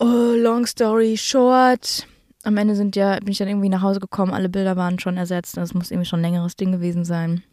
Oh, 0.00 0.34
long 0.36 0.66
story 0.66 1.16
short. 1.16 2.06
Am 2.42 2.56
Ende 2.56 2.74
sind 2.74 2.96
ja, 2.96 3.18
bin 3.20 3.28
ich 3.28 3.38
dann 3.38 3.48
irgendwie 3.48 3.68
nach 3.68 3.82
Hause 3.82 4.00
gekommen, 4.00 4.32
alle 4.32 4.48
Bilder 4.48 4.76
waren 4.76 4.98
schon 4.98 5.16
ersetzt. 5.16 5.56
Das 5.56 5.74
muss 5.74 5.90
irgendwie 5.90 6.08
schon 6.08 6.20
ein 6.20 6.32
längeres 6.32 6.56
Ding 6.56 6.72
gewesen 6.72 7.04
sein. 7.04 7.44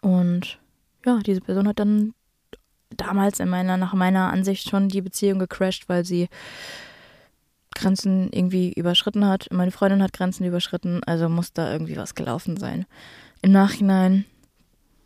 Und 0.00 0.58
ja, 1.04 1.18
diese 1.18 1.42
Person 1.42 1.68
hat 1.68 1.78
dann 1.78 2.14
damals 2.96 3.38
in 3.40 3.48
meiner, 3.48 3.76
nach 3.76 3.92
meiner 3.92 4.32
Ansicht 4.32 4.68
schon 4.68 4.88
die 4.88 5.02
Beziehung 5.02 5.38
gecrashed, 5.38 5.88
weil 5.88 6.04
sie 6.04 6.28
Grenzen 7.80 8.30
irgendwie 8.32 8.72
überschritten 8.72 9.26
hat. 9.26 9.48
Meine 9.50 9.70
Freundin 9.70 10.02
hat 10.02 10.12
Grenzen 10.12 10.44
überschritten, 10.44 11.02
also 11.04 11.28
muss 11.28 11.52
da 11.52 11.72
irgendwie 11.72 11.96
was 11.96 12.14
gelaufen 12.14 12.56
sein. 12.56 12.86
Im 13.42 13.52
Nachhinein 13.52 14.24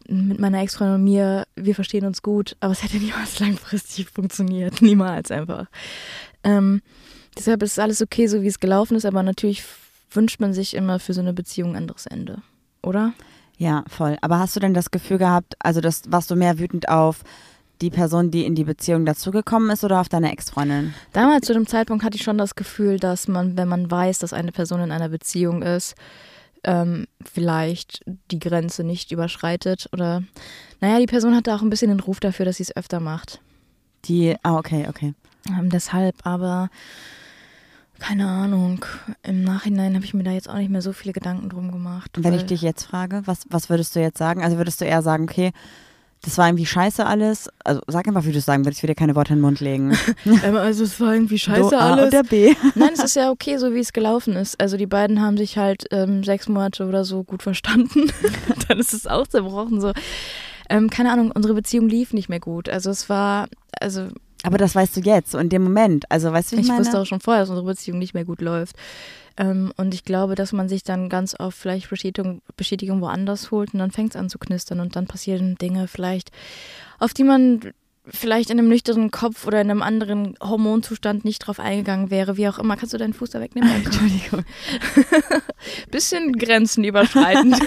mit 0.07 0.39
meiner 0.39 0.61
Ex-Freundin 0.61 0.97
und 0.97 1.05
mir, 1.05 1.47
wir 1.57 1.75
verstehen 1.75 2.05
uns 2.05 2.23
gut, 2.23 2.57
aber 2.61 2.73
es 2.73 2.83
hätte 2.83 2.97
niemals 2.99 3.41
langfristig 3.41 4.11
funktioniert. 4.11 4.83
Niemals 4.83 5.31
einfach. 5.31 5.67
Ähm, 6.43 6.83
deshalb 7.37 7.63
ist 7.63 7.79
alles 7.79 8.03
okay, 8.03 8.27
so 8.27 8.43
wie 8.43 8.49
es 8.49 8.61
gelaufen 8.61 8.97
ist, 8.97 9.07
aber 9.07 9.23
natürlich 9.23 9.65
wünscht 10.11 10.41
man 10.41 10.53
sich 10.53 10.75
immer 10.75 10.99
für 10.99 11.15
so 11.15 11.21
eine 11.21 11.33
Beziehung 11.33 11.71
ein 11.71 11.77
anderes 11.77 12.07
Ende, 12.07 12.43
oder? 12.83 13.15
Ja, 13.57 13.85
voll. 13.89 14.17
Aber 14.21 14.39
hast 14.39 14.57
du 14.57 14.61
denn 14.61 14.75
das 14.75 14.91
Gefühl 14.91 15.19
gehabt, 15.19 15.55
also 15.61 15.81
das 15.81 16.03
warst 16.09 16.31
du 16.31 16.37
mehr 16.37 16.59
wütend 16.59 16.89
auf 16.89 17.23
die 17.81 17.91
Person, 17.91 18.31
die 18.31 18.45
in 18.45 18.55
die 18.55 18.65
Beziehung 18.65 19.05
dazugekommen 19.05 19.71
ist 19.71 19.85
oder 19.85 20.01
auf 20.01 20.09
deine 20.09 20.33
Ex-Freundin? 20.33 20.95
Damals 21.13 21.47
zu 21.47 21.53
dem 21.53 21.67
Zeitpunkt 21.67 22.05
hatte 22.05 22.17
ich 22.17 22.23
schon 22.23 22.39
das 22.39 22.55
Gefühl, 22.55 22.99
dass 22.99 23.29
man, 23.29 23.57
wenn 23.57 23.69
man 23.69 23.91
weiß, 23.91 24.19
dass 24.19 24.33
eine 24.33 24.53
Person 24.53 24.81
in 24.81 24.93
einer 24.93 25.09
Beziehung 25.09 25.63
ist, 25.63 25.95
ähm, 26.65 27.07
vielleicht 27.23 28.03
die 28.31 28.39
Grenze 28.39 28.85
nicht 28.85 29.13
überschreitet 29.13 29.89
oder, 29.93 30.23
naja, 30.81 30.99
die 30.99 31.07
Person 31.07 31.37
hatte 31.37 31.55
auch 31.55 31.63
ein 31.63 31.71
bisschen 31.71 31.91
den 31.91 32.01
Ruf 32.01 32.21
dafür, 32.21 32.47
dass 32.47 32.57
sie 32.57 32.63
es 32.65 32.77
öfter 32.77 33.01
macht. 33.01 33.41
Die, 34.07 34.35
ah, 34.43 34.57
okay, 34.57 34.87
okay. 34.89 35.15
Ähm, 35.49 35.69
deshalb, 35.69 36.17
aber 36.27 36.71
keine 37.99 38.27
Ahnung. 38.29 38.85
Im 39.23 39.43
Nachhinein 39.45 39.95
habe 39.95 40.05
ich 40.05 40.15
mir 40.15 40.25
da 40.25 40.33
jetzt 40.33 40.49
auch 40.49 40.57
nicht 40.57 40.71
mehr 40.71 40.83
so 40.83 40.93
viele 40.93 41.13
Gedanken 41.13 41.49
drum 41.49 41.71
gemacht. 41.71 42.11
Wenn 42.17 42.35
ich 42.35 42.45
dich 42.45 42.61
jetzt 42.61 42.85
frage, 42.85 43.23
was, 43.25 43.47
was 43.51 43.71
würdest 43.71 43.95
du 43.95 44.01
jetzt 44.01 44.19
sagen? 44.19 44.43
Also 44.43 44.57
würdest 44.57 44.81
du 44.81 44.85
eher 44.85 45.03
sagen, 45.03 45.25
okay, 45.25 45.53
das 46.25 46.39
war 46.39 46.49
irgendwie 46.49 46.67
scheiße 46.67 47.05
alles? 47.05 47.49
Also 47.65 47.83
sag 47.87 48.09
einfach, 48.09 48.25
wie 48.25 48.33
du 48.33 48.39
es 48.39 48.45
sagen 48.45 48.65
würdest, 48.65 48.79
ich 48.79 48.83
will 48.83 48.89
dir 48.89 48.95
keine 48.95 49.15
Worte 49.15 49.33
in 49.33 49.39
den 49.39 49.43
Mund 49.43 49.61
legen. 49.61 49.97
Ähm, 50.43 50.57
also 50.57 50.85
es 50.85 50.99
war 51.01 51.15
irgendwie 51.15 51.39
scheiße 51.39 51.79
A 51.79 51.93
alles. 51.93 52.09
oder 52.09 52.23
B? 52.23 52.55
Nein, 52.75 52.91
es 52.95 53.05
ist 53.05 53.17
ja 53.17 53.31
okay, 53.31 53.57
so 53.59 53.73
wie 53.73 53.79
es 53.79 53.93
gelaufen 53.93 54.35
ist. 54.35 54.61
Also 54.61 54.77
die 54.77 54.87
beiden 54.87 55.21
haben 55.21 55.37
sich 55.37 55.59
halt 55.59 55.85
ähm, 55.91 56.25
sechs 56.25 56.49
Monate 56.49 56.87
oder 56.87 57.05
so 57.05 57.25
gut 57.25 57.43
verstanden. 57.43 58.11
Dann 58.69 58.79
ist 58.79 58.93
es 58.93 59.07
auch 59.07 59.27
zerbrochen. 59.27 59.81
So. 59.81 59.93
Ähm, 60.69 60.91
keine 60.91 61.13
Ahnung, 61.13 61.31
unsere 61.31 61.55
Beziehung 61.55 61.89
lief 61.89 62.13
nicht 62.13 62.29
mehr 62.29 62.41
gut. 62.41 62.69
Also 62.69 62.91
es 62.91 63.09
war, 63.09 63.49
also 63.81 64.09
Aber 64.45 64.59
das 64.59 64.75
weißt 64.75 64.97
du 64.97 65.01
jetzt, 65.01 65.31
so 65.31 65.39
in 65.39 65.49
dem 65.49 65.65
Moment. 65.65 66.05
Also 66.11 66.31
weißt 66.31 66.53
du, 66.53 66.57
ich, 66.57 66.63
ich 66.63 66.69
meine? 66.69 66.81
wusste 66.81 67.01
auch 67.01 67.07
schon 67.07 67.21
vorher, 67.21 67.43
dass 67.43 67.51
unsere 67.51 67.67
Beziehung 67.67 67.99
nicht 67.99 68.13
mehr 68.13 68.25
gut 68.25 68.43
läuft. 68.43 68.77
Ähm, 69.37 69.73
und 69.77 69.95
ich 69.95 70.05
glaube, 70.05 70.35
dass 70.35 70.53
man 70.53 70.69
sich 70.69 70.85
dann 70.85 71.09
ganz 71.09 71.35
oft 71.39 71.57
vielleicht 71.57 71.89
Bestätigung, 71.89 72.43
Bestätigung 72.57 73.01
woanders 73.01 73.51
holt 73.51 73.73
und 73.73 73.81
dann 73.81 73.91
fängt 73.91 74.11
es 74.11 74.17
an 74.17 74.29
zu 74.29 74.39
knistern 74.39 74.81
und 74.81 74.97
dann 74.97 75.07
passieren 75.07 75.57
Dinge 75.57 75.89
vielleicht, 75.89 76.31
auf 76.99 77.15
die 77.15 77.25
man 77.25 77.73
vielleicht 78.07 78.51
in 78.51 78.59
einem 78.59 78.69
nüchternen 78.69 79.11
Kopf 79.11 79.47
oder 79.47 79.63
in 79.63 79.71
einem 79.71 79.83
anderen 79.83 80.35
Hormonzustand 80.43 81.25
nicht 81.25 81.39
drauf 81.41 81.59
eingegangen 81.59 82.11
wäre, 82.11 82.37
wie 82.37 82.49
auch 82.49 82.59
immer. 82.59 82.77
Kannst 82.77 82.93
du 82.93 82.99
deinen 82.99 83.15
Fuß 83.15 83.31
da 83.31 83.41
wegnehmen? 83.41 83.71
Entschuldigung. 83.85 84.45
Bisschen 85.91 86.35
Grenzen 86.35 86.85
überschreitend. 86.85 87.59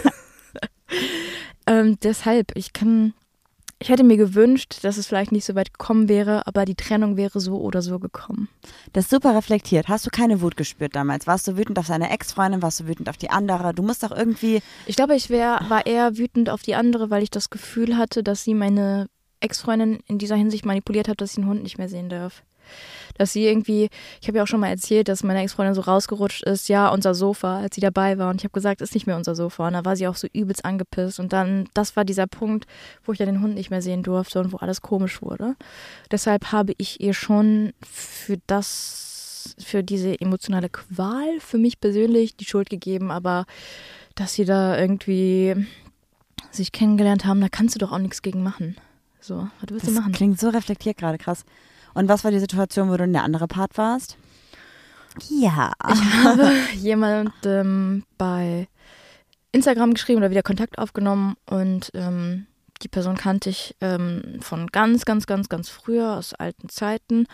ähm, 1.68 1.98
deshalb, 2.04 2.52
ich 2.56 2.72
kann, 2.72 3.14
ich 3.80 3.90
hätte 3.90 4.04
mir 4.04 4.18
gewünscht, 4.18 4.80
dass 4.82 4.98
es 4.98 5.06
vielleicht 5.06 5.32
nicht 5.32 5.46
so 5.46 5.54
weit 5.54 5.72
gekommen 5.72 6.10
wäre, 6.10 6.48
aber 6.48 6.66
die 6.66 6.76
Trennung 6.76 7.16
wäre 7.16 7.40
so 7.40 7.60
oder 7.60 7.82
so 7.82 8.00
gekommen. 8.00 8.50
Das 8.94 9.06
ist 9.06 9.12
super 9.12 9.36
reflektiert. 9.36 9.88
Hast 9.88 10.06
du 10.06 10.10
keine 10.10 10.42
Wut 10.42 10.58
gespürt 10.58 10.96
damals? 10.96 11.28
Warst 11.28 11.48
du 11.48 11.58
wütend 11.58 11.78
auf 11.78 11.86
seine 11.86 12.10
Ex-Freundin? 12.10 12.62
Warst 12.62 12.80
du 12.80 12.88
wütend 12.88 13.08
auf 13.08 13.18
die 13.18 13.30
andere? 13.30 13.74
Du 13.74 13.84
musst 13.84 14.02
doch 14.02 14.12
irgendwie. 14.12 14.62
Ich 14.88 14.96
glaube, 14.96 15.16
ich 15.16 15.30
wär, 15.30 15.60
war 15.70 15.86
eher 15.86 16.18
wütend 16.18 16.50
auf 16.50 16.64
die 16.64 16.76
andere, 16.76 17.12
weil 17.12 17.22
ich 17.22 17.30
das 17.30 17.50
Gefühl 17.50 17.98
hatte, 17.98 18.24
dass 18.24 18.44
sie 18.44 18.56
meine 18.56 19.10
Ex-Freundin 19.42 20.00
in 20.08 20.18
dieser 20.18 20.36
Hinsicht 20.36 20.66
manipuliert 20.66 21.08
hat, 21.08 21.22
dass 21.22 21.34
sie 21.34 21.42
den 21.42 21.50
Hund 21.50 21.62
nicht 21.62 21.78
mehr 21.78 21.90
sehen 21.90 22.10
darf 22.10 22.44
dass 23.18 23.34
sie 23.34 23.46
irgendwie, 23.46 23.90
ich 24.22 24.28
habe 24.28 24.38
ja 24.38 24.44
auch 24.44 24.48
schon 24.48 24.60
mal 24.60 24.70
erzählt, 24.70 25.08
dass 25.08 25.24
meine 25.24 25.42
Ex-Freundin 25.42 25.76
so 25.76 25.82
rausgerutscht 25.82 26.44
ist, 26.44 26.70
ja, 26.70 26.90
unser 26.90 27.14
Sofa, 27.14 27.60
als 27.60 27.76
sie 27.76 27.82
dabei 27.82 28.18
war. 28.18 28.30
Und 28.30 28.38
ich 28.38 28.44
habe 28.44 28.54
gesagt, 28.54 28.82
ist 28.82 28.94
nicht 28.94 29.08
mehr 29.08 29.18
unser 29.18 29.36
Sofa. 29.36 29.68
Und 29.68 29.74
da 29.74 29.86
war 29.86 29.96
sie 29.96 30.08
auch 30.08 30.16
so 30.16 30.28
übelst 30.34 30.66
angepisst. 30.66 31.20
Und 31.20 31.34
dann, 31.34 31.68
das 31.74 31.96
war 31.96 32.06
dieser 32.06 32.28
Punkt, 32.28 32.66
wo 33.04 33.12
ich 33.12 33.18
dann 33.18 33.28
den 33.28 33.42
Hund 33.42 33.56
nicht 33.56 33.70
mehr 33.70 33.82
sehen 33.82 34.04
durfte 34.04 34.40
und 34.40 34.54
wo 34.54 34.58
alles 34.58 34.82
komisch 34.82 35.22
wurde. 35.22 35.56
Deshalb 36.12 36.52
habe 36.52 36.74
ich 36.78 37.02
ihr 37.02 37.14
schon 37.14 37.74
für 37.86 38.38
das, 38.48 39.56
für 39.60 39.84
diese 39.84 40.20
emotionale 40.20 40.70
Qual 40.70 41.40
für 41.40 41.58
mich 41.58 41.80
persönlich 41.80 42.36
die 42.36 42.46
Schuld 42.46 42.70
gegeben. 42.70 43.12
Aber 43.12 43.46
dass 44.16 44.34
sie 44.34 44.46
da 44.46 44.78
irgendwie 44.78 45.68
sich 46.52 46.72
kennengelernt 46.72 47.26
haben, 47.26 47.42
da 47.42 47.50
kannst 47.50 47.76
du 47.76 47.80
doch 47.80 47.92
auch 47.92 48.00
nichts 48.00 48.22
gegen 48.22 48.44
machen. 48.44 48.76
So, 49.20 49.48
was 49.60 49.70
willst 49.70 49.88
das 49.88 49.94
du 49.94 50.00
machen? 50.00 50.14
Klingt 50.14 50.40
so 50.40 50.50
reflektiert 50.50 50.98
gerade, 50.98 51.18
krass. 51.18 51.44
Und 51.98 52.10
was 52.10 52.24
war 52.24 52.30
die 52.30 52.40
Situation, 52.40 52.92
wo 52.92 52.98
du 52.98 53.06
in 53.06 53.14
der 53.14 53.24
andere 53.24 53.48
Part 53.48 53.76
warst? 53.76 54.18
Ja. 55.30 55.72
Ich 55.92 56.02
habe 56.24 56.52
jemandem 56.76 58.04
bei 58.20 58.68
Instagram 59.52 59.96
geschrieben 59.96 60.20
oder 60.20 60.30
wieder 60.30 60.44
Kontakt 60.44 60.78
aufgenommen 60.78 61.38
und 61.50 61.90
ähm, 61.96 62.46
die 62.84 62.88
Person 62.88 63.16
kannte 63.16 63.50
ich 63.50 63.76
ähm, 63.82 64.38
von 64.42 64.68
ganz, 64.68 65.06
ganz, 65.06 65.26
ganz, 65.26 65.50
ganz 65.50 65.70
früher 65.70 66.18
aus 66.18 66.36
alten 66.36 66.70
Zeiten 66.70 67.26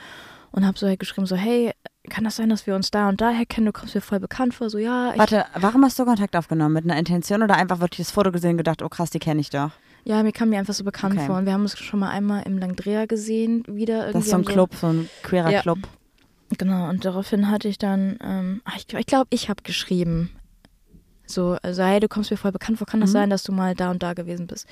und 0.53 0.65
habe 0.65 0.79
so 0.79 0.87
halt 0.87 1.01
geschrieben, 1.01 1.27
so 1.27 1.35
hey, 1.35 1.73
kann 2.09 2.23
das 2.23 2.37
sein, 2.37 2.47
dass 2.47 2.65
wir 2.65 2.75
uns 2.75 2.89
da 2.89 3.09
und 3.09 3.19
daher 3.19 3.45
kennen? 3.45 3.65
Du 3.65 3.73
kommst 3.73 3.95
mir 3.95 4.01
voll 4.01 4.21
bekannt 4.21 4.53
vor. 4.53 4.69
So 4.69 4.77
ja. 4.77 5.11
Warte, 5.17 5.45
warum 5.55 5.83
hast 5.83 5.99
du 5.99 6.05
Kontakt 6.05 6.37
aufgenommen? 6.37 6.73
Mit 6.73 6.85
einer 6.85 6.97
Intention 6.97 7.43
oder 7.43 7.55
einfach 7.55 7.81
wirklich 7.81 8.07
das 8.07 8.11
Foto 8.11 8.31
gesehen 8.31 8.51
und 8.51 8.57
gedacht, 8.57 8.81
oh 8.81 8.87
krass, 8.87 9.09
die 9.09 9.19
kenne 9.19 9.41
ich 9.41 9.49
doch? 9.49 9.71
Ja, 10.05 10.21
mir 10.21 10.31
kam 10.31 10.49
mir 10.49 10.59
einfach 10.59 10.73
so 10.73 10.83
bekannt 10.83 11.15
okay. 11.15 11.25
vor. 11.25 11.37
Und 11.37 11.45
wir 11.45 11.53
haben 11.53 11.61
uns 11.61 11.77
schon 11.77 11.99
mal 11.99 12.09
einmal 12.09 12.43
im 12.43 12.57
Langdreher 12.57 13.07
gesehen, 13.07 13.63
wieder. 13.67 14.11
Das 14.11 14.25
ist 14.25 14.31
so 14.31 14.37
ein 14.37 14.45
Club, 14.45 14.75
so 14.75 14.87
ein 14.87 15.09
queerer 15.23 15.51
ja. 15.51 15.61
Club. 15.61 15.79
Genau, 16.57 16.89
und 16.89 17.05
daraufhin 17.05 17.49
hatte 17.49 17.67
ich 17.67 17.77
dann, 17.77 18.17
ähm, 18.23 18.61
ich 18.75 18.87
glaube, 18.87 19.01
ich, 19.01 19.07
glaub, 19.07 19.27
ich 19.29 19.49
habe 19.49 19.63
geschrieben. 19.63 20.29
So, 21.25 21.57
also, 21.63 21.83
hey, 21.83 21.99
du 21.99 22.07
kommst 22.07 22.31
mir 22.31 22.37
voll 22.37 22.51
bekannt 22.51 22.77
vor, 22.77 22.85
kann 22.85 22.99
das 22.99 23.11
mhm. 23.11 23.13
sein, 23.13 23.29
dass 23.29 23.43
du 23.43 23.51
mal 23.53 23.75
da 23.75 23.91
und 23.91 24.03
da 24.03 24.13
gewesen 24.13 24.45
bist? 24.45 24.67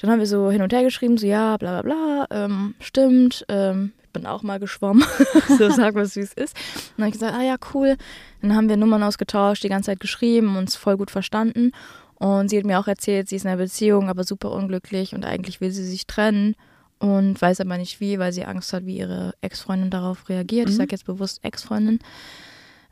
Dann 0.00 0.10
haben 0.10 0.18
wir 0.18 0.26
so 0.26 0.50
hin 0.50 0.62
und 0.62 0.72
her 0.72 0.82
geschrieben, 0.82 1.16
so, 1.16 1.26
ja, 1.26 1.56
bla, 1.56 1.82
bla, 1.82 2.26
bla, 2.28 2.44
ähm, 2.44 2.74
stimmt, 2.80 3.44
ähm, 3.48 3.92
ich 4.02 4.10
bin 4.12 4.26
auch 4.26 4.42
mal 4.42 4.60
geschwommen, 4.60 5.04
so 5.58 5.70
sag 5.70 5.94
was, 5.94 6.16
wie 6.16 6.20
es 6.20 6.34
ist. 6.34 6.54
Und 6.54 6.98
dann 6.98 7.06
habe 7.06 7.08
ich 7.08 7.14
gesagt, 7.14 7.34
ah 7.34 7.42
ja, 7.42 7.56
cool. 7.74 7.96
Dann 8.40 8.54
haben 8.54 8.68
wir 8.68 8.76
Nummern 8.76 9.02
ausgetauscht, 9.02 9.64
die 9.64 9.68
ganze 9.68 9.86
Zeit 9.86 10.00
geschrieben, 10.00 10.56
uns 10.56 10.76
voll 10.76 10.96
gut 10.96 11.10
verstanden. 11.10 11.72
Und 12.18 12.48
sie 12.48 12.58
hat 12.58 12.64
mir 12.64 12.78
auch 12.78 12.86
erzählt, 12.86 13.28
sie 13.28 13.36
ist 13.36 13.44
in 13.44 13.50
einer 13.50 13.62
Beziehung, 13.62 14.08
aber 14.08 14.24
super 14.24 14.50
unglücklich 14.50 15.14
und 15.14 15.24
eigentlich 15.24 15.60
will 15.60 15.70
sie 15.70 15.84
sich 15.84 16.06
trennen 16.06 16.56
und 16.98 17.40
weiß 17.40 17.60
aber 17.60 17.76
nicht 17.76 18.00
wie, 18.00 18.18
weil 18.18 18.32
sie 18.32 18.44
Angst 18.44 18.72
hat, 18.72 18.86
wie 18.86 18.98
ihre 18.98 19.34
Ex-Freundin 19.42 19.90
darauf 19.90 20.28
reagiert. 20.28 20.66
Mhm. 20.66 20.70
Ich 20.70 20.76
sage 20.76 20.92
jetzt 20.92 21.04
bewusst 21.04 21.44
Ex-Freundin. 21.44 21.98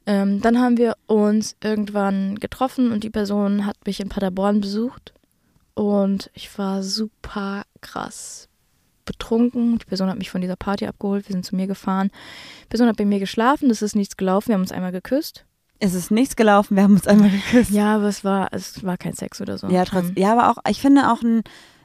Ähm, 0.06 0.42
dann 0.42 0.60
haben 0.60 0.76
wir 0.76 0.96
uns 1.06 1.56
irgendwann 1.62 2.38
getroffen 2.38 2.92
und 2.92 3.04
die 3.04 3.10
Person 3.10 3.64
hat 3.64 3.76
mich 3.86 4.00
in 4.00 4.10
Paderborn 4.10 4.60
besucht 4.60 5.14
und 5.72 6.30
ich 6.34 6.56
war 6.58 6.82
super 6.82 7.62
krass 7.80 8.48
betrunken. 9.06 9.78
Die 9.78 9.86
Person 9.86 10.08
hat 10.08 10.18
mich 10.18 10.30
von 10.30 10.42
dieser 10.42 10.56
Party 10.56 10.86
abgeholt, 10.86 11.26
wir 11.26 11.32
sind 11.32 11.46
zu 11.46 11.56
mir 11.56 11.66
gefahren. 11.66 12.10
Die 12.64 12.68
Person 12.68 12.88
hat 12.88 12.96
bei 12.96 13.06
mir 13.06 13.18
geschlafen, 13.18 13.70
das 13.70 13.80
ist 13.80 13.96
nichts 13.96 14.18
gelaufen, 14.18 14.48
wir 14.48 14.54
haben 14.54 14.62
uns 14.62 14.72
einmal 14.72 14.92
geküsst. 14.92 15.46
Es 15.84 15.92
ist 15.92 16.10
nichts 16.10 16.34
gelaufen, 16.34 16.76
wir 16.76 16.84
haben 16.84 16.94
uns 16.94 17.06
einmal 17.06 17.28
geküsst. 17.28 17.70
Ja, 17.70 17.96
aber 17.96 18.08
es 18.08 18.24
war, 18.24 18.48
es 18.52 18.82
war 18.84 18.96
kein 18.96 19.12
Sex 19.12 19.42
oder 19.42 19.58
so. 19.58 19.68
Ja, 19.68 19.84
trotz, 19.84 20.06
ja 20.16 20.32
aber 20.32 20.50
auch, 20.50 20.56
ich 20.66 20.80
finde 20.80 21.12
auch 21.12 21.20
ein, 21.20 21.42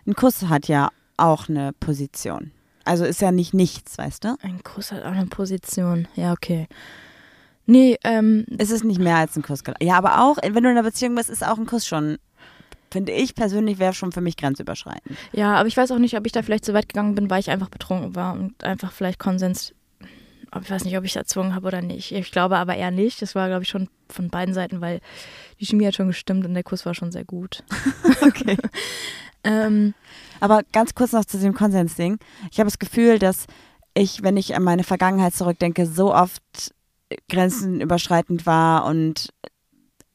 ein 0.07 0.15
Kuss 0.15 0.43
hat 0.43 0.69
ja 0.69 0.87
auch 1.17 1.49
eine 1.49 1.73
Position. 1.73 2.51
Also 2.85 3.03
ist 3.03 3.19
ja 3.19 3.33
nicht 3.33 3.53
nichts, 3.53 3.97
weißt 3.97 4.23
du? 4.23 4.37
Ein 4.41 4.63
Kuss 4.63 4.93
hat 4.93 5.03
auch 5.03 5.11
eine 5.11 5.25
Position. 5.25 6.07
Ja, 6.15 6.31
okay. 6.31 6.69
Nee, 7.65 7.97
ähm. 8.05 8.45
Es 8.57 8.71
ist 8.71 8.85
nicht 8.85 9.01
mehr 9.01 9.17
als 9.17 9.35
ein 9.35 9.41
Kuss. 9.41 9.63
Ja, 9.81 9.97
aber 9.97 10.21
auch, 10.21 10.37
wenn 10.41 10.53
du 10.63 10.69
in 10.69 10.77
einer 10.77 10.83
Beziehung 10.83 11.15
bist, 11.15 11.29
ist 11.29 11.45
auch 11.45 11.57
ein 11.57 11.65
Kuss 11.65 11.85
schon, 11.85 12.19
finde 12.89 13.11
ich 13.11 13.35
persönlich, 13.35 13.79
wäre 13.79 13.93
schon 13.93 14.13
für 14.13 14.21
mich 14.21 14.37
grenzüberschreitend. 14.37 15.17
Ja, 15.33 15.55
aber 15.55 15.67
ich 15.67 15.75
weiß 15.75 15.91
auch 15.91 15.99
nicht, 15.99 16.15
ob 16.17 16.25
ich 16.25 16.31
da 16.31 16.41
vielleicht 16.41 16.63
so 16.63 16.73
weit 16.73 16.87
gegangen 16.87 17.15
bin, 17.15 17.29
weil 17.29 17.41
ich 17.41 17.49
einfach 17.49 17.69
betrunken 17.69 18.15
war 18.15 18.31
und 18.31 18.63
einfach 18.63 18.93
vielleicht 18.93 19.19
Konsens 19.19 19.73
ich 20.61 20.71
weiß 20.71 20.85
nicht, 20.85 20.97
ob 20.97 21.03
ich 21.03 21.15
erzwungen 21.15 21.53
habe 21.53 21.67
oder 21.67 21.81
nicht. 21.81 22.11
Ich 22.11 22.31
glaube 22.31 22.57
aber 22.57 22.75
eher 22.75 22.91
nicht. 22.91 23.21
Das 23.21 23.35
war, 23.35 23.47
glaube 23.47 23.63
ich, 23.63 23.69
schon 23.69 23.89
von 24.09 24.29
beiden 24.29 24.53
Seiten, 24.53 24.81
weil 24.81 24.99
die 25.59 25.65
Chemie 25.65 25.85
hat 25.85 25.95
schon 25.95 26.07
gestimmt 26.07 26.45
und 26.45 26.53
der 26.53 26.63
Kurs 26.63 26.85
war 26.85 26.95
schon 26.95 27.11
sehr 27.11 27.25
gut. 27.25 27.63
okay. 28.21 28.57
ähm, 29.43 29.93
aber 30.39 30.61
ganz 30.71 30.95
kurz 30.95 31.11
noch 31.11 31.25
zu 31.25 31.39
dem 31.39 31.53
Konsensding. 31.53 32.17
Ich 32.51 32.59
habe 32.59 32.67
das 32.67 32.79
Gefühl, 32.79 33.19
dass 33.19 33.45
ich, 33.93 34.23
wenn 34.23 34.37
ich 34.37 34.55
an 34.55 34.63
meine 34.63 34.83
Vergangenheit 34.83 35.35
zurückdenke, 35.35 35.85
so 35.85 36.13
oft 36.13 36.41
grenzenüberschreitend 37.27 38.45
war 38.45 38.85
und 38.85 39.29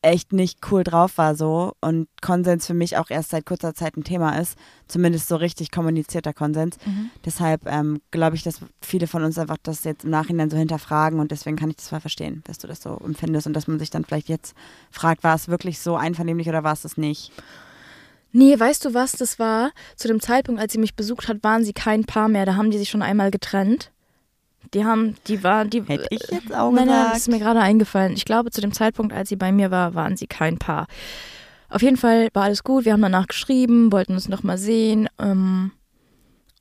echt 0.05 0.33
nicht 0.33 0.59
cool 0.71 0.85
drauf 0.85 1.17
war 1.17 1.35
so 1.35 1.73
und 1.81 2.09
Konsens 2.21 2.67
für 2.67 2.75
mich 2.75 2.97
auch 2.97 3.11
erst 3.11 3.31
seit 3.31 3.47
kurzer 3.47 3.75
Zeit 3.75 3.97
ein 3.97 4.05
Thema 4.05 4.39
ist, 4.39 4.59
zumindest 4.87 5.29
so 5.29 5.37
richtig 5.37 5.71
kommunizierter 5.71 6.35
Konsens. 6.35 6.77
Mhm. 6.85 7.11
Deshalb 7.25 7.67
ähm, 7.67 8.01
glaube 8.11 8.37
ich, 8.37 8.43
dass 8.43 8.61
viele 8.83 9.07
von 9.07 9.25
uns 9.25 9.39
einfach 9.39 9.57
das 9.63 9.85
jetzt 9.85 10.05
im 10.05 10.11
Nachhinein 10.11 10.51
so 10.51 10.57
hinterfragen 10.57 11.21
und 11.21 11.31
deswegen 11.31 11.57
kann 11.57 11.71
ich 11.71 11.77
das 11.77 11.87
zwar 11.87 12.01
verstehen, 12.01 12.43
dass 12.47 12.59
du 12.59 12.67
das 12.67 12.83
so 12.83 12.99
empfindest 13.05 13.47
und 13.47 13.55
dass 13.55 13.67
man 13.67 13.79
sich 13.79 13.91
dann 13.91 14.05
vielleicht 14.05 14.29
jetzt 14.29 14.55
fragt, 14.91 15.25
war 15.25 15.35
es 15.35 15.49
wirklich 15.49 15.81
so 15.81 15.97
einvernehmlich 15.97 16.49
oder 16.49 16.63
war 16.63 16.75
es 16.75 16.83
das 16.83 16.97
nicht? 16.99 17.33
Nee, 18.37 18.59
weißt 18.59 18.85
du 18.85 18.95
was, 18.95 19.13
das 19.13 19.39
war 19.39 19.71
zu 19.97 20.09
dem 20.09 20.21
Zeitpunkt, 20.21 20.61
als 20.61 20.73
sie 20.73 20.81
mich 20.81 20.97
besucht 20.97 21.29
hat, 21.29 21.43
waren 21.43 21.65
sie 21.65 21.73
kein 21.73 22.05
Paar 22.05 22.29
mehr, 22.29 22.45
da 22.45 22.57
haben 22.57 22.71
die 22.71 22.79
sich 22.79 22.91
schon 22.91 23.03
einmal 23.03 23.31
getrennt. 23.31 23.91
Die 24.75 24.85
haben, 24.85 25.15
die 25.29 25.43
war, 25.43 25.65
die. 25.65 25.83
Hätte 25.85 26.07
ich 26.11 26.23
jetzt 26.31 26.53
auch 26.55 26.73
nein, 26.73 26.87
gesagt. 26.87 27.03
Nein, 27.03 27.11
das 27.11 27.19
ist 27.19 27.29
mir 27.29 27.39
gerade 27.39 27.61
eingefallen. 27.61 28.13
Ich 28.15 28.25
glaube, 28.25 28.51
zu 28.51 28.61
dem 28.61 28.73
Zeitpunkt, 28.73 29.13
als 29.13 29.29
sie 29.29 29.37
bei 29.37 29.53
mir 29.53 29.71
war, 29.71 29.95
waren 29.95 30.17
sie 30.17 30.27
kein 30.27 30.59
Paar. 30.59 30.87
Auf 31.69 31.83
jeden 31.83 31.97
Fall 31.97 32.29
war 32.35 32.45
alles 32.45 32.65
gut. 32.65 32.85
Wir 32.85 32.93
haben 32.93 33.03
danach 33.03 33.27
geschrieben, 33.27 33.93
wollten 33.93 34.15
uns 34.15 34.29
nochmal 34.29 34.59
sehen. 34.59 35.09
Ähm, 35.19 35.73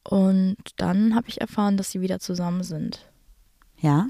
und 0.04 0.58
dann 0.78 1.16
habe 1.16 1.30
ich 1.30 1.42
erfahren, 1.42 1.78
dass 1.78 1.92
sie 1.92 2.02
wieder 2.02 2.20
zusammen 2.20 2.64
sind. 2.64 3.10
Ja. 3.80 4.08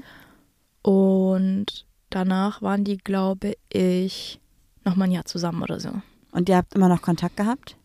Und 0.82 1.86
danach 2.10 2.62
waren 2.62 2.84
die, 2.84 2.98
glaube 2.98 3.54
ich, 3.70 4.40
nochmal 4.84 5.08
ein 5.08 5.12
Jahr 5.12 5.24
zusammen 5.24 5.62
oder 5.62 5.80
so. 5.80 5.90
Und 6.32 6.48
ihr 6.48 6.56
habt 6.56 6.74
immer 6.74 6.88
noch 6.88 7.00
Kontakt 7.00 7.36
gehabt? 7.36 7.76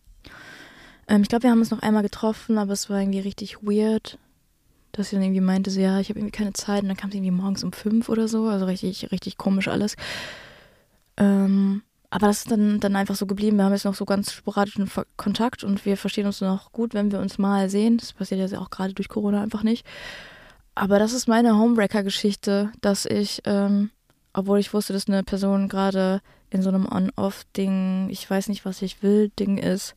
Ähm, 1.08 1.22
ich 1.22 1.28
glaube, 1.28 1.44
wir 1.44 1.50
haben 1.50 1.60
uns 1.60 1.70
noch 1.70 1.82
einmal 1.82 2.02
getroffen, 2.02 2.58
aber 2.58 2.72
es 2.72 2.90
war 2.90 3.00
irgendwie 3.00 3.20
richtig 3.20 3.62
weird 3.62 4.18
dass 4.92 5.10
sie 5.10 5.16
dann 5.16 5.24
irgendwie 5.24 5.40
meinte, 5.40 5.70
so, 5.70 5.80
ja, 5.80 6.00
ich 6.00 6.08
habe 6.08 6.18
irgendwie 6.18 6.36
keine 6.36 6.52
Zeit. 6.52 6.82
Und 6.82 6.88
dann 6.88 6.96
kam 6.96 7.10
sie 7.10 7.18
irgendwie 7.18 7.32
morgens 7.32 7.64
um 7.64 7.72
fünf 7.72 8.08
oder 8.08 8.28
so. 8.28 8.46
Also 8.46 8.66
richtig, 8.66 9.10
richtig 9.12 9.36
komisch 9.36 9.68
alles. 9.68 9.96
Ähm, 11.16 11.82
aber 12.10 12.26
das 12.26 12.38
ist 12.38 12.50
dann, 12.50 12.80
dann 12.80 12.96
einfach 12.96 13.14
so 13.14 13.26
geblieben. 13.26 13.56
Wir 13.56 13.64
haben 13.64 13.72
jetzt 13.72 13.84
noch 13.84 13.94
so 13.94 14.04
ganz 14.04 14.32
sporadischen 14.32 14.90
Kontakt 15.16 15.62
und 15.62 15.84
wir 15.84 15.96
verstehen 15.96 16.26
uns 16.26 16.40
noch 16.40 16.72
gut, 16.72 16.92
wenn 16.92 17.12
wir 17.12 17.20
uns 17.20 17.38
mal 17.38 17.70
sehen. 17.70 17.98
Das 17.98 18.12
passiert 18.12 18.50
ja 18.50 18.58
auch 18.58 18.70
gerade 18.70 18.94
durch 18.94 19.08
Corona 19.08 19.42
einfach 19.42 19.62
nicht. 19.62 19.86
Aber 20.74 20.98
das 20.98 21.12
ist 21.12 21.28
meine 21.28 21.56
Homebreaker-Geschichte, 21.56 22.72
dass 22.80 23.06
ich, 23.06 23.42
ähm, 23.44 23.90
obwohl 24.32 24.58
ich 24.58 24.74
wusste, 24.74 24.92
dass 24.92 25.08
eine 25.08 25.22
Person 25.22 25.68
gerade 25.68 26.20
in 26.50 26.62
so 26.62 26.68
einem 26.68 26.86
On-Off-Ding, 26.90 28.08
ich 28.10 28.28
weiß 28.28 28.48
nicht, 28.48 28.64
was 28.64 28.82
ich 28.82 29.02
will, 29.02 29.30
Ding 29.38 29.58
ist, 29.58 29.94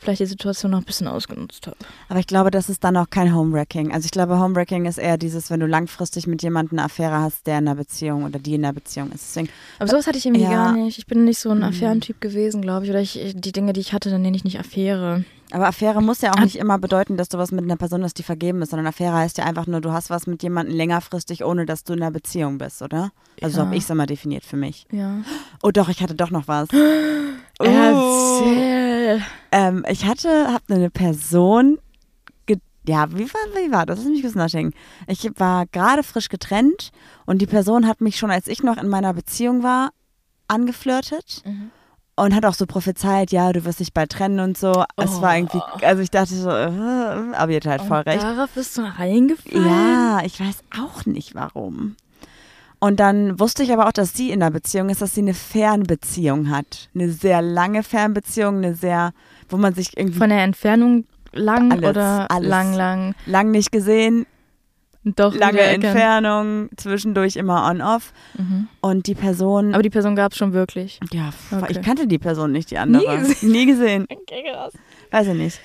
vielleicht 0.00 0.20
die 0.20 0.26
Situation 0.26 0.72
noch 0.72 0.78
ein 0.78 0.84
bisschen 0.84 1.06
ausgenutzt 1.06 1.66
habe. 1.66 1.76
Aber 2.08 2.18
ich 2.18 2.26
glaube, 2.26 2.50
das 2.50 2.68
ist 2.68 2.82
dann 2.82 2.96
auch 2.96 3.10
kein 3.10 3.34
Homewrecking. 3.34 3.92
Also 3.92 4.06
ich 4.06 4.10
glaube, 4.10 4.38
Homewrecking 4.38 4.86
ist 4.86 4.98
eher 4.98 5.18
dieses, 5.18 5.50
wenn 5.50 5.60
du 5.60 5.66
langfristig 5.66 6.26
mit 6.26 6.42
jemandem 6.42 6.78
eine 6.78 6.86
Affäre 6.86 7.20
hast, 7.20 7.46
der 7.46 7.58
in 7.58 7.68
einer 7.68 7.76
Beziehung 7.76 8.24
oder 8.24 8.38
die 8.38 8.54
in 8.54 8.64
einer 8.64 8.72
Beziehung 8.72 9.12
ist. 9.12 9.28
Deswegen, 9.28 9.50
Aber 9.78 9.88
sowas 9.88 10.06
hatte 10.06 10.18
ich 10.18 10.26
irgendwie 10.26 10.44
ja. 10.44 10.50
gar 10.50 10.72
nicht. 10.72 10.98
Ich 10.98 11.06
bin 11.06 11.24
nicht 11.24 11.38
so 11.38 11.50
ein 11.50 11.58
mhm. 11.58 11.64
Affärentyp 11.64 12.20
gewesen, 12.20 12.62
glaube 12.62 12.86
ich. 12.86 12.90
Oder 12.90 13.00
ich, 13.00 13.34
die 13.36 13.52
Dinge, 13.52 13.72
die 13.72 13.80
ich 13.80 13.92
hatte, 13.92 14.10
dann 14.10 14.22
nenne 14.22 14.36
ich 14.36 14.44
nicht 14.44 14.58
Affäre. 14.58 15.24
Aber 15.52 15.66
Affäre 15.66 16.00
muss 16.00 16.20
ja 16.20 16.32
auch 16.32 16.40
nicht 16.40 16.56
immer 16.56 16.78
bedeuten, 16.78 17.16
dass 17.16 17.28
du 17.28 17.36
was 17.36 17.50
mit 17.50 17.64
einer 17.64 17.76
Person 17.76 18.04
hast, 18.04 18.18
die 18.18 18.22
vergeben 18.22 18.62
ist, 18.62 18.70
sondern 18.70 18.86
Affäre 18.86 19.14
heißt 19.14 19.36
ja 19.38 19.44
einfach 19.44 19.66
nur, 19.66 19.80
du 19.80 19.92
hast 19.92 20.08
was 20.08 20.26
mit 20.26 20.42
jemandem 20.42 20.76
längerfristig, 20.76 21.44
ohne 21.44 21.66
dass 21.66 21.84
du 21.84 21.92
in 21.92 22.02
einer 22.02 22.12
Beziehung 22.12 22.58
bist, 22.58 22.82
oder? 22.82 23.10
Also 23.42 23.58
ja. 23.58 23.62
so 23.62 23.66
habe 23.66 23.76
ich 23.76 23.82
es 23.82 23.90
immer 23.90 24.06
definiert 24.06 24.44
für 24.44 24.56
mich. 24.56 24.86
Ja. 24.92 25.18
Oh 25.62 25.70
doch, 25.70 25.88
ich 25.88 26.02
hatte 26.02 26.14
doch 26.14 26.30
noch 26.30 26.46
was. 26.46 26.68
Erzähl. 27.58 28.89
Ähm, 29.52 29.84
ich 29.88 30.04
hatte, 30.06 30.52
habe 30.52 30.74
eine 30.74 30.90
Person, 30.90 31.78
ja, 32.88 33.10
wie 33.12 33.26
war, 33.32 33.40
wie 33.54 33.70
war 33.70 33.86
das? 33.86 33.98
Lass 33.98 34.08
mich 34.08 34.22
kurz 34.22 34.34
nachdenken. 34.34 34.74
Ich 35.06 35.30
war 35.36 35.66
gerade 35.66 36.02
frisch 36.02 36.28
getrennt 36.28 36.90
und 37.26 37.42
die 37.42 37.46
Person 37.46 37.86
hat 37.86 38.00
mich 38.00 38.16
schon, 38.16 38.30
als 38.30 38.48
ich 38.48 38.62
noch 38.62 38.78
in 38.78 38.88
meiner 38.88 39.12
Beziehung 39.12 39.62
war, 39.62 39.90
angeflirtet. 40.48 41.42
Mhm. 41.44 41.70
und 42.16 42.34
hat 42.34 42.44
auch 42.44 42.54
so 42.54 42.66
prophezeit, 42.66 43.32
ja, 43.32 43.50
du 43.52 43.64
wirst 43.64 43.80
dich 43.80 43.94
bald 43.94 44.10
trennen 44.12 44.40
und 44.40 44.58
so. 44.58 44.84
Es 44.96 45.22
war 45.22 45.36
irgendwie, 45.36 45.60
also 45.82 46.02
ich 46.02 46.10
dachte 46.10 46.34
so, 46.34 46.50
äh, 46.50 47.34
aber 47.34 47.52
ihr 47.52 47.56
hat 47.56 47.66
halt 47.66 47.82
voll 47.82 48.00
recht. 48.00 48.22
Darauf 48.22 48.50
bist 48.50 48.76
du 48.76 48.82
reingefallen. 48.82 49.66
Ja, 49.66 50.20
ich 50.24 50.38
weiß 50.38 50.56
auch 50.78 51.06
nicht 51.06 51.34
warum. 51.34 51.96
Und 52.80 52.98
dann 52.98 53.38
wusste 53.38 53.62
ich 53.62 53.72
aber 53.72 53.86
auch, 53.86 53.92
dass 53.92 54.14
sie 54.14 54.30
in 54.30 54.42
einer 54.42 54.50
Beziehung 54.50 54.88
ist, 54.88 55.02
dass 55.02 55.14
sie 55.14 55.20
eine 55.20 55.34
Fernbeziehung 55.34 56.50
hat. 56.50 56.88
Eine 56.94 57.10
sehr 57.10 57.42
lange 57.42 57.82
Fernbeziehung, 57.82 58.56
eine 58.56 58.74
sehr, 58.74 59.12
wo 59.50 59.56
man 59.58 59.74
sich 59.74 59.96
irgendwie 59.96 60.18
Von 60.18 60.30
der 60.30 60.42
Entfernung 60.42 61.04
lang 61.32 61.70
Alles, 61.72 61.88
oder 61.90 62.30
alles. 62.30 62.48
lang, 62.48 62.74
lang. 62.74 63.14
lang 63.26 63.50
nicht 63.50 63.70
gesehen, 63.70 64.24
Doch 65.04 65.34
lange. 65.34 65.60
Entfernung, 65.60 66.68
zwischendurch 66.76 67.36
immer 67.36 67.68
on-off. 67.70 68.12
Mhm. 68.38 68.68
Und 68.80 69.06
die 69.06 69.14
Person, 69.14 69.72
Aber 69.74 69.82
die 69.82 69.90
Person 69.90 70.16
gab 70.16 70.32
es 70.32 70.38
schon 70.38 70.52
wirklich. 70.52 71.00
ja, 71.12 71.30
Okay. 71.52 71.66
ich 71.72 71.82
kannte 71.82 72.06
die 72.06 72.18
Person 72.18 72.50
nicht, 72.52 72.70
die 72.70 72.78
andere. 72.78 73.18
gesehen. 73.18 73.50
Nie 73.52 73.66
gesehen. 73.66 74.06
Okay, 74.10 74.42
krass. 74.52 74.72
Weiß 75.10 75.26
ich 75.26 75.34
nicht. 75.34 75.60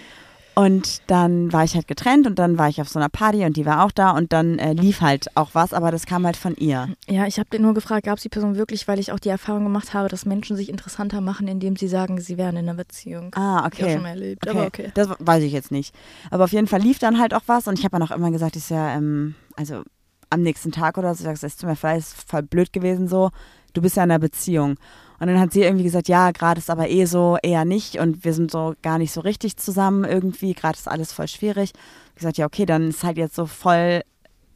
Und 0.56 1.02
dann 1.08 1.52
war 1.52 1.66
ich 1.66 1.76
halt 1.76 1.88
getrennt 1.88 2.26
und 2.28 2.40
dann 2.40 2.58
war 2.58 2.70
ich 2.70 2.80
auf 2.80 2.88
so 2.88 2.98
einer 2.98 3.10
Party 3.10 3.44
und 3.44 3.58
die 3.58 3.66
war 3.66 3.84
auch 3.84 3.92
da 3.92 4.12
und 4.12 4.32
dann 4.32 4.58
äh, 4.58 4.72
lief 4.72 5.02
halt 5.02 5.28
auch 5.36 5.50
was, 5.52 5.74
aber 5.74 5.92
das 5.92 6.06
kam 6.06 6.26
halt 6.26 6.38
von 6.38 6.56
ihr. 6.56 6.88
Ja, 7.08 7.28
ich 7.28 7.40
habe 7.40 7.50
den 7.50 7.62
nur 7.62 7.74
gefragt, 7.74 8.06
gab 8.06 8.18
es 8.18 8.24
die 8.24 8.30
Person 8.30 8.56
wirklich, 8.56 8.88
weil 8.88 8.98
ich 8.98 9.12
auch 9.12 9.20
die 9.20 9.28
Erfahrung 9.28 9.66
gemacht 9.66 9.94
habe, 9.94 10.08
dass 10.08 10.26
Menschen 10.26 10.56
sich 10.56 10.70
interessanter 10.70 11.20
machen, 11.20 11.50
indem 11.50 11.76
sie 11.76 11.90
sagen, 11.90 12.22
sie 12.22 12.38
wären 12.38 12.56
in 12.56 12.70
einer 12.70 12.78
Beziehung. 12.78 13.32
Ah, 13.36 13.64
Hab 13.64 13.74
ich 13.74 13.84
okay. 13.84 13.94
schon 13.94 14.04
mal 14.04 14.10
erlebt, 14.10 14.48
aber 14.48 14.66
okay. 14.66 14.92
Das 14.94 15.10
weiß 15.20 15.44
ich 15.44 15.52
jetzt 15.52 15.72
nicht. 15.72 15.94
Aber 16.32 16.46
auf 16.46 16.54
jeden 16.54 16.68
Fall 16.68 16.80
lief 16.80 17.00
dann 17.00 17.20
halt 17.20 17.34
auch 17.34 17.44
was 17.48 17.68
und 17.68 17.78
ich 17.78 17.84
habe 17.84 18.00
dann 18.00 18.08
auch 18.08 18.16
immer 18.16 18.32
gesagt, 18.32 18.56
ist 18.56 18.70
ja, 18.70 18.96
ähm, 18.96 19.36
also 19.58 19.84
am 20.30 20.42
nächsten 20.42 20.72
Tag 20.72 20.98
oder 20.98 21.14
so, 21.16 21.30
ich 21.30 21.40
sag, 21.40 21.50
es 21.50 21.58
tut 21.58 21.70
mir 21.70 21.78
leid, 21.82 22.00
ist 22.00 22.30
voll 22.30 22.44
blöd 22.44 22.72
gewesen 22.72 23.10
so, 23.10 23.32
du 23.74 23.82
bist 23.82 23.98
ja 23.98 24.04
in 24.04 24.12
einer 24.12 24.20
Beziehung. 24.20 24.78
Und 25.20 25.28
dann 25.28 25.40
hat 25.40 25.54
sie 25.54 25.62
irgendwie 25.62 25.84
gesagt, 25.84 26.08
ja, 26.08 26.32
gerade 26.32 26.60
ist 26.60 26.70
aber 26.70 26.90
eh 26.90 27.06
so, 27.06 27.38
eher 27.42 27.66
nicht 27.66 27.98
und 27.98 28.26
wir 28.26 28.34
sind 28.34 28.52
so 28.52 28.76
gar 28.82 28.98
nicht 28.98 29.12
so 29.12 29.22
richtig 29.22 29.58
zusammen 29.58 30.04
irgendwie, 30.04 30.54
gerade 30.54 30.78
ist 30.78 30.88
alles 30.88 31.14
voll 31.14 31.28
schwierig. 31.28 31.72
Ich 32.10 32.16
gesagt, 32.16 32.38
ja, 32.38 32.46
okay, 32.46 32.66
dann 32.66 32.90
ist 32.90 33.04
halt 33.04 33.18
jetzt 33.18 33.36
so 33.36 33.46
voll 33.46 34.02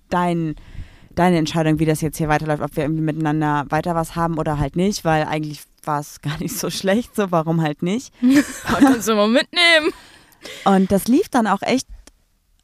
dein, 0.10 0.56
deine 1.16 1.38
Entscheidung, 1.38 1.80
wie 1.80 1.86
das 1.86 2.02
jetzt 2.02 2.18
hier 2.18 2.28
weiterläuft, 2.28 2.62
ob 2.62 2.76
wir 2.76 2.84
irgendwie 2.84 3.04
miteinander 3.04 3.66
weiter 3.70 3.96
was 3.96 4.16
haben 4.16 4.38
oder 4.38 4.60
halt 4.60 4.76
nicht, 4.76 5.06
weil 5.06 5.24
eigentlich 5.26 5.62
war 5.84 6.00
es 6.00 6.22
gar 6.22 6.38
nicht 6.40 6.58
so 6.58 6.70
schlecht, 6.70 7.16
so 7.16 7.32
warum 7.32 7.62
halt 7.62 7.82
nicht. 7.82 8.14
Kannst 8.66 9.08
du 9.08 9.16
mal 9.16 9.30
mitnehmen. 9.30 9.94
Und 10.66 10.92
das 10.92 11.08
lief 11.08 11.30
dann 11.30 11.48
auch 11.48 11.62
echt 11.62 11.88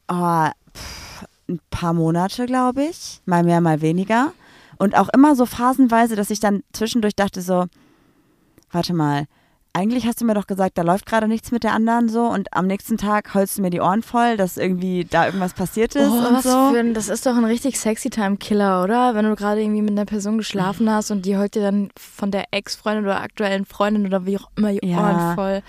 oh, 0.08 0.48
pff, 0.76 1.26
ein 1.50 1.60
paar 1.70 1.94
Monate, 1.94 2.46
glaube 2.46 2.84
ich. 2.84 3.22
Mal 3.26 3.44
mehr, 3.44 3.62
mal 3.62 3.82
weniger. 3.82 4.34
Und 4.78 4.96
auch 4.96 5.10
immer 5.10 5.36
so 5.36 5.46
phasenweise, 5.46 6.16
dass 6.16 6.30
ich 6.30 6.40
dann 6.40 6.64
zwischendurch 6.74 7.16
dachte 7.16 7.42
so, 7.42 7.66
warte 8.72 8.94
mal, 8.94 9.26
eigentlich 9.74 10.08
hast 10.08 10.22
du 10.22 10.26
mir 10.26 10.36
doch 10.36 10.48
gesagt, 10.48 10.78
da 10.78 10.84
läuft 10.84 11.06
gerade 11.06 11.28
nichts 11.28 11.52
mit 11.52 11.64
der 11.66 11.74
anderen 11.74 12.08
so 12.08 12.28
und 12.28 12.54
am 12.54 12.66
nächsten 12.66 12.96
Tag 12.98 13.34
holst 13.34 13.58
du 13.58 13.62
mir 13.62 13.70
die 13.72 13.82
Ohren 13.82 14.04
voll, 14.04 14.38
dass 14.38 14.56
irgendwie 14.56 15.04
da 15.04 15.26
irgendwas 15.26 15.54
passiert 15.54 15.96
ist 15.96 16.10
Oh, 16.10 16.28
und 16.28 16.34
was 16.36 16.44
so. 16.44 16.72
für 16.72 16.80
ein, 16.80 16.94
das 16.94 17.10
ist 17.10 17.26
doch 17.26 17.36
ein 17.36 17.44
richtig 17.44 17.78
sexy 17.78 18.10
Time 18.10 18.38
Killer, 18.38 18.84
oder? 18.86 19.16
Wenn 19.16 19.26
du 19.26 19.36
gerade 19.36 19.62
irgendwie 19.62 19.82
mit 19.82 19.92
einer 19.92 20.06
Person 20.06 20.38
geschlafen 20.38 20.90
hast 20.90 21.12
und 21.12 21.26
die 21.26 21.36
heult 21.38 21.56
dir 21.56 21.62
dann 21.62 21.90
von 22.00 22.32
der 22.32 22.46
Ex-Freundin 22.52 23.04
oder 23.04 23.20
aktuellen 23.20 23.66
Freundin 23.66 24.06
oder 24.06 24.26
wie 24.26 24.38
auch 24.38 24.50
immer 24.56 24.72
die 24.72 24.88
Ja. 24.88 24.98
Ohren 25.00 25.36
voll. 25.36 25.62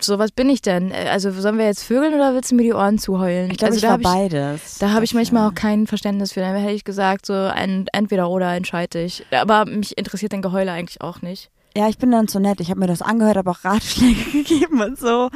So 0.00 0.18
was 0.18 0.32
bin 0.32 0.48
ich 0.50 0.60
denn? 0.62 0.90
Äh, 0.90 1.08
Also 1.10 1.30
sollen 1.30 1.58
wir 1.58 1.66
jetzt 1.66 1.84
vögeln 1.84 2.14
oder 2.14 2.34
willst 2.34 2.50
du 2.50 2.56
mir 2.56 2.62
die 2.64 2.72
Ohren 2.72 2.98
zuheulen? 2.98 3.52
ich 3.52 3.56
glaube, 3.58 3.74
also, 3.74 3.76
ich 3.76 3.82
da 3.82 3.90
war 3.90 3.98
beides. 4.14 4.78
Da 4.78 4.90
habe 4.90 5.04
ich 5.04 5.14
manchmal 5.14 5.48
auch 5.48 5.54
kein 5.54 5.86
Verständnis 5.86 6.32
für. 6.32 6.40
Dann 6.40 6.56
hätte 6.56 6.72
ich 6.72 6.82
gesagt, 6.84 7.24
so 7.26 7.34
ein 7.34 7.86
entweder 7.92 8.30
oder 8.30 8.52
entscheide 8.54 9.00
ich. 9.02 9.24
Aber 9.30 9.64
mich 9.64 9.96
interessiert 9.96 10.32
dein 10.32 10.42
Geheule 10.42 10.72
eigentlich 10.72 11.00
auch 11.00 11.22
nicht. 11.22 11.50
Ja, 11.78 11.88
ich 11.88 11.98
bin 11.98 12.10
dann 12.10 12.26
so 12.28 12.38
nett. 12.38 12.60
Ich 12.60 12.70
habe 12.70 12.80
mir 12.80 12.86
das 12.88 13.02
angehört, 13.02 13.36
habe 13.36 13.50
auch 13.50 13.64
Ratschläge 13.64 14.24
gegeben 14.32 14.80
und 14.82 14.98
so. 14.98 15.30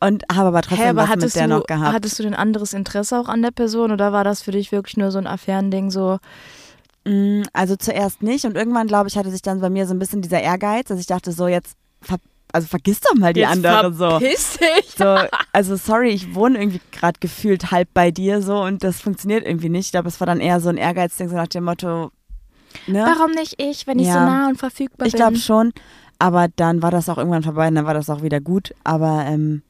Und 0.00 0.24
habe 0.32 0.48
aber 0.48 0.62
trotzdem 0.62 0.84
Hä, 0.84 0.90
aber 0.90 1.02
was 1.08 1.16
mit 1.16 1.34
der 1.34 1.48
du, 1.48 1.54
noch 1.58 1.66
gehabt. 1.66 1.94
hattest 1.94 2.18
du 2.18 2.22
denn 2.22 2.34
anderes 2.34 2.72
Interesse 2.72 3.18
auch 3.18 3.28
an 3.28 3.42
der 3.42 3.50
Person 3.50 3.92
oder 3.92 4.12
war 4.12 4.24
das 4.24 4.42
für 4.42 4.50
dich 4.50 4.72
wirklich 4.72 4.96
nur 4.96 5.10
so 5.10 5.18
ein 5.18 5.26
Affärending, 5.26 5.90
so 5.90 6.18
Mm, 7.06 7.42
Also 7.52 7.76
zuerst 7.76 8.22
nicht 8.22 8.44
und 8.46 8.56
irgendwann, 8.56 8.86
glaube 8.86 9.08
ich, 9.08 9.16
hatte 9.18 9.30
sich 9.30 9.42
dann 9.42 9.60
bei 9.60 9.68
mir 9.70 9.86
so 9.86 9.94
ein 9.94 9.98
bisschen 9.98 10.22
dieser 10.22 10.40
Ehrgeiz, 10.40 10.88
dass 10.88 10.98
ich 10.98 11.06
dachte, 11.06 11.32
so 11.32 11.46
jetzt, 11.48 11.76
ver 12.00 12.16
also 12.52 12.68
vergiss 12.68 13.00
doch 13.00 13.14
mal 13.14 13.32
die 13.32 13.40
Jetzt 13.40 13.50
andere 13.66 13.92
so. 13.92 14.18
dich. 14.20 14.38
so. 14.96 15.18
Also 15.52 15.76
sorry, 15.76 16.10
ich 16.10 16.34
wohne 16.34 16.58
irgendwie 16.58 16.80
gerade 16.92 17.18
gefühlt 17.20 17.72
halb 17.72 17.88
bei 17.94 18.10
dir 18.10 18.42
so 18.42 18.60
und 18.62 18.84
das 18.84 19.00
funktioniert 19.00 19.44
irgendwie 19.46 19.68
nicht. 19.68 19.86
Ich 19.86 19.90
glaube, 19.92 20.08
es 20.08 20.20
war 20.20 20.26
dann 20.26 20.40
eher 20.40 20.60
so 20.60 20.68
ein 20.68 20.76
Ehrgeizding, 20.76 21.28
so 21.28 21.34
nach 21.36 21.48
dem 21.48 21.64
Motto, 21.64 22.10
ne? 22.86 23.04
Warum 23.06 23.32
nicht 23.32 23.60
ich, 23.60 23.86
wenn 23.86 23.98
ich 23.98 24.06
so 24.08 24.14
Ja. 24.14 24.24
nah 24.26 24.48
und 24.48 24.56
verfügbar 24.58 25.06
Ich 25.06 25.12
bin? 25.12 25.18
glaube 25.20 25.36
schon, 25.36 25.72
aber 26.18 26.48
dann 26.56 26.82
war 26.82 26.90
das 26.90 27.08
auch 27.08 27.18
irgendwann 27.18 27.42
vorbei 27.42 27.68
und 27.68 27.74
dann 27.74 27.86
war 27.86 27.94
das 27.94 28.08
auch 28.10 28.22
wieder 28.22 28.40
gut. 28.40 28.74
Aber 28.84 29.24
ähm, 29.26 29.62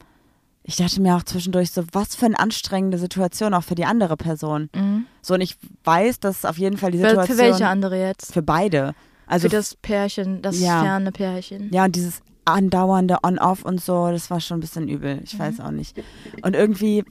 ich 0.63 0.77
dachte 0.77 1.01
mir 1.03 1.17
auch 1.17 1.23
zwischendurch 1.23 1.71
so, 1.71 1.85
was 1.93 2.15
für 2.15 2.27
eine 2.27 2.39
anstrengende 2.39 2.99
Situation 2.99 3.53
auch 3.55 3.65
für 3.65 3.75
die 3.75 3.85
andere 3.85 4.17
Person. 4.17 4.71
Mhm. 4.75 5.07
So 5.23 5.35
und 5.35 5.41
ich 5.41 5.57
weiß, 5.85 6.21
dass 6.21 6.45
auf 6.45 6.59
jeden 6.59 6.77
Fall 6.77 6.91
die 6.91 6.99
Für, 6.99 7.09
Situation 7.11 7.37
für 7.37 7.43
welche 7.43 7.67
andere 7.69 7.99
jetzt? 8.01 8.33
für 8.33 8.43
beide. 8.43 8.95
Also 9.27 9.49
für 9.49 9.57
das 9.57 9.75
Pärchen, 9.77 10.43
das 10.43 10.61
Ja. 10.61 10.83
ferne 10.83 11.13
Pärchen. 11.13 11.71
Ja, 11.73 11.85
und 11.87 11.97
dieses 11.97 12.21
andauernde 12.47 13.17
On-Off 13.23 13.65
und 13.65 13.81
so, 13.81 14.11
das 14.11 14.31
war 14.31 14.39
schon 14.41 14.59
ein 14.59 14.61
bisschen 14.61 14.87
übel. 14.89 15.17
Mhm. 15.17 15.21
Ich 15.25 15.39
weiß 15.39 15.61
auch 15.61 15.71
nicht. 15.71 15.97
Und 16.43 16.55
irgendwie 16.55 17.05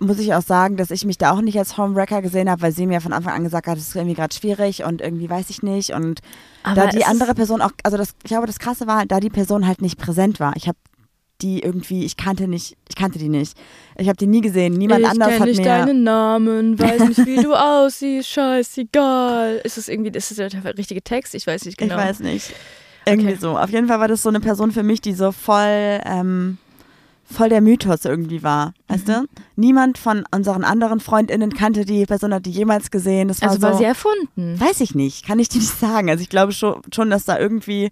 muss 0.00 0.18
ich 0.18 0.34
auch 0.34 0.42
sagen, 0.42 0.76
dass 0.76 0.90
ich 0.90 1.04
mich 1.04 1.18
da 1.18 1.30
auch 1.32 1.40
nicht 1.42 1.58
als 1.58 1.76
Homewrecker 1.76 2.22
gesehen 2.22 2.50
habe, 2.50 2.62
weil 2.62 2.72
sie 2.72 2.86
mir 2.86 3.00
von 3.00 3.12
Anfang 3.12 3.34
an 3.34 3.44
gesagt 3.44 3.66
hat, 3.66 3.76
es 3.78 3.88
ist 3.88 3.96
irgendwie 3.96 4.14
gerade 4.16 4.34
schwierig 4.34 4.82
und 4.84 5.00
irgendwie 5.00 5.28
weiß 5.30 5.50
ich 5.50 5.62
nicht. 5.62 5.90
Und 5.92 6.20
Aber 6.62 6.74
da 6.74 6.86
die 6.88 7.04
andere 7.04 7.34
Person 7.34 7.60
auch, 7.60 7.70
also 7.84 7.96
das, 7.96 8.14
ich 8.22 8.28
glaube, 8.30 8.46
das 8.46 8.58
Krasse 8.58 8.86
war, 8.86 9.06
da 9.06 9.20
die 9.20 9.30
Person 9.30 9.66
halt 9.66 9.82
nicht 9.82 9.98
präsent 9.98 10.40
war. 10.40 10.54
Ich 10.56 10.66
habe 10.68 10.78
die 11.42 11.60
irgendwie, 11.60 12.04
ich 12.04 12.16
kannte 12.18 12.48
nicht, 12.48 12.76
ich 12.88 12.96
kannte 12.96 13.18
die 13.18 13.28
nicht. 13.30 13.56
Ich 13.96 14.08
habe 14.08 14.16
die 14.16 14.26
nie 14.26 14.40
gesehen. 14.42 14.74
Niemand 14.74 15.00
ich 15.00 15.08
anders 15.08 15.38
hat 15.38 15.46
nicht 15.46 15.58
mir. 15.58 15.64
deinen 15.64 16.02
Namen, 16.02 16.78
weiß 16.78 17.08
nicht, 17.08 17.24
wie 17.24 17.36
du 17.42 17.54
aussiehst, 17.84 18.28
scheißegal. 18.28 19.60
Ist 19.64 19.76
das 19.76 19.88
irgendwie, 19.88 20.10
ist 20.16 20.30
das 20.38 20.52
der 20.52 20.78
richtige 20.78 21.02
Text? 21.02 21.34
Ich 21.34 21.46
weiß 21.46 21.64
nicht 21.64 21.78
genau. 21.78 21.94
Ich 21.94 22.00
weiß 22.00 22.20
nicht. 22.20 22.52
Irgendwie 23.06 23.30
Okay. 23.30 23.38
so. 23.40 23.58
Auf 23.58 23.70
jeden 23.70 23.88
Fall 23.88 24.00
war 24.00 24.08
das 24.08 24.22
so 24.22 24.28
eine 24.28 24.40
Person 24.40 24.72
für 24.72 24.82
mich, 24.82 25.00
die 25.00 25.14
so 25.14 25.32
voll, 25.32 26.00
ähm, 26.04 26.58
voll 27.32 27.48
der 27.48 27.60
Mythos 27.60 28.04
irgendwie 28.04 28.42
war. 28.42 28.74
Weißt 28.88 29.06
Mhm. 29.08 29.12
du? 29.12 29.26
Niemand 29.56 29.98
von 29.98 30.24
unseren 30.34 30.64
anderen 30.64 31.00
FreundInnen 31.00 31.52
kannte 31.52 31.84
die 31.84 32.04
Person, 32.06 32.34
hat 32.34 32.44
die 32.46 32.50
jemals 32.50 32.90
gesehen. 32.90 33.28
Das 33.28 33.40
war 33.40 33.50
Also 33.50 33.60
so, 33.60 33.66
war 33.68 33.74
sie 33.76 33.84
erfunden. 33.84 34.58
weiß 34.60 34.80
ich 34.80 34.94
nicht, 34.94 35.26
kann 35.26 35.38
ich 35.38 35.48
dir 35.48 35.58
nicht 35.58 35.78
sagen. 35.78 36.10
Also 36.10 36.22
ich 36.22 36.28
glaube 36.28 36.52
schon, 36.52 36.80
schon, 36.92 37.08
dass 37.10 37.24
da 37.24 37.38
irgendwie, 37.38 37.90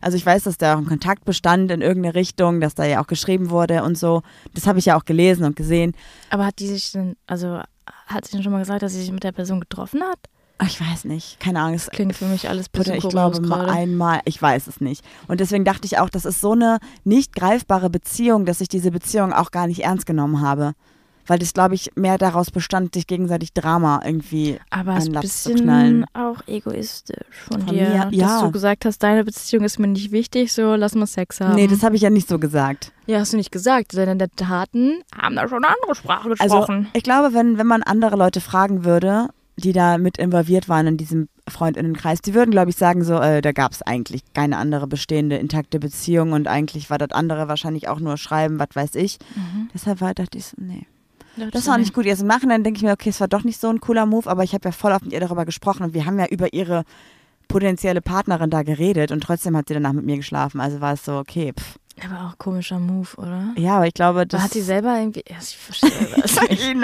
also 0.00 0.16
ich 0.16 0.24
weiß, 0.24 0.44
dass 0.44 0.56
da 0.56 0.74
auch 0.74 0.78
ein 0.78 0.86
Kontakt 0.86 1.24
bestand 1.24 1.70
in 1.70 1.82
irgendeine 1.82 2.14
Richtung, 2.14 2.60
dass 2.60 2.74
da 2.74 2.84
ja 2.84 3.02
auch 3.02 3.06
geschrieben 3.06 3.50
wurde 3.50 3.82
und 3.82 3.98
so. 3.98 4.22
Das 4.54 4.66
habe 4.66 4.78
ich 4.78 4.86
ja 4.86 4.96
auch 4.98 5.04
gelesen 5.04 5.44
und 5.44 5.56
gesehen. 5.56 5.94
Aber 6.30 6.46
hat 6.46 6.58
die 6.58 6.68
sich 6.68 6.90
denn, 6.92 7.16
also 7.26 7.60
hat 8.06 8.24
sie 8.26 8.32
denn 8.32 8.42
schon 8.42 8.52
mal 8.52 8.60
gesagt, 8.60 8.82
dass 8.82 8.92
sie 8.92 9.00
sich 9.00 9.12
mit 9.12 9.24
der 9.24 9.32
Person 9.32 9.60
getroffen 9.60 10.02
hat? 10.02 10.18
Ich 10.66 10.80
weiß 10.80 11.04
nicht, 11.04 11.40
keine 11.40 11.60
Ahnung. 11.60 11.74
Es 11.74 11.88
Klingt 11.90 12.14
für 12.16 12.26
mich 12.26 12.48
alles 12.48 12.68
bisschen 12.68 12.94
ich 12.96 13.08
glaube 13.08 13.40
mal 13.40 13.68
einmal, 13.70 14.20
ich 14.24 14.40
weiß 14.40 14.66
es 14.66 14.80
nicht. 14.80 15.04
Und 15.28 15.40
deswegen 15.40 15.64
dachte 15.64 15.86
ich 15.86 15.98
auch, 15.98 16.10
das 16.10 16.24
ist 16.24 16.40
so 16.40 16.52
eine 16.52 16.78
nicht 17.04 17.34
greifbare 17.34 17.88
Beziehung, 17.90 18.44
dass 18.44 18.60
ich 18.60 18.68
diese 18.68 18.90
Beziehung 18.90 19.32
auch 19.32 19.50
gar 19.50 19.66
nicht 19.66 19.84
ernst 19.84 20.06
genommen 20.06 20.40
habe. 20.40 20.72
Weil 21.26 21.38
das, 21.38 21.52
glaube 21.52 21.74
ich, 21.76 21.92
mehr 21.94 22.18
daraus 22.18 22.50
bestand, 22.50 22.94
sich 22.94 23.06
gegenseitig 23.06 23.52
Drama 23.52 24.00
irgendwie 24.04 24.58
Aber 24.70 24.92
an 24.92 24.96
es 24.98 25.04
ist 25.04 25.08
ein 25.10 25.14
Latz 25.14 25.42
zu 25.44 25.48
bisschen 25.50 25.64
knallen. 25.64 26.04
auch 26.12 26.40
egoistisch 26.48 27.24
von, 27.46 27.60
Von 27.62 27.74
dir, 27.74 27.88
mir, 27.88 28.08
ja. 28.10 28.26
dass 28.26 28.40
du 28.42 28.50
gesagt 28.50 28.84
hast, 28.84 28.98
deine 29.02 29.24
Beziehung 29.24 29.62
ist 29.64 29.78
mir 29.78 29.86
nicht 29.86 30.10
wichtig, 30.10 30.52
so 30.52 30.74
lass 30.74 30.94
mal 30.94 31.06
Sex 31.06 31.40
haben. 31.40 31.54
Nee, 31.54 31.68
das 31.68 31.82
habe 31.84 31.94
ich 31.94 32.02
ja 32.02 32.10
nicht 32.10 32.26
so 32.28 32.38
gesagt. 32.38 32.90
ja, 33.06 33.20
hast 33.20 33.32
du 33.32 33.36
nicht 33.36 33.52
gesagt. 33.52 33.96
Deine 33.96 34.16
Taten 34.34 35.02
haben 35.16 35.36
da 35.36 35.46
schon 35.48 35.62
eine 35.64 35.72
andere 35.74 35.94
Sprache 35.94 36.30
Also 36.38 36.56
gesprochen. 36.56 36.88
ich 36.94 37.02
glaube, 37.04 37.32
wenn, 37.32 37.58
wenn 37.58 37.66
man 37.66 37.82
andere 37.84 38.16
Leute 38.16 38.40
fragen 38.40 38.84
würde, 38.84 39.28
die 39.60 39.72
da 39.72 39.98
mit 39.98 40.18
involviert 40.18 40.68
waren 40.68 40.86
in 40.86 40.96
diesem 40.96 41.28
Freundinnenkreis, 41.48 42.20
die 42.20 42.34
würden, 42.34 42.50
glaube 42.50 42.70
ich, 42.70 42.76
sagen 42.76 43.04
so, 43.04 43.18
äh, 43.18 43.40
da 43.40 43.52
gab 43.52 43.72
es 43.72 43.82
eigentlich 43.82 44.22
keine 44.34 44.56
andere 44.56 44.86
bestehende 44.86 45.36
intakte 45.36 45.78
Beziehung 45.78 46.32
und 46.32 46.48
eigentlich 46.48 46.90
war 46.90 46.98
das 46.98 47.10
andere 47.12 47.48
wahrscheinlich 47.48 47.88
auch 47.88 48.00
nur 48.00 48.16
Schreiben, 48.16 48.58
was 48.58 48.68
weiß 48.74 48.94
ich. 48.94 49.18
Mhm. 49.34 49.68
Deshalb 49.74 50.00
war, 50.00 50.14
dachte 50.14 50.38
ich 50.38 50.46
so, 50.46 50.56
nee. 50.58 50.86
Ja, 51.36 51.46
Das 51.50 51.66
war 51.68 51.78
nicht 51.78 51.94
gut. 51.94 52.06
Jetzt 52.06 52.22
im 52.22 52.26
Nachhinein 52.26 52.64
denke 52.64 52.78
ich 52.78 52.82
mir, 52.82 52.92
okay, 52.92 53.10
es 53.10 53.20
war 53.20 53.28
doch 53.28 53.44
nicht 53.44 53.60
so 53.60 53.68
ein 53.68 53.80
cooler 53.80 54.06
Move, 54.06 54.28
aber 54.28 54.42
ich 54.42 54.52
habe 54.52 54.68
ja 54.68 54.72
voll 54.72 54.92
oft 54.92 55.04
mit 55.04 55.12
ihr 55.12 55.20
darüber 55.20 55.44
gesprochen 55.44 55.84
und 55.84 55.94
wir 55.94 56.06
haben 56.06 56.18
ja 56.18 56.26
über 56.26 56.52
ihre 56.52 56.84
potenzielle 57.50 58.00
Partnerin 58.00 58.48
da 58.48 58.62
geredet 58.62 59.10
und 59.12 59.22
trotzdem 59.22 59.56
hat 59.56 59.68
sie 59.68 59.74
danach 59.74 59.92
mit 59.92 60.06
mir 60.06 60.16
geschlafen. 60.16 60.60
Also 60.60 60.80
war 60.80 60.94
es 60.94 61.04
so, 61.04 61.18
okay, 61.18 61.52
pff. 61.58 61.76
Aber 62.02 62.28
auch 62.28 62.38
komischer 62.38 62.78
Move, 62.78 63.08
oder? 63.18 63.52
Ja, 63.56 63.76
aber 63.76 63.86
ich 63.86 63.92
glaube, 63.92 64.26
das. 64.26 64.40
Hat 64.42 64.52
sie 64.52 64.62
selber 64.62 64.98
irgendwie. 64.98 65.22
Ja, 65.28 65.36
ich 65.38 65.56
verstehe 65.58 65.90
das 66.16 66.40
nicht. 66.48 66.62
Ich 66.62 66.74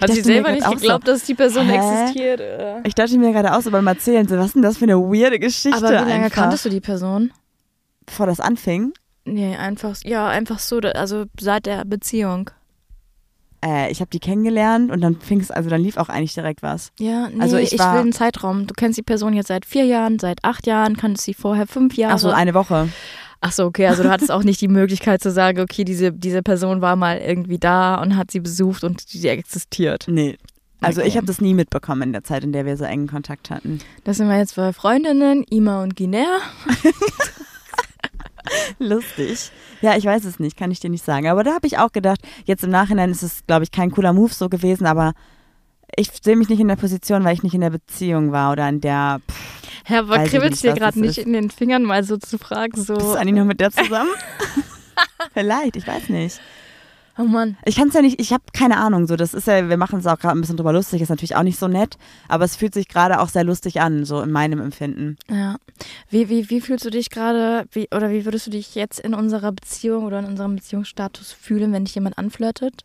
Hat 0.00 0.12
sie 0.12 0.20
selber 0.20 0.52
nicht 0.52 0.70
geglaubt, 0.70 1.08
dass 1.08 1.24
die 1.24 1.34
Person 1.34 1.66
Hä? 1.66 1.76
existiert? 1.76 2.40
Oder? 2.40 2.80
Ich 2.84 2.94
dachte 2.94 3.18
mir 3.18 3.32
gerade 3.32 3.56
auch 3.56 3.62
so 3.62 3.72
beim 3.72 3.86
Erzählen, 3.88 4.28
so, 4.28 4.36
was 4.36 4.46
ist 4.46 4.54
denn 4.54 4.62
das 4.62 4.76
für 4.76 4.84
eine 4.84 4.96
weirde 4.96 5.40
Geschichte? 5.40 5.76
Aber 5.76 5.88
wie 5.88 5.94
lange 5.94 6.12
einfach, 6.12 6.36
kanntest 6.36 6.66
du 6.66 6.68
die 6.68 6.80
Person? 6.80 7.32
Bevor 8.06 8.26
das 8.26 8.38
anfing. 8.38 8.92
Nee, 9.24 9.56
einfach, 9.56 9.96
ja, 10.04 10.28
einfach 10.28 10.60
so, 10.60 10.78
also 10.78 11.24
seit 11.40 11.66
der 11.66 11.84
Beziehung. 11.84 12.50
Äh, 13.64 13.90
ich 13.92 14.00
habe 14.00 14.10
die 14.10 14.20
kennengelernt 14.20 14.90
und 14.90 15.00
dann 15.02 15.20
fing 15.20 15.40
es, 15.40 15.50
also 15.50 15.68
dann 15.68 15.82
lief 15.82 15.96
auch 15.98 16.08
eigentlich 16.08 16.32
direkt 16.34 16.62
was. 16.62 16.92
Ja, 16.98 17.28
nee, 17.28 17.40
Also 17.42 17.56
ich, 17.58 17.72
ich 17.74 17.78
war- 17.78 17.92
will 17.94 18.00
einen 18.00 18.12
Zeitraum. 18.12 18.66
Du 18.66 18.74
kennst 18.74 18.96
die 18.98 19.02
Person 19.02 19.34
jetzt 19.34 19.48
seit 19.48 19.66
vier 19.66 19.84
Jahren, 19.84 20.18
seit 20.18 20.42
acht 20.44 20.66
Jahren, 20.66 20.96
kanntest 20.96 21.26
sie 21.26 21.34
vorher 21.34 21.66
fünf 21.66 21.94
Jahre. 21.96 22.14
Ach 22.14 22.18
so, 22.18 22.30
eine 22.30 22.54
Woche. 22.54 22.88
Ach 23.42 23.52
so, 23.52 23.64
okay, 23.64 23.86
also 23.86 24.02
du 24.02 24.10
hattest 24.10 24.30
auch 24.30 24.42
nicht 24.44 24.60
die 24.60 24.68
Möglichkeit 24.68 25.22
zu 25.22 25.30
sagen, 25.30 25.60
okay, 25.60 25.84
diese, 25.84 26.12
diese 26.12 26.42
Person 26.42 26.80
war 26.82 26.96
mal 26.96 27.18
irgendwie 27.18 27.58
da 27.58 27.94
und 27.96 28.16
hat 28.16 28.30
sie 28.30 28.40
besucht 28.40 28.84
und 28.84 29.12
die, 29.12 29.20
die 29.20 29.28
existiert. 29.28 30.04
Nee. 30.08 30.36
Also 30.82 31.00
Okay. 31.02 31.08
ich 31.10 31.16
habe 31.18 31.26
das 31.26 31.42
nie 31.42 31.52
mitbekommen 31.52 32.00
in 32.02 32.12
der 32.12 32.24
Zeit, 32.24 32.42
in 32.44 32.52
der 32.52 32.64
wir 32.64 32.76
so 32.78 32.84
engen 32.84 33.06
Kontakt 33.08 33.50
hatten. 33.50 33.80
Das 34.04 34.16
sind 34.16 34.28
wir 34.28 34.38
jetzt 34.38 34.56
bei 34.56 34.72
Freundinnen, 34.72 35.44
Ima 35.50 35.82
und 35.82 35.96
Guinea. 35.96 36.26
Lustig. 38.78 39.50
Ja, 39.80 39.96
ich 39.96 40.04
weiß 40.04 40.24
es 40.24 40.38
nicht, 40.38 40.56
kann 40.56 40.70
ich 40.70 40.80
dir 40.80 40.90
nicht 40.90 41.04
sagen. 41.04 41.28
Aber 41.28 41.44
da 41.44 41.54
habe 41.54 41.66
ich 41.66 41.78
auch 41.78 41.92
gedacht, 41.92 42.20
jetzt 42.44 42.64
im 42.64 42.70
Nachhinein 42.70 43.10
ist 43.10 43.22
es, 43.22 43.46
glaube 43.46 43.64
ich, 43.64 43.70
kein 43.70 43.90
cooler 43.90 44.12
Move 44.12 44.32
so 44.32 44.48
gewesen, 44.48 44.86
aber 44.86 45.12
ich 45.96 46.10
sehe 46.22 46.36
mich 46.36 46.48
nicht 46.48 46.60
in 46.60 46.68
der 46.68 46.76
Position, 46.76 47.24
weil 47.24 47.34
ich 47.34 47.42
nicht 47.42 47.54
in 47.54 47.60
der 47.60 47.70
Beziehung 47.70 48.32
war 48.32 48.52
oder 48.52 48.68
in 48.68 48.80
der. 48.80 49.20
Pff, 49.28 49.60
Herr, 49.84 50.00
aber 50.00 50.24
kribbelt 50.24 50.62
dir 50.62 50.74
gerade 50.74 51.00
nicht 51.00 51.18
in 51.18 51.32
den 51.32 51.50
Fingern, 51.50 51.82
mal 51.82 52.04
so 52.04 52.16
zu 52.16 52.38
fragen, 52.38 52.72
bist 52.72 52.86
so. 52.86 52.96
du 52.96 53.12
eigentlich 53.14 53.34
noch 53.34 53.44
mit 53.44 53.60
der 53.60 53.70
zusammen? 53.70 54.10
Vielleicht, 55.34 55.76
ich 55.76 55.86
weiß 55.86 56.08
nicht. 56.10 56.40
Oh 57.20 57.24
Mann. 57.24 57.56
Ich 57.66 57.76
kann 57.76 57.88
es 57.88 57.94
ja 57.94 58.00
nicht, 58.00 58.18
ich 58.18 58.32
habe 58.32 58.44
keine 58.54 58.78
Ahnung. 58.78 59.06
So, 59.06 59.16
das 59.16 59.34
ist 59.34 59.46
ja, 59.46 59.68
wir 59.68 59.76
machen 59.76 59.98
es 59.98 60.06
auch 60.06 60.18
gerade 60.18 60.38
ein 60.38 60.40
bisschen 60.40 60.56
drüber 60.56 60.72
lustig, 60.72 61.02
ist 61.02 61.10
natürlich 61.10 61.36
auch 61.36 61.42
nicht 61.42 61.58
so 61.58 61.68
nett, 61.68 61.98
aber 62.28 62.44
es 62.44 62.56
fühlt 62.56 62.72
sich 62.72 62.88
gerade 62.88 63.20
auch 63.20 63.28
sehr 63.28 63.44
lustig 63.44 63.80
an, 63.80 64.04
so 64.06 64.22
in 64.22 64.30
meinem 64.32 64.60
Empfinden. 64.60 65.16
Ja. 65.28 65.56
Wie, 66.08 66.28
wie, 66.30 66.48
wie 66.48 66.60
fühlst 66.60 66.84
du 66.86 66.90
dich 66.90 67.10
gerade, 67.10 67.66
wie, 67.72 67.88
oder 67.94 68.10
wie 68.10 68.24
würdest 68.24 68.46
du 68.46 68.50
dich 68.50 68.74
jetzt 68.74 69.00
in 69.00 69.12
unserer 69.12 69.52
Beziehung 69.52 70.04
oder 70.04 70.20
in 70.20 70.24
unserem 70.24 70.56
Beziehungsstatus 70.56 71.32
fühlen, 71.32 71.72
wenn 71.72 71.84
dich 71.84 71.94
jemand 71.94 72.16
anflirtet? 72.16 72.84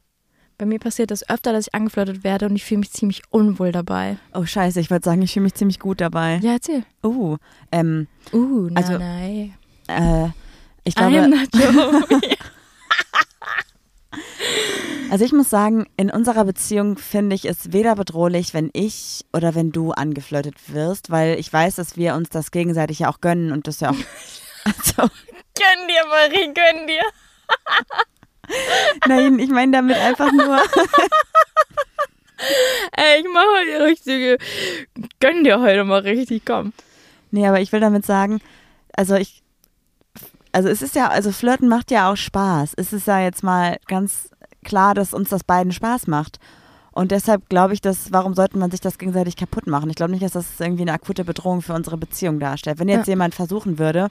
Bei 0.57 0.65
mir 0.65 0.79
passiert 0.79 1.11
das 1.11 1.29
öfter, 1.29 1.53
dass 1.53 1.67
ich 1.67 1.75
angeflirtet 1.75 2.23
werde 2.23 2.45
und 2.47 2.55
ich 2.55 2.63
fühle 2.63 2.79
mich 2.79 2.91
ziemlich 2.91 3.21
unwohl 3.29 3.71
dabei. 3.71 4.17
Oh 4.33 4.45
scheiße, 4.45 4.79
ich 4.79 4.89
wollte 4.89 5.05
sagen, 5.05 5.21
ich 5.21 5.33
fühle 5.33 5.43
mich 5.43 5.53
ziemlich 5.53 5.79
gut 5.79 6.01
dabei. 6.01 6.39
Ja, 6.41 6.53
erzähl. 6.53 6.83
Uh, 7.03 7.37
ähm, 7.71 8.07
Uh, 8.33 8.69
na, 8.71 8.81
Also, 8.81 8.97
nein. 8.97 9.53
äh, 9.87 10.29
ich 10.83 10.95
glaube, 10.95 11.27
not 11.29 11.49
Joey. 11.53 12.21
also 15.09 15.23
ich 15.23 15.31
muss 15.33 15.49
sagen, 15.49 15.87
in 15.97 16.09
unserer 16.09 16.45
Beziehung 16.45 16.97
finde 16.97 17.35
ich 17.35 17.45
es 17.45 17.71
weder 17.71 17.95
bedrohlich, 17.95 18.53
wenn 18.53 18.69
ich 18.73 19.25
oder 19.33 19.55
wenn 19.55 19.71
du 19.71 19.91
angeflirtet 19.91 20.55
wirst, 20.67 21.09
weil 21.09 21.39
ich 21.39 21.51
weiß, 21.51 21.75
dass 21.75 21.97
wir 21.97 22.15
uns 22.15 22.29
das 22.29 22.51
gegenseitig 22.51 22.99
ja 22.99 23.09
auch 23.09 23.21
gönnen 23.21 23.51
und 23.51 23.67
das 23.67 23.79
ja 23.79 23.91
auch. 23.91 23.95
Also, 24.67 25.03
gönn 25.53 25.87
dir, 25.87 26.07
Marie, 26.09 26.51
gönn 26.55 26.87
dir. 26.87 27.03
nein, 29.07 29.37
ich 29.37 29.49
meine 29.51 29.73
damit 29.73 29.95
einfach 29.95 30.31
nur. 30.31 30.59
Ey, 32.93 33.19
ich 33.21 33.27
mache 33.31 33.45
heute 33.59 33.85
richtige, 33.85 34.37
gönn 35.19 35.43
dir 35.43 35.59
heute 35.59 35.83
mal 35.83 36.01
richtig, 36.01 36.43
komm. 36.45 36.73
Nee, 37.29 37.47
aber 37.47 37.61
ich 37.61 37.71
will 37.71 37.79
damit 37.79 38.07
sagen, 38.07 38.41
also 38.95 39.13
ich, 39.15 39.43
also 40.55 40.69
es 40.69 40.81
ist 40.81 40.95
ja, 40.95 41.09
also 41.09 41.31
Flirten 41.31 41.67
macht 41.67 41.91
ja 41.91 42.11
auch 42.11 42.15
Spaß. 42.17 42.73
Es 42.77 42.93
ist 42.93 43.07
ja 43.07 43.19
jetzt 43.19 43.43
mal 43.43 43.77
ganz 43.87 44.29
klar, 44.63 44.93
dass 44.93 45.13
uns 45.13 45.29
das 45.29 45.43
beiden 45.43 45.71
Spaß 45.71 46.07
macht. 46.07 46.39
Und 46.91 47.11
deshalb 47.11 47.49
glaube 47.49 47.73
ich, 47.73 47.81
dass, 47.81 48.13
warum 48.13 48.33
sollte 48.35 48.57
man 48.57 48.71
sich 48.71 48.79
das 48.79 48.97
gegenseitig 48.97 49.35
kaputt 49.35 49.67
machen? 49.67 49.89
Ich 49.89 49.97
glaube 49.97 50.11
nicht, 50.11 50.23
dass 50.23 50.31
das 50.31 50.45
irgendwie 50.59 50.83
eine 50.83 50.93
akute 50.93 51.25
Bedrohung 51.25 51.61
für 51.61 51.73
unsere 51.73 51.97
Beziehung 51.97 52.39
darstellt. 52.39 52.79
Wenn 52.79 52.87
jetzt 52.87 53.07
Ja. 53.07 53.11
jemand 53.11 53.35
versuchen 53.35 53.77
würde, 53.79 54.07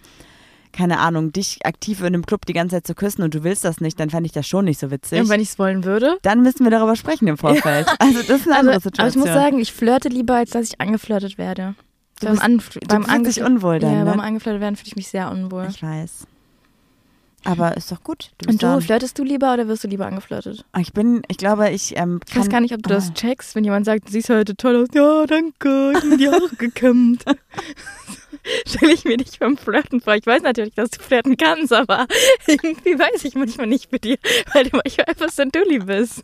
keine 0.71 0.99
Ahnung, 0.99 1.33
dich 1.33 1.65
aktiv 1.65 2.01
in 2.01 2.07
einem 2.09 2.27
Club 2.27 2.45
die 2.47 2.53
ganze 2.53 2.77
Zeit 2.77 2.87
zu 2.87 2.95
küssen 2.95 3.23
und 3.23 3.33
du 3.35 3.43
willst 3.43 3.65
das 3.65 3.81
nicht, 3.81 3.99
dann 4.01 4.11
fände 4.11 4.27
ich 4.27 4.33
das 4.33 4.47
schon 4.47 4.65
nicht 4.67 4.79
so 4.81 4.91
witzig. 4.91 5.21
Und 5.21 5.29
wenn 5.31 5.41
ich 5.41 5.49
es 5.51 5.59
wollen 5.59 5.85
würde. 5.85 6.19
dann 6.23 6.43
müssen 6.43 6.65
wir 6.65 6.71
darüber 6.71 6.95
sprechen 6.97 7.27
im 7.29 7.39
Vorfeld. 7.39 7.87
Also 8.01 8.19
das 8.23 8.41
ist 8.41 8.49
eine 8.49 8.59
andere 8.59 8.75
Also, 8.75 8.91
aber 8.99 9.07
ich 9.09 9.13
Situation. 9.15 9.21
muss 9.23 9.33
sagen, 9.33 9.59
ich 9.61 9.73
flirte 9.73 10.09
lieber, 10.09 10.35
als 10.35 10.51
dass 10.51 10.67
ich 10.69 10.81
angeflirtet 10.81 11.39
werde. 11.39 11.75
Du 12.21 12.27
beim 12.27 12.33
bist- 12.35 12.45
Anf 12.45 12.71
du 12.71 12.81
beim 12.87 13.05
fühlst 13.05 13.37
dich 13.39 13.43
unwohl 13.45 13.79
dann, 13.79 13.93
Ja, 13.93 13.99
ne? 14.05 14.11
beim 14.11 14.21
angeflirtet 14.21 14.61
werden 14.61 14.77
fühle 14.77 14.89
ich 14.89 14.97
mich 14.97 15.09
sehr 15.09 15.31
unwohl. 15.31 15.69
ich 15.71 15.83
weiß. 15.83 16.27
Aber 17.45 17.77
ist 17.77 17.93
doch 17.93 18.03
gut. 18.03 18.31
Du 18.39 18.49
Und 18.51 18.63
du, 18.63 18.81
flirtest 18.81 19.19
du 19.19 19.23
lieber 19.25 19.53
oder 19.53 19.69
wirst 19.69 19.85
du 19.85 19.89
lieber 19.89 20.07
angeflirtet? 20.07 20.65
Ich 20.79 20.93
bin, 20.93 21.23
ich 21.29 21.37
glaube, 21.37 21.69
ich 21.71 21.97
ähm, 21.97 22.21
Ich 22.29 22.37
weiß 22.37 22.49
gar 22.49 22.61
nicht, 22.61 22.73
ob 22.75 22.83
du 22.83 22.89
das 22.89 23.11
Ah. 23.11 23.15
checkst, 23.15 23.55
wenn 23.55 23.65
jemand 23.65 23.85
sagt, 23.87 24.09
du 24.09 24.13
siehst 24.13 24.31
heute 24.31 24.57
toll 24.57 24.77
aus. 24.83 24.89
Ja, 24.95 25.27
danke, 25.27 25.93
ich 25.95 26.01
bin 26.01 26.19
die 26.19 26.29
auch 26.29 26.57
gekämmt. 26.59 27.25
Stelle 28.67 28.93
ich 28.93 29.05
mir 29.05 29.17
nicht 29.17 29.39
beim 29.41 29.57
Flirten 29.57 30.01
vor. 30.01 30.15
Ich 30.17 30.27
weiß 30.27 30.43
natürlich, 30.43 30.75
dass 30.75 30.91
du 30.91 31.03
flirten 31.03 31.37
kannst, 31.37 31.73
aber 31.73 32.07
irgendwie 32.47 32.99
weiß 32.99 33.25
ich 33.25 33.35
manchmal 33.35 33.67
nicht 33.67 33.91
mit 33.93 34.05
dir, 34.05 34.17
weil 34.53 34.65
du 34.65 34.77
manchmal 34.77 35.07
einfach 35.07 35.29
so 35.31 35.43
ein 35.43 35.51
Dulli 35.51 35.79
bist. 35.81 36.23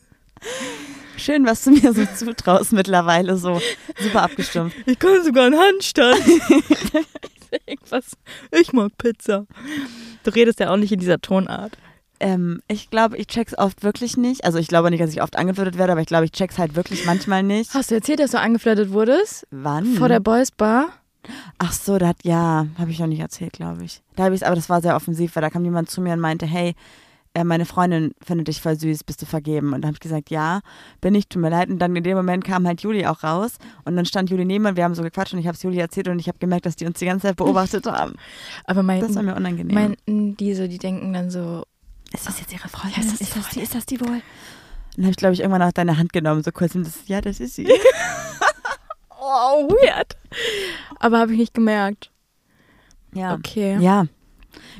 Schön, 1.16 1.44
was 1.46 1.64
du 1.64 1.70
mir 1.70 1.92
so 1.92 2.04
zutraust 2.16 2.72
mittlerweile, 2.72 3.36
so 3.36 3.60
super 3.98 4.22
abgestumpft. 4.22 4.76
Ich 4.86 4.98
kann 4.98 5.22
sogar 5.22 5.46
einen 5.46 5.58
Handstand. 5.58 6.18
Irgendwas. 7.66 8.16
Ich 8.52 8.72
mag 8.72 8.96
Pizza. 8.98 9.46
Du 10.24 10.30
redest 10.30 10.60
ja 10.60 10.72
auch 10.72 10.76
nicht 10.76 10.92
in 10.92 11.00
dieser 11.00 11.20
Tonart. 11.20 11.76
Ähm, 12.20 12.60
ich 12.68 12.90
glaube, 12.90 13.16
ich 13.16 13.28
check's 13.28 13.56
oft 13.56 13.82
wirklich 13.82 14.16
nicht. 14.16 14.44
Also 14.44 14.58
ich 14.58 14.68
glaube 14.68 14.90
nicht, 14.90 15.02
dass 15.02 15.10
ich 15.10 15.22
oft 15.22 15.36
angeflirtet 15.36 15.78
werde, 15.78 15.92
aber 15.92 16.02
ich 16.02 16.06
glaube, 16.06 16.26
ich 16.26 16.32
check's 16.32 16.58
halt 16.58 16.74
wirklich 16.74 17.06
manchmal 17.06 17.42
nicht. 17.42 17.72
Hast 17.72 17.90
du 17.90 17.94
erzählt, 17.94 18.20
dass 18.20 18.32
du 18.32 18.38
angeflirtet 18.38 18.92
wurdest? 18.92 19.46
Wann? 19.50 19.86
Vor 19.94 20.08
der 20.08 20.20
Boys 20.20 20.50
Bar? 20.50 20.90
Ach 21.58 21.72
so, 21.72 21.98
da 21.98 22.08
hat, 22.08 22.18
ja, 22.22 22.66
habe 22.78 22.90
ich 22.90 22.98
noch 22.98 23.06
nicht 23.06 23.20
erzählt, 23.20 23.54
glaube 23.54 23.84
ich. 23.84 24.02
Da 24.16 24.24
habe 24.24 24.34
ich 24.34 24.44
aber 24.46 24.54
das 24.54 24.68
war 24.68 24.80
sehr 24.80 24.96
offensiv, 24.96 25.34
weil 25.34 25.42
da 25.42 25.50
kam 25.50 25.64
jemand 25.64 25.90
zu 25.90 26.00
mir 26.00 26.12
und 26.12 26.20
meinte, 26.20 26.46
hey, 26.46 26.74
äh, 27.34 27.44
meine 27.44 27.64
Freundin 27.64 28.12
findet 28.22 28.48
dich 28.48 28.60
voll 28.60 28.76
süß, 28.78 29.04
bist 29.04 29.22
du 29.22 29.26
vergeben? 29.26 29.72
Und 29.72 29.82
da 29.82 29.86
habe 29.88 29.94
ich 29.94 30.00
gesagt, 30.00 30.30
ja, 30.30 30.60
bin 31.00 31.14
ich, 31.14 31.28
tut 31.28 31.40
mir 31.40 31.50
leid. 31.50 31.68
Und 31.68 31.78
dann 31.78 31.94
in 31.94 32.02
dem 32.02 32.16
Moment 32.16 32.44
kam 32.44 32.66
halt 32.66 32.80
Juli 32.82 33.06
auch 33.06 33.22
raus 33.22 33.58
und 33.84 33.96
dann 33.96 34.04
stand 34.04 34.30
Juli 34.30 34.44
neben 34.44 34.64
mir, 34.64 34.76
wir 34.76 34.84
haben 34.84 34.94
so 34.94 35.02
gequatscht 35.02 35.32
und 35.34 35.38
ich 35.40 35.46
habe 35.46 35.54
es 35.56 35.62
Juli 35.62 35.78
erzählt 35.78 36.08
und 36.08 36.18
ich 36.18 36.28
habe 36.28 36.38
gemerkt, 36.38 36.66
dass 36.66 36.76
die 36.76 36.86
uns 36.86 36.98
die 36.98 37.06
ganze 37.06 37.28
Zeit 37.28 37.36
beobachtet 37.36 37.86
haben. 37.90 38.14
Aber 38.64 38.82
mein, 38.82 39.00
Das 39.00 39.14
war 39.14 39.22
mir 39.22 39.36
unangenehm. 39.36 39.74
meinten 39.74 40.36
diese, 40.36 40.68
die 40.68 40.78
denken 40.78 41.12
dann 41.12 41.30
so, 41.30 41.64
ist 42.12 42.26
das 42.26 42.40
jetzt 42.40 42.52
ihre 42.52 42.68
Freundin? 42.68 43.02
Ja, 43.02 43.12
ist 43.12 43.12
das 43.12 43.18
die 43.18 43.24
ist, 43.24 43.36
das 43.36 43.48
die, 43.50 43.60
ist 43.60 43.74
das 43.74 43.86
die 43.86 44.00
wohl? 44.00 44.20
Dann 44.96 45.04
habe 45.04 45.10
ich, 45.12 45.16
glaube 45.16 45.34
ich, 45.34 45.40
irgendwann 45.40 45.62
auch 45.62 45.72
deine 45.72 45.96
Hand 45.98 46.12
genommen, 46.12 46.42
so 46.42 46.50
kurz 46.50 46.74
und 46.74 46.84
das, 46.84 47.06
ja, 47.06 47.20
das 47.20 47.38
ist 47.38 47.54
sie. 47.54 47.68
oh, 49.20 49.68
weird. 49.68 50.16
Aber 50.98 51.18
habe 51.20 51.32
ich 51.32 51.38
nicht 51.38 51.54
gemerkt. 51.54 52.10
Ja. 53.14 53.34
Okay. 53.34 53.76
Ja. 53.80 54.06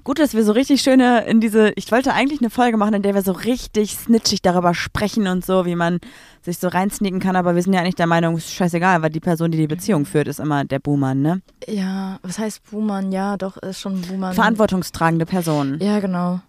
Gut, 0.04 0.18
dass 0.18 0.34
wir 0.34 0.44
so 0.44 0.52
richtig 0.52 0.82
schöne 0.82 1.26
in 1.26 1.40
diese, 1.40 1.72
ich 1.76 1.90
wollte 1.92 2.12
eigentlich 2.12 2.40
eine 2.40 2.50
Folge 2.50 2.76
machen, 2.76 2.94
in 2.94 3.02
der 3.02 3.14
wir 3.14 3.22
so 3.22 3.32
richtig 3.32 3.92
snitchig 3.92 4.42
darüber 4.42 4.74
sprechen 4.74 5.26
und 5.26 5.44
so, 5.44 5.66
wie 5.66 5.76
man 5.76 5.98
sich 6.42 6.58
so 6.58 6.68
reinsneaken 6.68 7.20
kann, 7.20 7.36
aber 7.36 7.54
wir 7.54 7.62
sind 7.62 7.72
ja 7.74 7.80
eigentlich 7.80 7.96
der 7.96 8.06
Meinung, 8.06 8.36
ist 8.36 8.52
scheißegal, 8.52 9.02
weil 9.02 9.10
die 9.10 9.20
Person, 9.20 9.50
die 9.50 9.58
die 9.58 9.66
Beziehung 9.66 10.06
führt, 10.06 10.28
ist 10.28 10.40
immer 10.40 10.64
der 10.64 10.78
Buhmann, 10.78 11.20
ne? 11.20 11.42
Ja, 11.68 12.18
was 12.22 12.38
heißt 12.38 12.70
Buhmann? 12.70 13.12
Ja, 13.12 13.36
doch, 13.36 13.56
ist 13.58 13.80
schon 13.80 14.00
Buhmann. 14.02 14.34
Verantwortungstragende 14.34 15.26
Person. 15.26 15.78
Ja, 15.80 16.00
genau. 16.00 16.40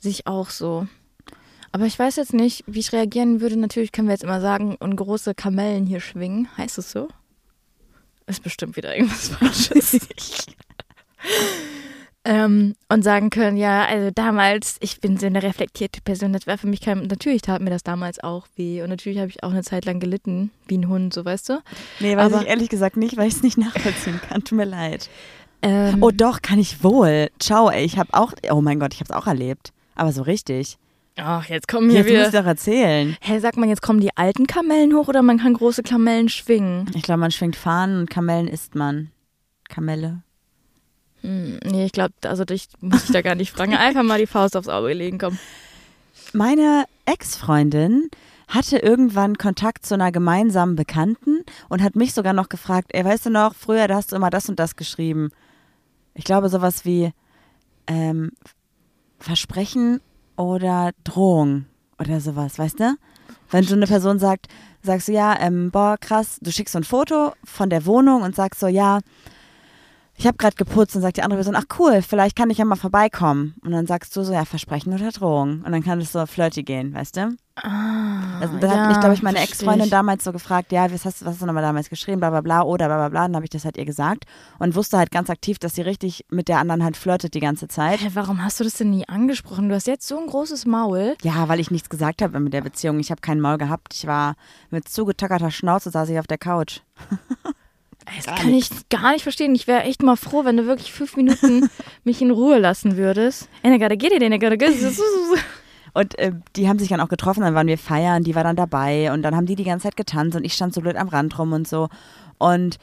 Sehe 0.00 0.10
ich 0.10 0.26
auch 0.26 0.50
so. 0.50 0.86
Aber 1.70 1.86
ich 1.86 1.98
weiß 1.98 2.16
jetzt 2.16 2.34
nicht, 2.34 2.64
wie 2.66 2.80
ich 2.80 2.92
reagieren 2.92 3.40
würde. 3.40 3.56
Natürlich 3.56 3.92
können 3.92 4.08
wir 4.08 4.14
jetzt 4.14 4.24
immer 4.24 4.40
sagen, 4.40 4.76
und 4.80 4.96
große 4.96 5.34
Kamellen 5.34 5.86
hier 5.86 6.00
schwingen. 6.00 6.48
Heißt 6.56 6.78
es 6.78 6.90
so? 6.90 7.08
Ist 8.26 8.42
bestimmt 8.42 8.76
wieder 8.76 8.96
irgendwas 8.96 9.28
Falsches. 9.38 9.98
ähm, 12.28 12.76
und 12.88 13.02
sagen 13.02 13.30
können, 13.30 13.56
ja, 13.56 13.84
also 13.86 14.10
damals, 14.14 14.76
ich 14.80 15.00
bin 15.00 15.16
so 15.16 15.26
eine 15.26 15.42
reflektierte 15.42 16.00
Person, 16.02 16.32
das 16.32 16.46
war 16.46 16.58
für 16.58 16.66
mich 16.68 16.80
kein, 16.80 17.02
natürlich 17.08 17.42
tat 17.42 17.60
mir 17.62 17.70
das 17.70 17.82
damals 17.82 18.22
auch 18.22 18.46
weh 18.56 18.82
und 18.82 18.90
natürlich 18.90 19.18
habe 19.18 19.30
ich 19.30 19.42
auch 19.42 19.50
eine 19.50 19.62
Zeit 19.64 19.84
lang 19.86 19.98
gelitten, 19.98 20.50
wie 20.68 20.78
ein 20.78 20.88
Hund, 20.88 21.12
so 21.14 21.24
weißt 21.24 21.48
du. 21.48 21.60
Nee, 22.00 22.16
weiß 22.16 22.32
Aber- 22.32 22.42
ich 22.42 22.48
ehrlich 22.48 22.68
gesagt 22.68 22.96
nicht, 22.96 23.16
weil 23.16 23.26
ich 23.28 23.34
es 23.34 23.42
nicht 23.42 23.58
nachvollziehen 23.58 24.20
kann. 24.28 24.44
Tut 24.44 24.56
mir 24.56 24.64
leid. 24.66 25.08
Ähm, 25.62 26.02
Oh 26.02 26.12
doch, 26.12 26.40
kann 26.42 26.58
ich 26.60 26.84
wohl. 26.84 27.30
Ciao, 27.40 27.68
ey, 27.70 27.84
ich 27.84 27.98
habe 27.98 28.10
auch, 28.12 28.32
oh 28.50 28.60
mein 28.60 28.78
Gott, 28.78 28.94
ich 28.94 29.00
habe 29.00 29.10
es 29.12 29.16
auch 29.16 29.26
erlebt. 29.26 29.72
Aber 29.96 30.12
so 30.12 30.22
richtig. 30.22 30.76
ach, 31.16 31.46
jetzt 31.48 31.66
kommen 31.66 31.90
hier 31.90 32.00
Jetzt 32.00 32.10
musst 32.12 32.26
du 32.26 32.28
wieder. 32.28 32.42
doch 32.42 32.46
erzählen. 32.46 33.16
Hä, 33.20 33.38
sagt 33.40 33.56
man, 33.56 33.68
jetzt 33.68 33.82
kommen 33.82 33.98
die 33.98 34.16
alten 34.16 34.46
Kamellen 34.46 34.94
hoch 34.94 35.08
oder 35.08 35.22
man 35.22 35.38
kann 35.38 35.54
große 35.54 35.82
Kamellen 35.82 36.28
schwingen? 36.28 36.88
Ich 36.94 37.02
glaube, 37.02 37.18
man 37.20 37.32
schwingt 37.32 37.56
Fahnen 37.56 37.98
und 38.02 38.10
Kamellen 38.10 38.46
isst 38.46 38.76
man. 38.76 39.10
Kamelle. 39.68 40.22
Hm, 41.22 41.58
nee, 41.64 41.86
ich 41.86 41.92
glaube, 41.92 42.14
also 42.22 42.44
dich 42.44 42.68
muss 42.80 43.04
ich 43.04 43.12
da 43.12 43.22
gar 43.22 43.34
nicht 43.34 43.52
fragen. 43.52 43.74
Einfach 43.74 44.02
mal 44.02 44.18
die 44.18 44.26
Faust 44.26 44.56
aufs 44.56 44.68
Auge 44.68 44.92
legen, 44.92 45.18
komm. 45.18 45.38
Meine 46.32 46.84
Ex-Freundin 47.06 48.10
hatte 48.48 48.78
irgendwann 48.78 49.36
Kontakt 49.36 49.84
zu 49.84 49.94
einer 49.94 50.10
gemeinsamen 50.12 50.74
Bekannten 50.76 51.44
und 51.68 51.82
hat 51.82 51.96
mich 51.96 52.14
sogar 52.14 52.32
noch 52.32 52.48
gefragt, 52.48 52.90
ey, 52.92 53.04
weißt 53.04 53.26
du 53.26 53.30
noch, 53.30 53.54
früher, 53.54 53.88
da 53.88 53.96
hast 53.96 54.12
du 54.12 54.16
immer 54.16 54.30
das 54.30 54.48
und 54.48 54.58
das 54.58 54.76
geschrieben. 54.76 55.30
Ich 56.14 56.24
glaube, 56.24 56.48
sowas 56.48 56.84
wie 56.84 57.12
ähm, 57.86 58.32
Versprechen 59.18 60.00
oder 60.36 60.92
Drohung 61.04 61.66
oder 61.98 62.20
sowas, 62.20 62.58
weißt 62.58 62.80
du? 62.80 62.96
Wenn 63.50 63.64
so 63.64 63.74
eine 63.74 63.86
Person 63.86 64.18
sagt, 64.18 64.46
sagst 64.82 65.08
du, 65.08 65.12
ja, 65.12 65.38
ähm, 65.40 65.70
boah, 65.70 65.96
krass, 65.98 66.38
du 66.40 66.50
schickst 66.50 66.72
so 66.72 66.78
ein 66.78 66.84
Foto 66.84 67.32
von 67.44 67.70
der 67.70 67.86
Wohnung 67.86 68.22
und 68.22 68.34
sagst 68.34 68.60
so, 68.60 68.66
ja, 68.66 69.00
ich 70.18 70.26
habe 70.26 70.36
gerade 70.36 70.56
geputzt 70.56 70.96
und 70.96 71.02
sagt 71.02 71.16
die 71.16 71.22
andere 71.22 71.38
Person, 71.38 71.54
ach 71.54 71.66
cool, 71.78 72.02
vielleicht 72.02 72.34
kann 72.34 72.50
ich 72.50 72.58
ja 72.58 72.64
mal 72.64 72.74
vorbeikommen. 72.74 73.54
Und 73.64 73.70
dann 73.70 73.86
sagst 73.86 74.16
du 74.16 74.24
so, 74.24 74.32
ja, 74.32 74.44
Versprechen 74.44 74.92
oder 74.92 75.12
Drohung. 75.12 75.62
Und 75.64 75.70
dann 75.70 75.84
kann 75.84 76.00
es 76.00 76.10
so 76.10 76.26
flirty 76.26 76.64
gehen, 76.64 76.92
weißt 76.92 77.16
du? 77.16 77.36
Ah, 77.54 78.40
Also, 78.40 78.58
dann 78.58 78.70
ja, 78.70 78.76
hat 78.78 78.88
mich, 78.88 78.98
glaube 79.00 79.14
ich, 79.14 79.22
meine 79.22 79.38
Ex-Freundin 79.40 79.90
damals 79.90 80.24
so 80.24 80.32
gefragt, 80.32 80.72
ja, 80.72 80.90
was 80.92 81.04
hast, 81.04 81.24
was 81.24 81.34
hast 81.34 81.42
du 81.42 81.46
nochmal 81.46 81.62
damals 81.62 81.88
geschrieben, 81.88 82.18
bla 82.18 82.30
bla 82.30 82.40
bla, 82.40 82.62
oder 82.62 82.86
bla 82.86 82.96
bla 82.96 83.08
bla. 83.10 83.22
Dann 83.28 83.36
habe 83.36 83.44
ich 83.44 83.50
das 83.50 83.64
halt 83.64 83.76
ihr 83.76 83.84
gesagt 83.84 84.24
und 84.58 84.74
wusste 84.74 84.98
halt 84.98 85.12
ganz 85.12 85.30
aktiv, 85.30 85.60
dass 85.60 85.76
sie 85.76 85.82
richtig 85.82 86.24
mit 86.30 86.48
der 86.48 86.58
anderen 86.58 86.82
halt 86.82 86.96
flirtet 86.96 87.34
die 87.34 87.40
ganze 87.40 87.68
Zeit. 87.68 88.00
Hä, 88.00 88.10
warum 88.14 88.42
hast 88.44 88.58
du 88.58 88.64
das 88.64 88.74
denn 88.74 88.90
nie 88.90 89.08
angesprochen? 89.08 89.68
Du 89.68 89.74
hast 89.76 89.86
jetzt 89.86 90.08
so 90.08 90.18
ein 90.18 90.26
großes 90.26 90.66
Maul. 90.66 91.16
Ja, 91.22 91.48
weil 91.48 91.60
ich 91.60 91.70
nichts 91.70 91.88
gesagt 91.90 92.22
habe 92.22 92.40
mit 92.40 92.52
der 92.52 92.62
Beziehung. 92.62 92.98
Ich 92.98 93.12
habe 93.12 93.20
keinen 93.20 93.40
Maul 93.40 93.58
gehabt. 93.58 93.94
Ich 93.94 94.06
war 94.08 94.34
mit 94.70 94.88
zugetackerter 94.88 95.52
Schnauze, 95.52 95.90
saß 95.90 96.08
ich 96.08 96.18
auf 96.18 96.26
der 96.26 96.38
Couch. 96.38 96.80
Das 98.16 98.26
Gar 98.26 98.36
kann 98.36 98.54
ich 98.54 98.70
gar 98.88 99.12
nicht 99.12 99.22
verstehen. 99.22 99.54
Ich 99.54 99.66
wäre 99.66 99.82
echt 99.82 100.02
mal 100.02 100.16
froh, 100.16 100.44
wenn 100.44 100.56
du 100.56 100.66
wirklich 100.66 100.92
fünf 100.92 101.16
Minuten 101.16 101.68
mich 102.04 102.22
in 102.22 102.30
Ruhe 102.30 102.58
lassen 102.58 102.96
würdest. 102.96 103.48
Und 105.94 106.18
äh, 106.18 106.32
die 106.54 106.68
haben 106.68 106.78
sich 106.78 106.88
dann 106.88 107.00
auch 107.00 107.08
getroffen, 107.08 107.40
dann 107.40 107.54
waren 107.54 107.66
wir 107.66 107.78
feiern, 107.78 108.22
die 108.22 108.34
war 108.34 108.44
dann 108.44 108.56
dabei 108.56 109.10
und 109.10 109.22
dann 109.22 109.34
haben 109.34 109.46
die 109.46 109.56
die 109.56 109.64
ganze 109.64 109.84
Zeit 109.84 109.96
getanzt 109.96 110.36
und 110.36 110.44
ich 110.44 110.52
stand 110.52 110.72
so 110.72 110.80
blöd 110.80 110.96
am 110.96 111.08
Rand 111.08 111.36
rum 111.38 111.52
und 111.52 111.66
so. 111.66 111.88
Und 112.36 112.76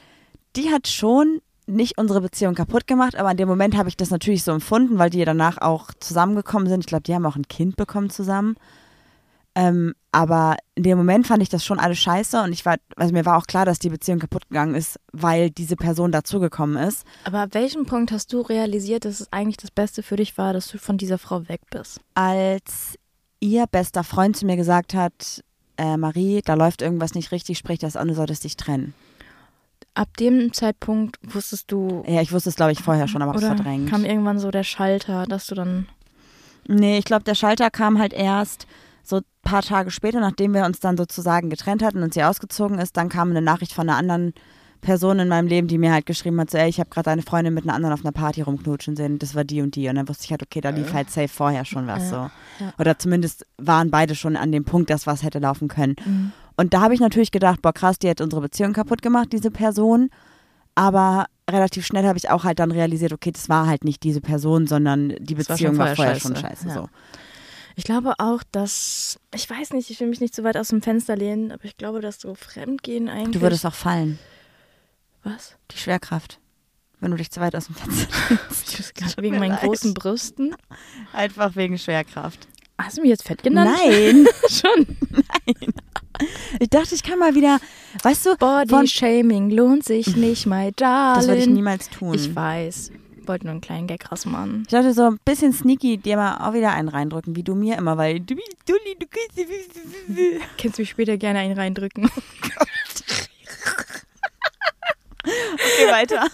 die 0.56 0.70
hat 0.70 0.88
schon 0.88 1.40
nicht 1.66 1.98
unsere 1.98 2.20
Beziehung 2.20 2.54
kaputt 2.54 2.86
gemacht, 2.86 3.16
aber 3.16 3.30
in 3.30 3.36
dem 3.36 3.48
Moment 3.48 3.76
habe 3.76 3.88
ich 3.88 3.96
das 3.96 4.10
natürlich 4.10 4.44
so 4.44 4.52
empfunden, 4.52 4.98
weil 4.98 5.08
die 5.08 5.24
danach 5.24 5.58
auch 5.58 5.90
zusammengekommen 5.98 6.68
sind. 6.68 6.80
Ich 6.80 6.86
glaube, 6.86 7.04
die 7.04 7.14
haben 7.14 7.24
auch 7.24 7.36
ein 7.36 7.48
Kind 7.48 7.76
bekommen 7.76 8.10
zusammen. 8.10 8.56
Ähm, 9.58 9.94
aber 10.12 10.56
in 10.74 10.82
dem 10.82 10.98
Moment 10.98 11.26
fand 11.26 11.42
ich 11.42 11.48
das 11.48 11.64
schon 11.64 11.78
alles 11.80 11.98
scheiße 11.98 12.42
und 12.42 12.52
ich 12.52 12.66
war, 12.66 12.76
also 12.94 13.14
mir 13.14 13.24
war 13.24 13.38
auch 13.38 13.46
klar, 13.46 13.64
dass 13.64 13.78
die 13.78 13.88
Beziehung 13.88 14.18
kaputt 14.18 14.46
gegangen 14.48 14.74
ist, 14.74 15.00
weil 15.12 15.50
diese 15.50 15.76
Person 15.76 16.12
dazugekommen 16.12 16.76
ist. 16.76 17.06
Aber 17.24 17.40
ab 17.40 17.48
welchem 17.52 17.86
Punkt 17.86 18.12
hast 18.12 18.32
du 18.34 18.42
realisiert, 18.42 19.06
dass 19.06 19.20
es 19.20 19.32
eigentlich 19.32 19.56
das 19.56 19.70
Beste 19.70 20.02
für 20.02 20.16
dich 20.16 20.36
war, 20.36 20.52
dass 20.52 20.68
du 20.68 20.76
von 20.78 20.98
dieser 20.98 21.16
Frau 21.18 21.48
weg 21.48 21.62
bist? 21.70 22.00
als 22.14 22.98
ihr 23.40 23.66
bester 23.66 24.04
Freund 24.04 24.36
zu 24.36 24.44
mir 24.46 24.56
gesagt 24.56 24.92
hat, 24.94 25.42
äh, 25.78 25.96
Marie, 25.96 26.40
da 26.44 26.54
läuft 26.54 26.82
irgendwas 26.82 27.14
nicht 27.14 27.32
richtig, 27.32 27.56
sprich 27.58 27.78
das 27.78 27.96
an, 27.96 28.08
du 28.08 28.14
solltest 28.14 28.44
dich 28.44 28.56
trennen. 28.56 28.94
Ab 29.94 30.16
dem 30.18 30.52
Zeitpunkt 30.52 31.18
wusstest 31.22 31.72
du, 31.72 32.04
Ja, 32.06 32.20
ich 32.20 32.32
wusste 32.32 32.50
es, 32.50 32.56
glaube 32.56 32.72
ich, 32.72 32.82
vorher 32.82 33.08
schon, 33.08 33.22
aber 33.22 33.32
hab's 33.32 33.42
oder 33.42 33.54
verdrängt. 33.56 33.88
kam 33.88 34.04
irgendwann 34.04 34.38
so 34.38 34.50
der 34.50 34.64
Schalter, 34.64 35.24
dass 35.26 35.46
du 35.46 35.54
dann 35.54 35.86
Nee, 36.68 36.98
ich 36.98 37.04
glaube, 37.04 37.24
der 37.24 37.34
Schalter 37.34 37.70
kam 37.70 37.98
halt 37.98 38.12
erst 38.12 38.66
so 39.08 39.16
ein 39.16 39.22
paar 39.42 39.62
Tage 39.62 39.90
später, 39.90 40.20
nachdem 40.20 40.54
wir 40.54 40.64
uns 40.64 40.80
dann 40.80 40.96
sozusagen 40.96 41.50
getrennt 41.50 41.82
hatten 41.82 42.02
und 42.02 42.14
sie 42.14 42.24
ausgezogen 42.24 42.78
ist. 42.78 42.96
Dann 42.96 43.08
kam 43.08 43.30
eine 43.30 43.42
Nachricht 43.42 43.72
von 43.72 43.88
einer 43.88 43.98
anderen 43.98 44.34
Person 44.80 45.18
in 45.18 45.28
meinem 45.28 45.48
Leben, 45.48 45.68
die 45.68 45.78
mir 45.78 45.92
halt 45.92 46.06
geschrieben 46.06 46.38
hat, 46.40 46.50
so, 46.50 46.58
ey, 46.58 46.68
ich 46.68 46.78
habe 46.78 46.90
gerade 46.90 47.04
deine 47.06 47.22
Freundin 47.22 47.54
mit 47.54 47.64
einer 47.64 47.74
anderen 47.74 47.94
auf 47.94 48.04
einer 48.04 48.12
Party 48.12 48.42
rumknutschen 48.42 48.94
sehen. 48.94 49.18
Das 49.18 49.34
war 49.34 49.42
die 49.44 49.62
und 49.62 49.74
die. 49.74 49.88
Und 49.88 49.96
dann 49.96 50.08
wusste 50.08 50.24
ich 50.24 50.30
halt, 50.30 50.42
okay, 50.42 50.60
da 50.60 50.70
lief 50.70 50.92
halt 50.92 51.10
safe 51.10 51.28
vorher 51.28 51.64
schon 51.64 51.86
was 51.86 52.10
so. 52.10 52.30
Oder 52.78 52.98
zumindest 52.98 53.46
waren 53.58 53.90
beide 53.90 54.14
schon 54.14 54.36
an 54.36 54.52
dem 54.52 54.64
Punkt, 54.64 54.90
dass 54.90 55.06
was 55.06 55.22
hätte 55.22 55.38
laufen 55.38 55.68
können. 55.68 55.96
Mhm. 56.04 56.32
Und 56.56 56.74
da 56.74 56.82
habe 56.82 56.94
ich 56.94 57.00
natürlich 57.00 57.32
gedacht, 57.32 57.62
boah, 57.62 57.72
krass, 57.72 57.98
die 57.98 58.08
hat 58.08 58.20
unsere 58.20 58.42
Beziehung 58.42 58.72
kaputt 58.74 59.02
gemacht, 59.02 59.28
diese 59.32 59.50
Person. 59.50 60.10
Aber 60.74 61.26
relativ 61.50 61.86
schnell 61.86 62.06
habe 62.06 62.18
ich 62.18 62.28
auch 62.30 62.44
halt 62.44 62.58
dann 62.58 62.70
realisiert, 62.70 63.12
okay, 63.12 63.32
das 63.32 63.48
war 63.48 63.66
halt 63.66 63.84
nicht 63.84 64.02
diese 64.02 64.20
Person, 64.20 64.66
sondern 64.66 65.14
die 65.20 65.34
Das 65.34 65.48
war 65.48 65.56
Beziehung 65.56 65.78
war 65.78 65.86
vorher 65.94 65.96
vorher 65.96 66.14
scheiße. 66.14 66.26
schon 66.28 66.36
scheiße. 66.36 66.68
Ja. 66.68 66.74
So. 66.74 66.88
Ich 67.78 67.84
glaube 67.84 68.14
auch, 68.18 68.42
dass, 68.52 69.20
ich 69.34 69.48
weiß 69.48 69.74
nicht, 69.74 69.90
ich 69.90 70.00
will 70.00 70.08
mich 70.08 70.20
nicht 70.20 70.34
zu 70.34 70.42
weit 70.44 70.56
aus 70.56 70.68
dem 70.68 70.80
Fenster 70.80 71.14
lehnen, 71.14 71.52
aber 71.52 71.66
ich 71.66 71.76
glaube, 71.76 72.00
dass 72.00 72.18
so 72.18 72.34
Fremdgehen 72.34 73.08
eigentlich. 73.10 73.32
Du 73.32 73.42
würdest 73.42 73.66
auch 73.66 73.74
fallen. 73.74 74.18
Was? 75.22 75.56
Die 75.72 75.76
Schwerkraft. 75.76 76.40
Wenn 77.00 77.10
du 77.10 77.18
dich 77.18 77.30
zu 77.30 77.40
weit 77.40 77.54
aus 77.54 77.66
dem 77.66 77.74
Fenster 77.74 78.08
nicht, 79.04 79.20
Wegen 79.20 79.38
meinen 79.38 79.50
leid. 79.50 79.60
großen 79.60 79.92
Brüsten. 79.92 80.56
Einfach 81.12 81.54
wegen 81.54 81.76
Schwerkraft. 81.76 82.48
Hast 82.78 82.96
du 82.96 83.02
mich 83.02 83.10
jetzt 83.10 83.24
fett 83.24 83.42
genannt? 83.42 83.70
Nein. 83.84 84.26
Schon. 84.48 84.86
Ich 86.58 86.70
dachte, 86.70 86.94
ich 86.94 87.02
kann 87.02 87.18
mal 87.18 87.34
wieder, 87.34 87.58
weißt 88.02 88.24
du, 88.24 88.36
Body 88.36 88.70
von, 88.70 88.86
Shaming 88.86 89.50
lohnt 89.50 89.84
sich 89.84 90.16
nicht, 90.16 90.46
my 90.46 90.72
darling. 90.74 91.16
das 91.18 91.28
würde 91.28 91.40
ich 91.42 91.46
niemals 91.46 91.90
tun. 91.90 92.14
Ich 92.14 92.34
weiß. 92.34 92.90
Wollte 93.26 93.46
nur 93.46 93.52
einen 93.52 93.60
kleinen 93.60 93.86
Gag 93.86 94.10
rausmachen. 94.10 94.62
Ich 94.62 94.68
dachte 94.68 94.92
so 94.92 95.02
ein 95.02 95.18
bisschen 95.24 95.52
sneaky 95.52 95.98
dir 95.98 96.16
mal 96.16 96.48
auch 96.48 96.54
wieder 96.54 96.72
einen 96.72 96.88
reindrücken, 96.88 97.36
wie 97.36 97.42
du 97.42 97.54
mir 97.54 97.76
immer, 97.76 97.96
weil 97.96 98.20
du 98.20 98.34
bist 98.36 98.56
Dulli, 98.66 98.96
du 98.98 99.06
kannst 99.06 99.50
Kannst 100.58 100.78
mich 100.78 100.90
später 100.90 101.16
gerne 101.16 101.40
einen 101.40 101.58
reindrücken? 101.58 102.10
Okay, 105.26 105.90
weiter. 105.90 106.26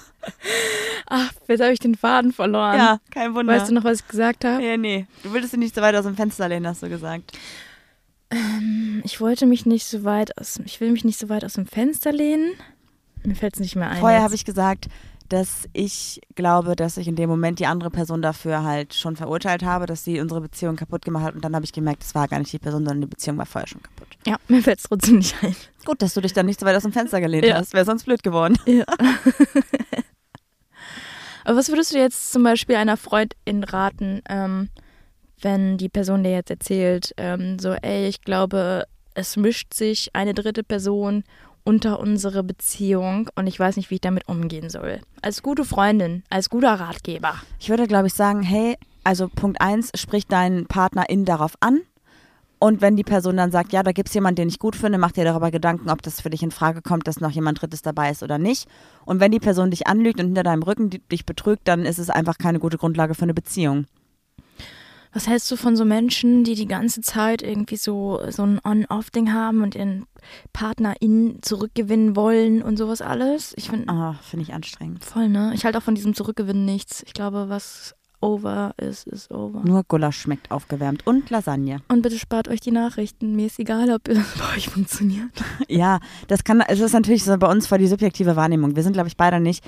Ach, 1.06 1.32
jetzt 1.48 1.60
habe 1.60 1.72
ich 1.72 1.78
den 1.78 1.94
Faden 1.94 2.32
verloren. 2.32 2.76
Ja, 2.76 3.00
kein 3.10 3.34
Wunder. 3.34 3.54
Weißt 3.54 3.70
du 3.70 3.74
noch, 3.74 3.84
was 3.84 4.00
ich 4.00 4.08
gesagt 4.08 4.44
habe? 4.44 4.62
Ja, 4.62 4.76
nee. 4.76 5.06
Du 5.22 5.32
würdest 5.32 5.52
dich 5.52 5.58
nicht 5.58 5.74
so 5.74 5.80
weit 5.80 5.94
aus 5.94 6.04
dem 6.04 6.16
Fenster 6.16 6.48
lehnen, 6.48 6.66
hast 6.66 6.82
du 6.82 6.88
gesagt. 6.88 7.32
Ich 9.04 9.20
wollte 9.20 9.46
mich 9.46 9.66
nicht 9.66 9.86
so 9.86 10.04
weit 10.04 10.38
aus, 10.38 10.60
ich 10.64 10.80
will 10.80 10.90
mich 10.90 11.04
nicht 11.04 11.18
so 11.18 11.28
weit 11.28 11.44
aus 11.44 11.54
dem 11.54 11.66
Fenster 11.66 12.12
lehnen. 12.12 12.52
Mir 13.24 13.34
fällt 13.34 13.54
es 13.54 13.60
nicht 13.60 13.76
mehr 13.76 13.90
ein. 13.90 14.00
Vorher 14.00 14.22
habe 14.22 14.34
ich 14.34 14.44
gesagt, 14.44 14.88
dass 15.32 15.68
ich 15.72 16.20
glaube, 16.34 16.76
dass 16.76 16.96
ich 16.96 17.08
in 17.08 17.16
dem 17.16 17.28
Moment 17.30 17.58
die 17.58 17.66
andere 17.66 17.90
Person 17.90 18.20
dafür 18.22 18.62
halt 18.64 18.92
schon 18.94 19.16
verurteilt 19.16 19.62
habe, 19.64 19.86
dass 19.86 20.04
sie 20.04 20.20
unsere 20.20 20.40
Beziehung 20.40 20.76
kaputt 20.76 21.04
gemacht 21.04 21.24
hat. 21.24 21.34
Und 21.34 21.42
dann 21.44 21.54
habe 21.54 21.64
ich 21.64 21.72
gemerkt, 21.72 22.02
es 22.02 22.14
war 22.14 22.28
gar 22.28 22.38
nicht 22.38 22.52
die 22.52 22.58
Person, 22.58 22.84
sondern 22.84 23.00
die 23.00 23.06
Beziehung 23.06 23.38
war 23.38 23.46
vorher 23.46 23.66
schon 23.68 23.82
kaputt. 23.82 24.08
Ja, 24.26 24.36
mir 24.48 24.62
fällt 24.62 24.78
es 24.78 24.84
trotzdem 24.84 25.16
nicht 25.18 25.34
ein. 25.42 25.56
Gut, 25.84 26.02
dass 26.02 26.14
du 26.14 26.20
dich 26.20 26.32
dann 26.32 26.46
nicht 26.46 26.60
so 26.60 26.66
weit 26.66 26.76
aus 26.76 26.82
dem 26.82 26.92
Fenster 26.92 27.20
gelehnt 27.20 27.46
Ja. 27.46 27.56
hast. 27.56 27.72
Wäre 27.72 27.84
sonst 27.84 28.04
blöd 28.04 28.22
geworden. 28.22 28.58
Ja. 28.66 28.84
Aber 31.44 31.56
was 31.58 31.68
würdest 31.68 31.92
du 31.92 31.98
jetzt 31.98 32.32
zum 32.32 32.42
Beispiel 32.44 32.76
einer 32.76 32.96
Freundin 32.96 33.64
raten, 33.64 34.22
ähm, 34.28 34.68
wenn 35.40 35.76
die 35.76 35.88
Person 35.88 36.22
dir 36.22 36.30
jetzt 36.30 36.50
erzählt, 36.50 37.12
ähm, 37.16 37.58
so, 37.58 37.72
ey, 37.72 38.06
ich 38.06 38.20
glaube, 38.22 38.84
es 39.14 39.36
mischt 39.36 39.74
sich 39.74 40.14
eine 40.14 40.34
dritte 40.34 40.62
Person 40.62 41.24
unter 41.64 42.00
unsere 42.00 42.42
Beziehung 42.42 43.28
und 43.36 43.46
ich 43.46 43.58
weiß 43.58 43.76
nicht, 43.76 43.90
wie 43.90 43.96
ich 43.96 44.00
damit 44.00 44.28
umgehen 44.28 44.70
soll. 44.70 45.00
Als 45.20 45.42
gute 45.42 45.64
Freundin, 45.64 46.22
als 46.30 46.50
guter 46.50 46.74
Ratgeber. 46.74 47.34
Ich 47.58 47.68
würde, 47.68 47.86
glaube 47.86 48.08
ich, 48.08 48.14
sagen, 48.14 48.42
hey, 48.42 48.76
also 49.04 49.28
Punkt 49.28 49.60
eins, 49.60 49.90
sprich 49.94 50.26
deinen 50.26 50.66
Partner 50.66 51.08
in 51.08 51.24
darauf 51.24 51.54
an. 51.60 51.80
Und 52.58 52.80
wenn 52.80 52.94
die 52.94 53.02
Person 53.02 53.36
dann 53.36 53.50
sagt, 53.50 53.72
ja, 53.72 53.82
da 53.82 53.90
gibt 53.90 54.08
es 54.08 54.14
jemanden, 54.14 54.36
den 54.36 54.48
ich 54.48 54.60
gut 54.60 54.76
finde, 54.76 54.96
mach 54.96 55.10
dir 55.10 55.24
darüber 55.24 55.50
Gedanken, 55.50 55.90
ob 55.90 56.00
das 56.02 56.20
für 56.20 56.30
dich 56.30 56.44
in 56.44 56.52
Frage 56.52 56.80
kommt, 56.80 57.08
dass 57.08 57.20
noch 57.20 57.32
jemand 57.32 57.60
Drittes 57.60 57.82
dabei 57.82 58.10
ist 58.10 58.22
oder 58.22 58.38
nicht. 58.38 58.68
Und 59.04 59.18
wenn 59.18 59.32
die 59.32 59.40
Person 59.40 59.72
dich 59.72 59.88
anlügt 59.88 60.20
und 60.20 60.26
hinter 60.26 60.44
deinem 60.44 60.62
Rücken 60.62 60.88
dich 60.90 61.26
betrügt, 61.26 61.66
dann 61.66 61.84
ist 61.84 61.98
es 61.98 62.08
einfach 62.08 62.38
keine 62.38 62.60
gute 62.60 62.78
Grundlage 62.78 63.16
für 63.16 63.22
eine 63.22 63.34
Beziehung. 63.34 63.86
Was 65.12 65.26
hältst 65.28 65.50
du 65.50 65.56
von 65.56 65.76
so 65.76 65.84
Menschen, 65.84 66.42
die 66.42 66.54
die 66.54 66.66
ganze 66.66 67.02
Zeit 67.02 67.42
irgendwie 67.42 67.76
so, 67.76 68.20
so 68.30 68.42
ein 68.44 68.60
On-Off-Ding 68.64 69.32
haben 69.32 69.62
und 69.62 69.74
ihren 69.74 70.06
Partner 70.52 70.94
in 71.00 71.38
zurückgewinnen 71.42 72.16
wollen 72.16 72.62
und 72.62 72.76
sowas 72.78 73.02
alles? 73.02 73.52
Ich 73.56 73.68
finde, 73.68 73.92
Ah, 73.92 74.14
finde 74.22 74.44
ich 74.44 74.54
anstrengend. 74.54 75.04
voll, 75.04 75.28
ne? 75.28 75.52
Ich 75.54 75.64
halte 75.64 75.76
auch 75.78 75.82
von 75.82 75.94
diesem 75.94 76.14
Zurückgewinnen 76.14 76.64
nichts. 76.64 77.02
Ich 77.06 77.12
glaube, 77.12 77.50
was 77.50 77.94
over 78.22 78.72
ist, 78.78 79.06
ist 79.08 79.30
over. 79.32 79.62
Nur 79.64 79.82
Gulasch 79.84 80.16
schmeckt 80.18 80.50
aufgewärmt 80.50 81.06
und 81.06 81.28
Lasagne. 81.28 81.82
Und 81.88 82.02
bitte 82.02 82.18
spart 82.18 82.48
euch 82.48 82.60
die 82.60 82.70
Nachrichten. 82.70 83.34
Mir 83.36 83.46
ist 83.46 83.58
egal, 83.58 83.90
ob 83.90 84.04
das 84.04 84.16
bei 84.38 84.56
euch 84.56 84.68
funktioniert. 84.68 85.30
Ja, 85.68 86.00
das 86.28 86.44
kann, 86.44 86.60
es 86.60 86.80
ist 86.80 86.92
natürlich 86.92 87.24
so 87.24 87.36
bei 87.36 87.50
uns 87.50 87.66
voll 87.66 87.78
die 87.78 87.88
subjektive 87.88 88.36
Wahrnehmung. 88.36 88.76
Wir 88.76 88.82
sind, 88.82 88.92
glaube 88.92 89.08
ich, 89.08 89.16
beide 89.16 89.40
nicht. 89.40 89.64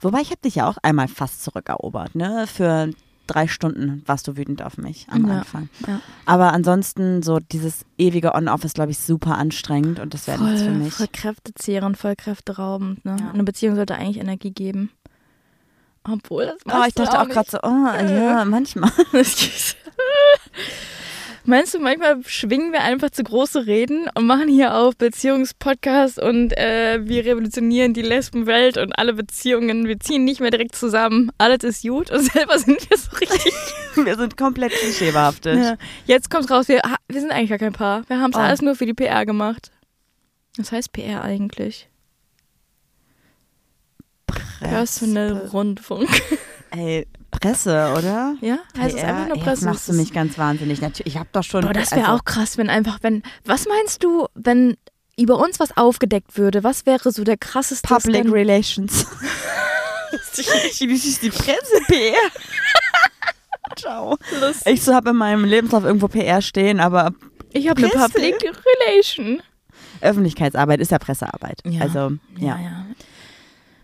Wobei 0.00 0.20
ich 0.20 0.30
habe 0.30 0.40
dich 0.44 0.56
ja 0.56 0.68
auch 0.68 0.76
einmal 0.82 1.08
fast 1.08 1.42
zurückerobert, 1.44 2.14
ne? 2.14 2.46
Für 2.46 2.90
drei 3.26 3.46
Stunden 3.48 4.02
warst 4.06 4.26
du 4.28 4.36
wütend 4.36 4.62
auf 4.62 4.76
mich 4.78 5.06
am 5.10 5.26
Ja, 5.28 5.38
Anfang. 5.38 5.68
ja. 5.86 6.00
Aber 6.26 6.52
ansonsten 6.52 7.22
so 7.22 7.38
dieses 7.38 7.84
ewige 7.98 8.34
On-Off 8.34 8.64
ist, 8.64 8.74
glaube 8.74 8.90
ich, 8.90 8.98
super 8.98 9.38
anstrengend 9.38 10.00
und 10.00 10.12
das 10.14 10.26
wäre 10.26 10.42
nichts 10.42 10.62
für 10.62 10.70
mich. 10.70 10.92
voll 10.94 11.06
kräftezehrend, 11.12 11.96
voll 11.96 12.16
kräfteraubend. 12.16 13.04
Ne? 13.04 13.16
Ja. 13.20 13.30
Eine 13.30 13.44
Beziehung 13.44 13.76
sollte 13.76 13.94
eigentlich 13.94 14.18
Energie 14.18 14.50
geben. 14.50 14.90
Obwohl, 16.04 16.46
das 16.46 16.56
Oh, 16.74 16.84
ich 16.86 16.94
dachte 16.94 17.20
auch 17.20 17.28
gerade 17.28 17.48
so, 17.50 17.58
oh, 17.62 17.68
ja, 17.68 18.44
manchmal. 18.46 18.90
Meinst 21.44 21.74
du, 21.74 21.80
manchmal 21.80 22.22
schwingen 22.24 22.72
wir 22.72 22.82
einfach 22.82 23.10
zu 23.10 23.24
große 23.24 23.66
Reden 23.66 24.06
und 24.14 24.26
machen 24.26 24.48
hier 24.48 24.76
auf 24.76 24.96
Beziehungspodcast 24.96 26.20
und 26.20 26.56
äh, 26.56 27.00
wir 27.02 27.24
revolutionieren 27.24 27.94
die 27.94 28.02
Lesbenwelt 28.02 28.76
und 28.78 28.96
alle 28.96 29.12
Beziehungen, 29.14 29.88
wir 29.88 29.98
ziehen 29.98 30.24
nicht 30.24 30.40
mehr 30.40 30.52
direkt 30.52 30.76
zusammen. 30.76 31.32
Alles 31.38 31.64
ist 31.64 31.82
gut 31.82 32.12
und 32.12 32.20
selber 32.32 32.58
sind 32.60 32.88
wir 32.88 32.96
so 32.96 33.10
richtig. 33.16 33.52
Wir 33.94 34.16
sind 34.16 34.38
komplett 34.38 34.72
klischeebehaftet. 34.72 35.58
Ja. 35.58 35.76
Jetzt 36.06 36.30
kommt 36.30 36.50
raus, 36.50 36.66
wir, 36.66 36.80
wir 37.08 37.20
sind 37.20 37.30
eigentlich 37.30 37.50
gar 37.50 37.58
kein 37.58 37.74
Paar. 37.74 38.08
Wir 38.08 38.20
haben 38.20 38.30
es 38.30 38.36
Oh. 38.38 38.40
alles 38.40 38.62
nur 38.62 38.74
für 38.74 38.86
die 38.86 38.94
PR 38.94 39.26
gemacht. 39.26 39.70
Was 40.56 40.72
heißt 40.72 40.92
PR 40.94 41.22
eigentlich? 41.22 41.90
Personal 44.60 45.48
Rundfunk. 45.52 46.08
Ey, 46.70 47.06
Presse, 47.32 47.92
oder? 47.98 48.36
Ja? 48.40 48.58
Heißt 48.78 48.94
es 48.94 49.00
PR? 49.00 49.08
einfach 49.08 49.28
nur 49.28 49.36
Presse? 49.38 49.50
Jetzt 49.50 49.64
machst 49.64 49.88
du 49.88 49.92
mich 49.94 50.12
ganz 50.12 50.38
wahnsinnig. 50.38 50.80
Natürlich, 50.80 51.14
ich 51.14 51.18
habe 51.18 51.28
doch 51.32 51.42
schon. 51.42 51.62
Boah, 51.62 51.72
das 51.72 51.90
wäre 51.90 52.02
also, 52.08 52.18
auch 52.20 52.24
krass, 52.24 52.56
wenn 52.58 52.70
einfach, 52.70 52.98
wenn. 53.02 53.22
Was 53.44 53.66
meinst 53.66 54.04
du, 54.04 54.26
wenn 54.34 54.76
über 55.18 55.38
uns 55.38 55.58
was 55.60 55.76
aufgedeckt 55.76 56.38
würde? 56.38 56.62
Was 56.62 56.86
wäre 56.86 57.10
so 57.10 57.24
der 57.24 57.36
krasseste 57.36 57.88
Public 57.88 58.22
Skandal? 58.22 58.32
Relations. 58.32 59.06
Ist 60.12 61.22
die 61.22 61.30
Presse 61.30 61.80
PR? 61.86 62.14
Ciao. 63.76 64.18
Ich 64.66 64.82
so 64.82 64.94
habe 64.94 65.10
in 65.10 65.16
meinem 65.16 65.44
Lebenslauf 65.44 65.84
irgendwo 65.84 66.08
PR 66.08 66.42
stehen, 66.42 66.80
aber 66.80 67.12
Ich 67.52 67.68
habe 67.68 67.82
eine? 67.82 67.88
Public 67.88 68.34
Relation. 68.86 69.42
Öffentlichkeitsarbeit 70.00 70.80
ist 70.80 70.90
ja 70.90 70.98
Pressearbeit. 70.98 71.60
Ja. 71.64 71.82
Also, 71.82 72.12
Ja, 72.38 72.56
ja. 72.56 72.60
ja. 72.60 72.86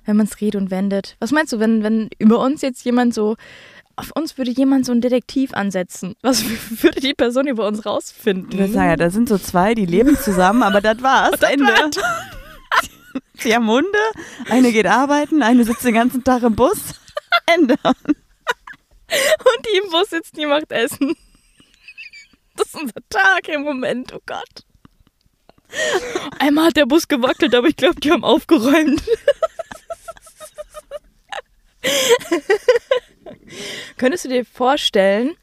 Wenn 0.08 0.16
man 0.16 0.24
es 0.24 0.40
redet 0.40 0.58
und 0.58 0.70
wendet. 0.70 1.16
Was 1.20 1.32
meinst 1.32 1.52
du, 1.52 1.58
wenn, 1.60 1.82
wenn 1.82 2.08
über 2.18 2.38
uns 2.38 2.62
jetzt 2.62 2.82
jemand 2.86 3.12
so, 3.12 3.36
auf 3.94 4.10
uns 4.12 4.38
würde 4.38 4.50
jemand 4.50 4.86
so 4.86 4.92
einen 4.92 5.02
Detektiv 5.02 5.52
ansetzen? 5.52 6.14
Was 6.22 6.42
würde 6.82 7.02
die 7.02 7.12
Person 7.12 7.46
über 7.46 7.66
uns 7.66 7.84
rausfinden? 7.84 8.50
Ich 8.52 8.58
würde 8.58 8.72
sagen, 8.72 8.88
ja, 8.88 8.96
da 8.96 9.10
sind 9.10 9.28
so 9.28 9.36
zwei, 9.36 9.74
die 9.74 9.84
leben 9.84 10.16
zusammen, 10.16 10.62
aber 10.62 10.80
das 10.80 11.02
war's. 11.02 11.42
Ende. 11.42 11.74
Sie 13.34 13.54
haben 13.54 13.68
Hunde, 13.68 13.98
eine 14.48 14.72
geht 14.72 14.86
arbeiten, 14.86 15.42
eine 15.42 15.64
sitzt 15.64 15.84
den 15.84 15.92
ganzen 15.92 16.24
Tag 16.24 16.42
im 16.42 16.56
Bus. 16.56 16.94
Ende. 17.44 17.76
Und 17.84 19.66
die 19.66 19.78
im 19.84 19.90
Bus 19.90 20.08
sitzt, 20.08 20.38
die 20.38 20.46
macht 20.46 20.72
Essen. 20.72 21.14
Das 22.56 22.68
ist 22.68 22.80
unser 22.80 23.00
Tag 23.10 23.46
im 23.48 23.60
Moment, 23.60 24.14
oh 24.14 24.22
Gott. 24.24 24.64
Einmal 26.38 26.68
hat 26.68 26.78
der 26.78 26.86
Bus 26.86 27.08
gewackelt, 27.08 27.54
aber 27.54 27.68
ich 27.68 27.76
glaube, 27.76 28.00
die 28.00 28.10
haben 28.10 28.24
aufgeräumt. 28.24 29.02
Könntest 33.96 34.24
du 34.24 34.28
dir 34.28 34.44
vorstellen, 34.44 35.34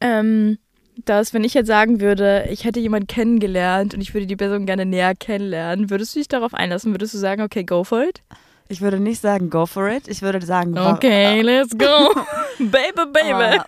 ähm, 0.00 0.58
dass 1.04 1.34
wenn 1.34 1.44
ich 1.44 1.54
jetzt 1.54 1.66
sagen 1.66 2.00
würde, 2.00 2.46
ich 2.50 2.64
hätte 2.64 2.80
jemanden 2.80 3.06
kennengelernt 3.06 3.94
und 3.94 4.00
ich 4.00 4.14
würde 4.14 4.26
die 4.26 4.36
Person 4.36 4.66
gerne 4.66 4.86
näher 4.86 5.14
kennenlernen, 5.14 5.90
würdest 5.90 6.14
du 6.14 6.20
dich 6.20 6.28
darauf 6.28 6.54
einlassen? 6.54 6.92
Würdest 6.92 7.14
du 7.14 7.18
sagen, 7.18 7.42
okay, 7.42 7.64
go 7.64 7.84
for 7.84 8.02
it? 8.04 8.22
Ich 8.68 8.80
würde 8.80 8.98
nicht 8.98 9.20
sagen, 9.20 9.50
go 9.50 9.66
for 9.66 9.88
it. 9.88 10.08
Ich 10.08 10.22
würde 10.22 10.44
sagen, 10.44 10.76
Okay, 10.78 11.42
let's 11.42 11.76
go. 11.76 11.86
baby, 12.58 13.10
baby. 13.12 13.58
Ah, 13.58 13.66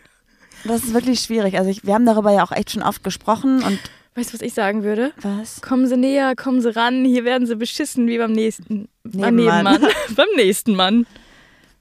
Das 0.64 0.84
ist 0.84 0.94
wirklich 0.94 1.20
schwierig. 1.20 1.58
Also 1.58 1.70
ich, 1.70 1.84
wir 1.84 1.94
haben 1.94 2.06
darüber 2.06 2.32
ja 2.32 2.42
auch 2.44 2.52
echt 2.52 2.70
schon 2.72 2.82
oft 2.82 3.02
gesprochen 3.04 3.62
und 3.62 3.78
Weißt 4.14 4.30
du, 4.30 4.34
was 4.34 4.40
ich 4.40 4.54
sagen 4.54 4.82
würde? 4.82 5.12
was? 5.20 5.60
Kommen 5.60 5.86
Sie 5.86 5.98
näher, 5.98 6.34
kommen 6.36 6.62
Sie 6.62 6.74
ran, 6.74 7.04
hier 7.04 7.26
werden 7.26 7.46
Sie 7.46 7.54
beschissen 7.54 8.06
wie 8.08 8.16
beim 8.16 8.32
nächsten 8.32 8.88
beim 9.04 9.34
Nebenmann. 9.34 9.74
Nebenmann. 9.74 9.92
beim 10.16 10.28
nächsten 10.36 10.74
Mann. 10.74 11.06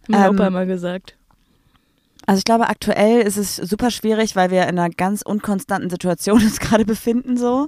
Hat 0.06 0.10
mein 0.10 0.24
Ähm, 0.30 0.36
Opa 0.36 0.47
immer 0.47 0.66
gesagt. 0.66 1.16
Also 2.26 2.39
ich 2.39 2.45
glaube, 2.45 2.68
aktuell 2.70 3.22
ist 3.22 3.38
es 3.38 3.56
super 3.56 3.91
schwierig, 3.91 4.36
weil 4.36 4.49
wir 4.49 4.64
in 4.64 4.80
einer 4.80 4.89
ganz 4.89 5.22
unkonstanten 5.22 5.89
Situation 5.89 6.41
uns 6.43 6.60
gerade 6.60 6.86
befinden 6.86 7.38
so. 7.38 7.68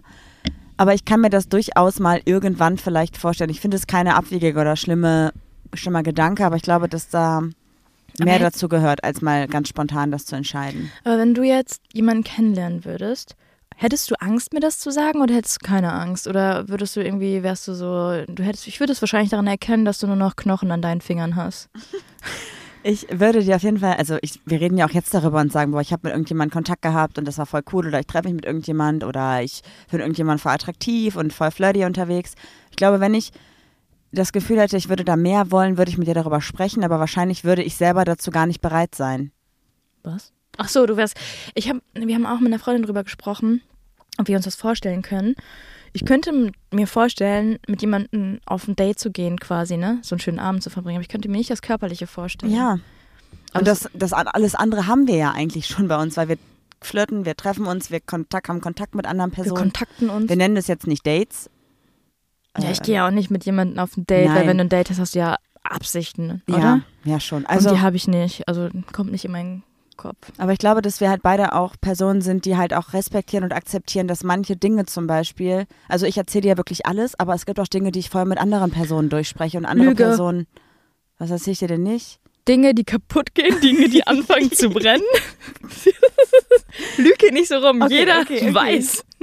Aber 0.77 0.93
ich 0.93 1.05
kann 1.05 1.21
mir 1.21 1.29
das 1.29 1.49
durchaus 1.49 1.99
mal 1.99 2.21
irgendwann 2.25 2.77
vielleicht 2.77 3.17
vorstellen. 3.17 3.49
Ich 3.49 3.61
finde 3.61 3.77
es 3.77 3.87
keine 3.87 4.15
abwegige 4.15 4.59
oder 4.59 4.75
schlimme, 4.75 5.33
schlimmer 5.73 6.03
Gedanke, 6.03 6.45
aber 6.45 6.55
ich 6.55 6.61
glaube, 6.61 6.87
dass 6.87 7.09
da 7.09 7.41
mehr 8.19 8.39
dazu 8.39 8.67
gehört, 8.69 9.03
als 9.03 9.21
mal 9.21 9.47
ganz 9.47 9.69
spontan 9.69 10.11
das 10.11 10.25
zu 10.25 10.35
entscheiden. 10.35 10.91
Aber 11.03 11.17
wenn 11.17 11.33
du 11.33 11.43
jetzt 11.43 11.81
jemanden 11.93 12.23
kennenlernen 12.23 12.85
würdest, 12.85 13.35
hättest 13.77 14.11
du 14.11 14.15
Angst, 14.19 14.53
mir 14.53 14.59
das 14.59 14.79
zu 14.79 14.91
sagen 14.91 15.21
oder 15.21 15.35
hättest 15.35 15.61
du 15.61 15.67
keine 15.67 15.93
Angst? 15.93 16.27
Oder 16.27 16.67
würdest 16.67 16.95
du 16.95 17.03
irgendwie, 17.03 17.43
wärst 17.43 17.67
du 17.67 17.73
so, 17.73 18.25
du 18.27 18.43
hättest, 18.43 18.67
ich 18.67 18.79
würde 18.79 18.91
es 18.91 19.01
wahrscheinlich 19.01 19.29
daran 19.29 19.47
erkennen, 19.47 19.85
dass 19.85 19.99
du 19.99 20.07
nur 20.07 20.15
noch 20.15 20.35
Knochen 20.35 20.71
an 20.71 20.81
deinen 20.81 21.01
Fingern 21.01 21.35
hast. 21.35 21.69
Ich 22.83 23.05
würde 23.11 23.43
dir 23.43 23.57
auf 23.57 23.63
jeden 23.63 23.79
Fall, 23.79 23.95
also 23.95 24.17
ich, 24.21 24.39
wir 24.45 24.61
reden 24.61 24.77
ja 24.77 24.85
auch 24.85 24.91
jetzt 24.91 25.13
darüber 25.13 25.41
und 25.41 25.51
sagen, 25.51 25.71
boah, 25.71 25.81
ich 25.81 25.91
habe 25.91 26.07
mit 26.07 26.13
irgendjemandem 26.13 26.53
Kontakt 26.53 26.83
gehabt 26.83 27.17
und 27.17 27.27
das 27.27 27.37
war 27.37 27.45
voll 27.45 27.63
cool 27.73 27.85
oder 27.85 27.99
ich 27.99 28.07
treffe 28.07 28.25
mich 28.25 28.35
mit 28.35 28.45
irgendjemand 28.45 29.03
oder 29.03 29.41
ich 29.41 29.61
finde 29.89 30.03
irgendjemand 30.03 30.39
voll 30.39 30.53
attraktiv 30.53 31.17
und 31.17 31.33
voll 31.33 31.51
flirty 31.51 31.83
unterwegs. 31.83 32.35
Ich 32.69 32.77
glaube, 32.77 33.01
wenn 33.01 33.13
ich 33.13 33.31
das 34.13 34.31
Gefühl 34.31 34.61
hätte, 34.61 34.77
ich 34.77 34.87
würde 34.87 35.03
da 35.03 35.17
mehr 35.17 35.51
wollen, 35.51 35.77
würde 35.77 35.91
ich 35.91 35.97
mit 35.97 36.07
dir 36.07 36.13
darüber 36.13 36.39
sprechen, 36.39 36.85
aber 36.85 36.97
wahrscheinlich 36.97 37.43
würde 37.43 37.61
ich 37.61 37.75
selber 37.75 38.05
dazu 38.05 38.31
gar 38.31 38.45
nicht 38.45 38.61
bereit 38.61 38.95
sein. 38.95 39.31
Was? 40.03 40.31
Ach 40.57 40.67
so, 40.69 40.85
du 40.85 40.97
wärst. 40.97 41.15
Ich 41.55 41.69
hab, 41.69 41.77
wir 41.93 42.15
haben 42.15 42.25
auch 42.25 42.39
mit 42.39 42.47
einer 42.51 42.59
Freundin 42.59 42.83
drüber 42.83 43.03
gesprochen, 43.03 43.61
ob 44.17 44.27
wir 44.27 44.35
uns 44.35 44.45
das 44.45 44.55
vorstellen 44.55 45.01
können. 45.01 45.35
Ich 45.93 46.05
könnte 46.05 46.51
mir 46.71 46.87
vorstellen, 46.87 47.57
mit 47.67 47.81
jemandem 47.81 48.39
auf 48.45 48.67
ein 48.67 48.75
Date 48.75 48.99
zu 48.99 49.09
gehen, 49.11 49.39
quasi, 49.39 49.77
ne? 49.77 49.99
So 50.01 50.15
einen 50.15 50.19
schönen 50.19 50.39
Abend 50.39 50.61
zu 50.63 50.69
verbringen. 50.69 50.97
Aber 50.97 51.01
ich 51.03 51.07
könnte 51.09 51.29
mir 51.29 51.37
nicht 51.37 51.49
das 51.49 51.61
Körperliche 51.61 52.07
vorstellen. 52.07 52.51
Ja. 52.53 52.79
Aber 53.51 53.59
Und 53.59 53.67
das, 53.67 53.89
das 53.93 54.13
alles 54.13 54.53
andere 54.55 54.87
haben 54.87 55.07
wir 55.07 55.15
ja 55.15 55.31
eigentlich 55.31 55.67
schon 55.67 55.87
bei 55.87 55.97
uns, 56.01 56.17
weil 56.17 56.29
wir 56.29 56.37
flirten, 56.81 57.25
wir 57.25 57.35
treffen 57.35 57.65
uns, 57.65 57.89
wir 57.89 57.99
Kontakt, 57.99 58.49
haben 58.49 58.61
Kontakt 58.61 58.93
mit 58.95 59.07
anderen 59.07 59.31
wir 59.31 59.35
Personen. 59.43 59.55
kontakten 59.63 60.09
uns. 60.09 60.29
Wir 60.29 60.35
nennen 60.35 60.55
das 60.55 60.67
jetzt 60.67 60.85
nicht 60.85 61.07
Dates. 61.07 61.49
ja, 62.59 62.69
ich 62.69 62.79
Äh, 62.81 62.83
gehe 62.83 62.95
ja 62.95 63.07
auch 63.07 63.11
nicht 63.11 63.31
mit 63.31 63.45
jemandem 63.45 63.79
auf 63.79 63.95
ein 63.97 64.05
Date, 64.05 64.27
weil 64.29 64.35
Nein. 64.35 64.47
wenn 64.47 64.57
du 64.57 64.63
ein 64.65 64.69
Date 64.69 64.89
hast, 64.91 64.99
hast 64.99 65.15
du 65.15 65.19
ja 65.19 65.37
Absichten, 65.63 66.43
oder? 66.47 66.59
Ja, 66.59 66.81
ja 67.05 67.19
schon. 67.19 67.45
Also, 67.45 67.69
Also, 67.69 67.75
die 67.75 67.81
habe 67.81 67.95
ich 67.95 68.07
nicht. 68.07 68.47
Also 68.47 68.69
kommt 68.93 69.11
nicht 69.11 69.25
in 69.25 69.31
meinen 69.31 69.63
Kopf. 69.97 70.31
aber 70.37 70.53
ich 70.53 70.59
glaube, 70.59 70.81
dass 70.81 71.01
wir 71.01 71.09
halt 71.09 71.21
beide 71.21 71.53
auch 71.53 71.75
Personen 71.79 72.21
sind, 72.21 72.45
die 72.45 72.55
halt 72.55 72.73
auch 72.73 72.93
respektieren 72.93 73.43
und 73.43 73.53
akzeptieren, 73.53 74.07
dass 74.07 74.23
manche 74.23 74.55
Dinge 74.55 74.85
zum 74.85 75.07
Beispiel, 75.07 75.65
also 75.89 76.05
ich 76.05 76.17
erzähle 76.17 76.43
dir 76.43 76.47
ja 76.49 76.57
wirklich 76.57 76.85
alles, 76.85 77.19
aber 77.19 77.33
es 77.33 77.45
gibt 77.45 77.59
auch 77.59 77.67
Dinge, 77.67 77.91
die 77.91 77.99
ich 77.99 78.09
vorher 78.09 78.27
mit 78.27 78.37
anderen 78.37 78.71
Personen 78.71 79.09
durchspreche 79.09 79.57
und 79.57 79.65
andere 79.65 79.89
Lüge. 79.89 80.05
Personen. 80.05 80.47
Was 81.17 81.31
erzähle 81.31 81.53
ich 81.53 81.59
dir 81.59 81.67
denn 81.67 81.83
nicht? 81.83 82.19
Dinge, 82.47 82.73
die 82.73 82.83
kaputt 82.83 83.35
gehen, 83.35 83.59
Dinge, 83.61 83.89
die 83.89 84.05
anfangen 84.07 84.51
zu 84.51 84.69
brennen. 84.69 85.03
Lüge 86.97 87.33
nicht 87.33 87.49
so 87.49 87.57
rum. 87.57 87.81
Okay, 87.81 87.99
Jeder 87.99 88.21
okay, 88.21 88.37
okay. 88.41 88.53
weiß. 88.53 89.03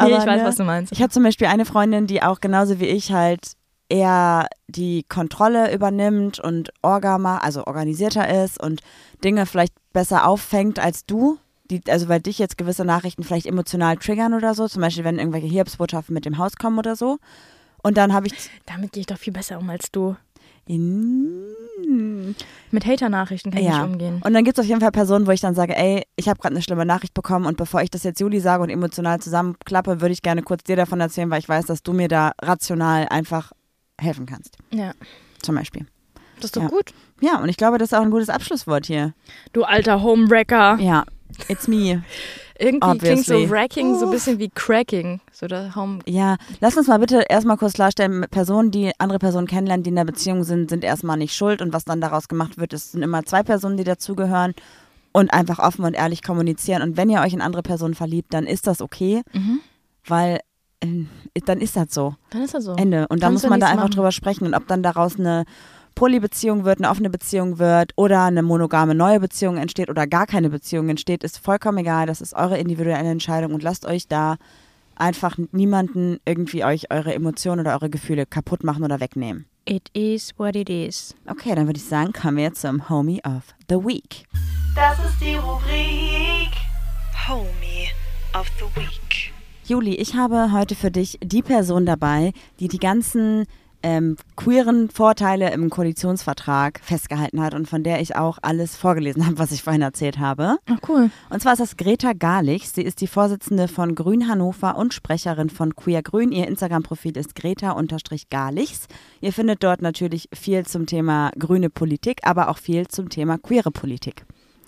Nee, 0.00 0.08
ich 0.08 0.26
weiß, 0.26 0.40
ne, 0.40 0.44
was 0.44 0.56
du 0.56 0.64
meinst. 0.64 0.92
Ich 0.92 1.02
habe 1.02 1.12
zum 1.12 1.22
Beispiel 1.22 1.46
eine 1.46 1.66
Freundin, 1.66 2.06
die 2.06 2.22
auch 2.22 2.40
genauso 2.40 2.80
wie 2.80 2.86
ich 2.86 3.12
halt 3.12 3.52
eher 3.90 4.48
die 4.66 5.04
Kontrolle 5.06 5.74
übernimmt 5.74 6.40
und 6.40 6.72
Orga 6.80 7.16
also 7.36 7.66
organisierter 7.66 8.42
ist 8.44 8.60
und 8.60 8.80
Dinge 9.22 9.46
vielleicht 9.46 9.74
besser 9.92 10.26
auffängt 10.26 10.78
als 10.78 11.06
du. 11.06 11.38
Die, 11.70 11.80
also 11.88 12.08
weil 12.08 12.20
dich 12.20 12.38
jetzt 12.38 12.58
gewisse 12.58 12.84
Nachrichten 12.84 13.22
vielleicht 13.24 13.46
emotional 13.46 13.96
triggern 13.96 14.34
oder 14.34 14.54
so, 14.54 14.68
zum 14.68 14.82
Beispiel 14.82 15.04
wenn 15.04 15.18
irgendwelche 15.18 15.46
Hiobsbotschaften 15.46 16.12
mit 16.12 16.24
dem 16.26 16.36
Haus 16.38 16.56
kommen 16.56 16.78
oder 16.78 16.96
so. 16.96 17.18
Und 17.82 17.96
dann 17.96 18.12
habe 18.12 18.26
ich 18.26 18.34
Damit 18.66 18.92
gehe 18.92 19.00
ich 19.00 19.06
doch 19.06 19.18
viel 19.18 19.32
besser 19.32 19.58
um 19.58 19.70
als 19.70 19.90
du. 19.90 20.16
in, 20.66 22.34
Mit 22.70 22.86
Hater-Nachrichten 22.86 23.50
kann 23.50 23.60
ich 23.60 23.66
Ja. 23.66 23.78
nicht 23.82 23.92
umgehen. 23.92 24.20
Und 24.24 24.32
dann 24.34 24.44
gibt 24.44 24.58
es 24.58 24.62
auf 24.62 24.68
jeden 24.68 24.80
Fall 24.80 24.92
Personen, 24.92 25.26
wo 25.26 25.30
ich 25.30 25.40
dann 25.40 25.54
sage, 25.54 25.76
ey, 25.76 26.02
ich 26.16 26.28
habe 26.28 26.38
gerade 26.40 26.54
eine 26.54 26.62
schlimme 26.62 26.86
Nachricht 26.86 27.14
bekommen 27.14 27.46
und 27.46 27.56
bevor 27.56 27.82
ich 27.82 27.90
das 27.90 28.02
jetzt 28.04 28.20
Juli 28.20 28.40
sage 28.40 28.62
und 28.62 28.70
emotional 28.70 29.20
zusammenklappe, 29.20 30.00
würde 30.00 30.12
ich 30.12 30.22
gerne 30.22 30.42
kurz 30.42 30.62
dir 30.64 30.76
davon 30.76 31.00
erzählen, 31.00 31.30
weil 31.30 31.40
ich 31.40 31.48
weiß, 31.48 31.66
dass 31.66 31.82
du 31.82 31.92
mir 31.92 32.08
da 32.08 32.32
rational 32.40 33.08
einfach 33.08 33.52
helfen 34.00 34.26
kannst. 34.26 34.56
Ja. 34.72 34.92
Zum 35.42 35.54
Beispiel. 35.54 35.86
Das 36.42 36.48
ist 36.48 36.56
doch 36.56 36.62
Ja. 36.62 36.68
gut. 36.68 36.92
Ja, 37.20 37.38
und 37.40 37.48
ich 37.48 37.56
glaube, 37.56 37.78
das 37.78 37.92
ist 37.92 37.98
auch 37.98 38.02
ein 38.02 38.10
gutes 38.10 38.28
Abschlusswort 38.28 38.86
hier. 38.86 39.14
Du 39.52 39.62
alter 39.64 40.02
Homewrecker. 40.02 40.78
Ja, 40.80 41.04
it's 41.48 41.68
me. 41.68 42.02
Irgendwie 42.58 42.98
klingt 42.98 43.24
so 43.24 43.34
Obviously. 43.34 43.50
Wracking 43.50 43.98
so 43.98 44.04
ein 44.04 44.10
bisschen 44.12 44.38
wie 44.38 44.48
Cracking. 44.50 45.20
So 45.32 45.46
der 45.48 45.74
Home. 45.74 45.98
Ja, 46.06 46.36
lass 46.60 46.76
uns 46.76 46.86
mal 46.86 46.98
bitte 46.98 47.24
erstmal 47.28 47.56
kurz 47.56 47.72
klarstellen, 47.72 48.24
Personen, 48.30 48.70
die 48.70 48.92
andere 48.98 49.18
Personen 49.18 49.46
kennenlernen, 49.48 49.82
die 49.82 49.90
in 49.90 49.96
der 49.96 50.04
Beziehung 50.04 50.44
sind, 50.44 50.70
sind 50.70 50.84
erstmal 50.84 51.16
nicht 51.16 51.34
schuld 51.34 51.60
und 51.62 51.72
was 51.72 51.84
dann 51.84 52.00
daraus 52.00 52.28
gemacht 52.28 52.58
wird, 52.58 52.72
es 52.72 52.92
sind 52.92 53.02
immer 53.02 53.24
zwei 53.24 53.42
Personen, 53.42 53.76
die 53.78 53.84
dazugehören 53.84 54.54
und 55.12 55.32
einfach 55.32 55.58
offen 55.58 55.84
und 55.84 55.94
ehrlich 55.94 56.22
kommunizieren. 56.22 56.82
Und 56.82 56.96
wenn 56.96 57.10
ihr 57.10 57.20
euch 57.20 57.32
in 57.32 57.40
andere 57.40 57.62
Personen 57.62 57.94
verliebt, 57.94 58.32
dann 58.32 58.46
ist 58.46 58.66
das 58.66 58.80
okay, 58.80 59.22
Mhm. 59.32 59.60
weil 60.06 60.38
äh, 60.80 61.04
dann 61.46 61.60
ist 61.60 61.76
das 61.76 61.86
so. 61.92 62.14
Dann 62.30 62.42
ist 62.42 62.54
er 62.54 62.60
so. 62.60 62.74
Ende. 62.74 63.06
Und 63.08 63.22
da 63.22 63.26
Kannst 63.28 63.42
muss 63.44 63.50
man 63.50 63.58
da 63.60 63.66
einfach 63.66 63.84
machen. 63.84 63.92
drüber 63.92 64.12
sprechen. 64.12 64.46
Und 64.46 64.54
ob 64.54 64.66
dann 64.68 64.82
daraus 64.82 65.18
eine 65.18 65.44
Polybeziehung 65.94 66.64
wird, 66.64 66.78
eine 66.78 66.90
offene 66.90 67.10
Beziehung 67.10 67.58
wird 67.58 67.92
oder 67.96 68.24
eine 68.24 68.42
monogame 68.42 68.94
neue 68.94 69.20
Beziehung 69.20 69.56
entsteht 69.56 69.90
oder 69.90 70.06
gar 70.06 70.26
keine 70.26 70.50
Beziehung 70.50 70.88
entsteht, 70.88 71.24
ist 71.24 71.38
vollkommen 71.38 71.78
egal. 71.78 72.06
Das 72.06 72.20
ist 72.20 72.34
eure 72.34 72.58
individuelle 72.58 73.08
Entscheidung 73.08 73.54
und 73.54 73.62
lasst 73.62 73.86
euch 73.86 74.08
da 74.08 74.36
einfach 74.96 75.36
niemanden 75.52 76.18
irgendwie 76.24 76.64
euch 76.64 76.90
eure 76.90 77.14
Emotionen 77.14 77.60
oder 77.60 77.72
eure 77.72 77.90
Gefühle 77.90 78.26
kaputt 78.26 78.64
machen 78.64 78.84
oder 78.84 79.00
wegnehmen. 79.00 79.46
It 79.64 79.90
is 79.92 80.32
what 80.38 80.56
it 80.56 80.68
is. 80.68 81.14
Okay, 81.26 81.54
dann 81.54 81.66
würde 81.66 81.78
ich 81.78 81.86
sagen, 81.86 82.12
kommen 82.12 82.36
wir 82.36 82.44
jetzt 82.44 82.60
zum 82.60 82.88
Homie 82.88 83.20
of 83.24 83.54
the 83.68 83.76
Week. 83.76 84.26
Das 84.74 84.98
ist 84.98 85.20
die 85.20 85.34
Rubrik 85.36 86.52
Homie 87.28 87.88
of 88.34 88.46
the 88.58 88.80
Week. 88.80 89.32
Juli, 89.64 89.94
ich 89.94 90.14
habe 90.16 90.50
heute 90.50 90.74
für 90.74 90.90
dich 90.90 91.18
die 91.22 91.42
Person 91.42 91.86
dabei, 91.86 92.32
die 92.58 92.66
die 92.66 92.80
ganzen 92.80 93.46
ähm, 93.82 94.16
queeren 94.36 94.90
Vorteile 94.90 95.52
im 95.52 95.70
Koalitionsvertrag 95.70 96.80
festgehalten 96.82 97.42
hat 97.42 97.54
und 97.54 97.68
von 97.68 97.82
der 97.82 98.00
ich 98.00 98.16
auch 98.16 98.38
alles 98.42 98.76
vorgelesen 98.76 99.26
habe, 99.26 99.38
was 99.38 99.52
ich 99.52 99.62
vorhin 99.62 99.82
erzählt 99.82 100.18
habe. 100.18 100.56
Ach 100.66 100.78
cool. 100.88 101.10
Und 101.30 101.42
zwar 101.42 101.52
ist 101.52 101.60
das 101.60 101.76
Greta 101.76 102.12
Garlich. 102.12 102.70
Sie 102.70 102.82
ist 102.82 103.00
die 103.00 103.06
Vorsitzende 103.06 103.68
von 103.68 103.94
Grün 103.94 104.28
Hannover 104.28 104.76
und 104.76 104.94
Sprecherin 104.94 105.50
von 105.50 105.74
Queer 105.74 106.02
Grün. 106.02 106.32
Ihr 106.32 106.48
Instagram-Profil 106.48 107.16
ist 107.16 107.34
Greta-Garlichs. 107.34 108.86
Ihr 109.20 109.32
findet 109.32 109.62
dort 109.62 109.82
natürlich 109.82 110.28
viel 110.32 110.64
zum 110.66 110.86
Thema 110.86 111.30
grüne 111.38 111.70
Politik, 111.70 112.20
aber 112.22 112.48
auch 112.48 112.58
viel 112.58 112.88
zum 112.88 113.08
Thema 113.08 113.38
queere 113.38 113.70
Politik. 113.70 114.24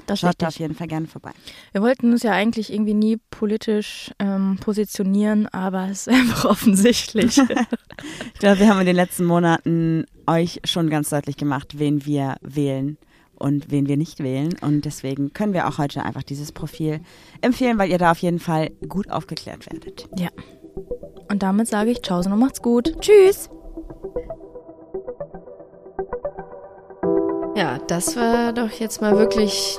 Das 0.07 0.21
Schaut 0.21 0.35
da 0.39 0.49
auf 0.49 0.59
jeden 0.59 0.75
Fall 0.75 0.87
gerne 0.87 1.07
vorbei. 1.07 1.31
Wir 1.73 1.81
wollten 1.81 2.13
uns 2.13 2.23
ja 2.23 2.33
eigentlich 2.33 2.73
irgendwie 2.73 2.95
nie 2.95 3.19
politisch 3.31 4.11
ähm, 4.19 4.59
positionieren, 4.61 5.47
aber 5.49 5.89
es 5.91 6.07
ist 6.07 6.09
einfach 6.15 6.45
offensichtlich. 6.47 7.41
Ich 8.35 8.41
glaube, 8.41 8.59
wir 8.59 8.69
haben 8.69 8.81
in 8.81 8.87
den 8.87 8.97
letzten 8.97 9.25
Monaten 9.25 10.05
euch 10.27 10.61
schon 10.65 10.91
ganz 10.91 11.09
deutlich 11.11 11.37
gemacht, 11.37 11.79
wen 11.79 12.05
wir 12.05 12.35
wählen 12.43 12.99
und 13.37 13.71
wen 13.71 13.87
wir 13.87 13.97
nicht 13.97 14.21
wählen. 14.21 14.55
Und 14.61 14.85
deswegen 14.85 15.33
können 15.33 15.55
wir 15.55 15.69
auch 15.69 15.79
heute 15.79 16.03
einfach 16.05 16.25
dieses 16.25 16.53
Profil 16.53 17.01
empfehlen, 17.41 17.79
weil 17.79 17.91
ihr 17.91 17.99
da 17.99 18.11
auf 18.11 18.19
jeden 18.19 18.41
Fall 18.41 18.71
gut 18.89 19.11
aufgeklärt 19.11 19.71
werdet. 19.73 20.09
ja. 20.19 20.29
Und 21.31 21.43
damit 21.43 21.69
sage 21.69 21.91
ich 21.91 22.03
Tschaußen 22.03 22.31
und 22.33 22.39
macht's 22.39 22.61
gut. 22.61 23.01
Tschüss! 23.01 23.49
Ja, 27.57 27.79
das 27.87 28.17
war 28.17 28.53
doch 28.53 28.71
jetzt 28.71 29.01
mal 29.01 29.17
wirklich 29.17 29.79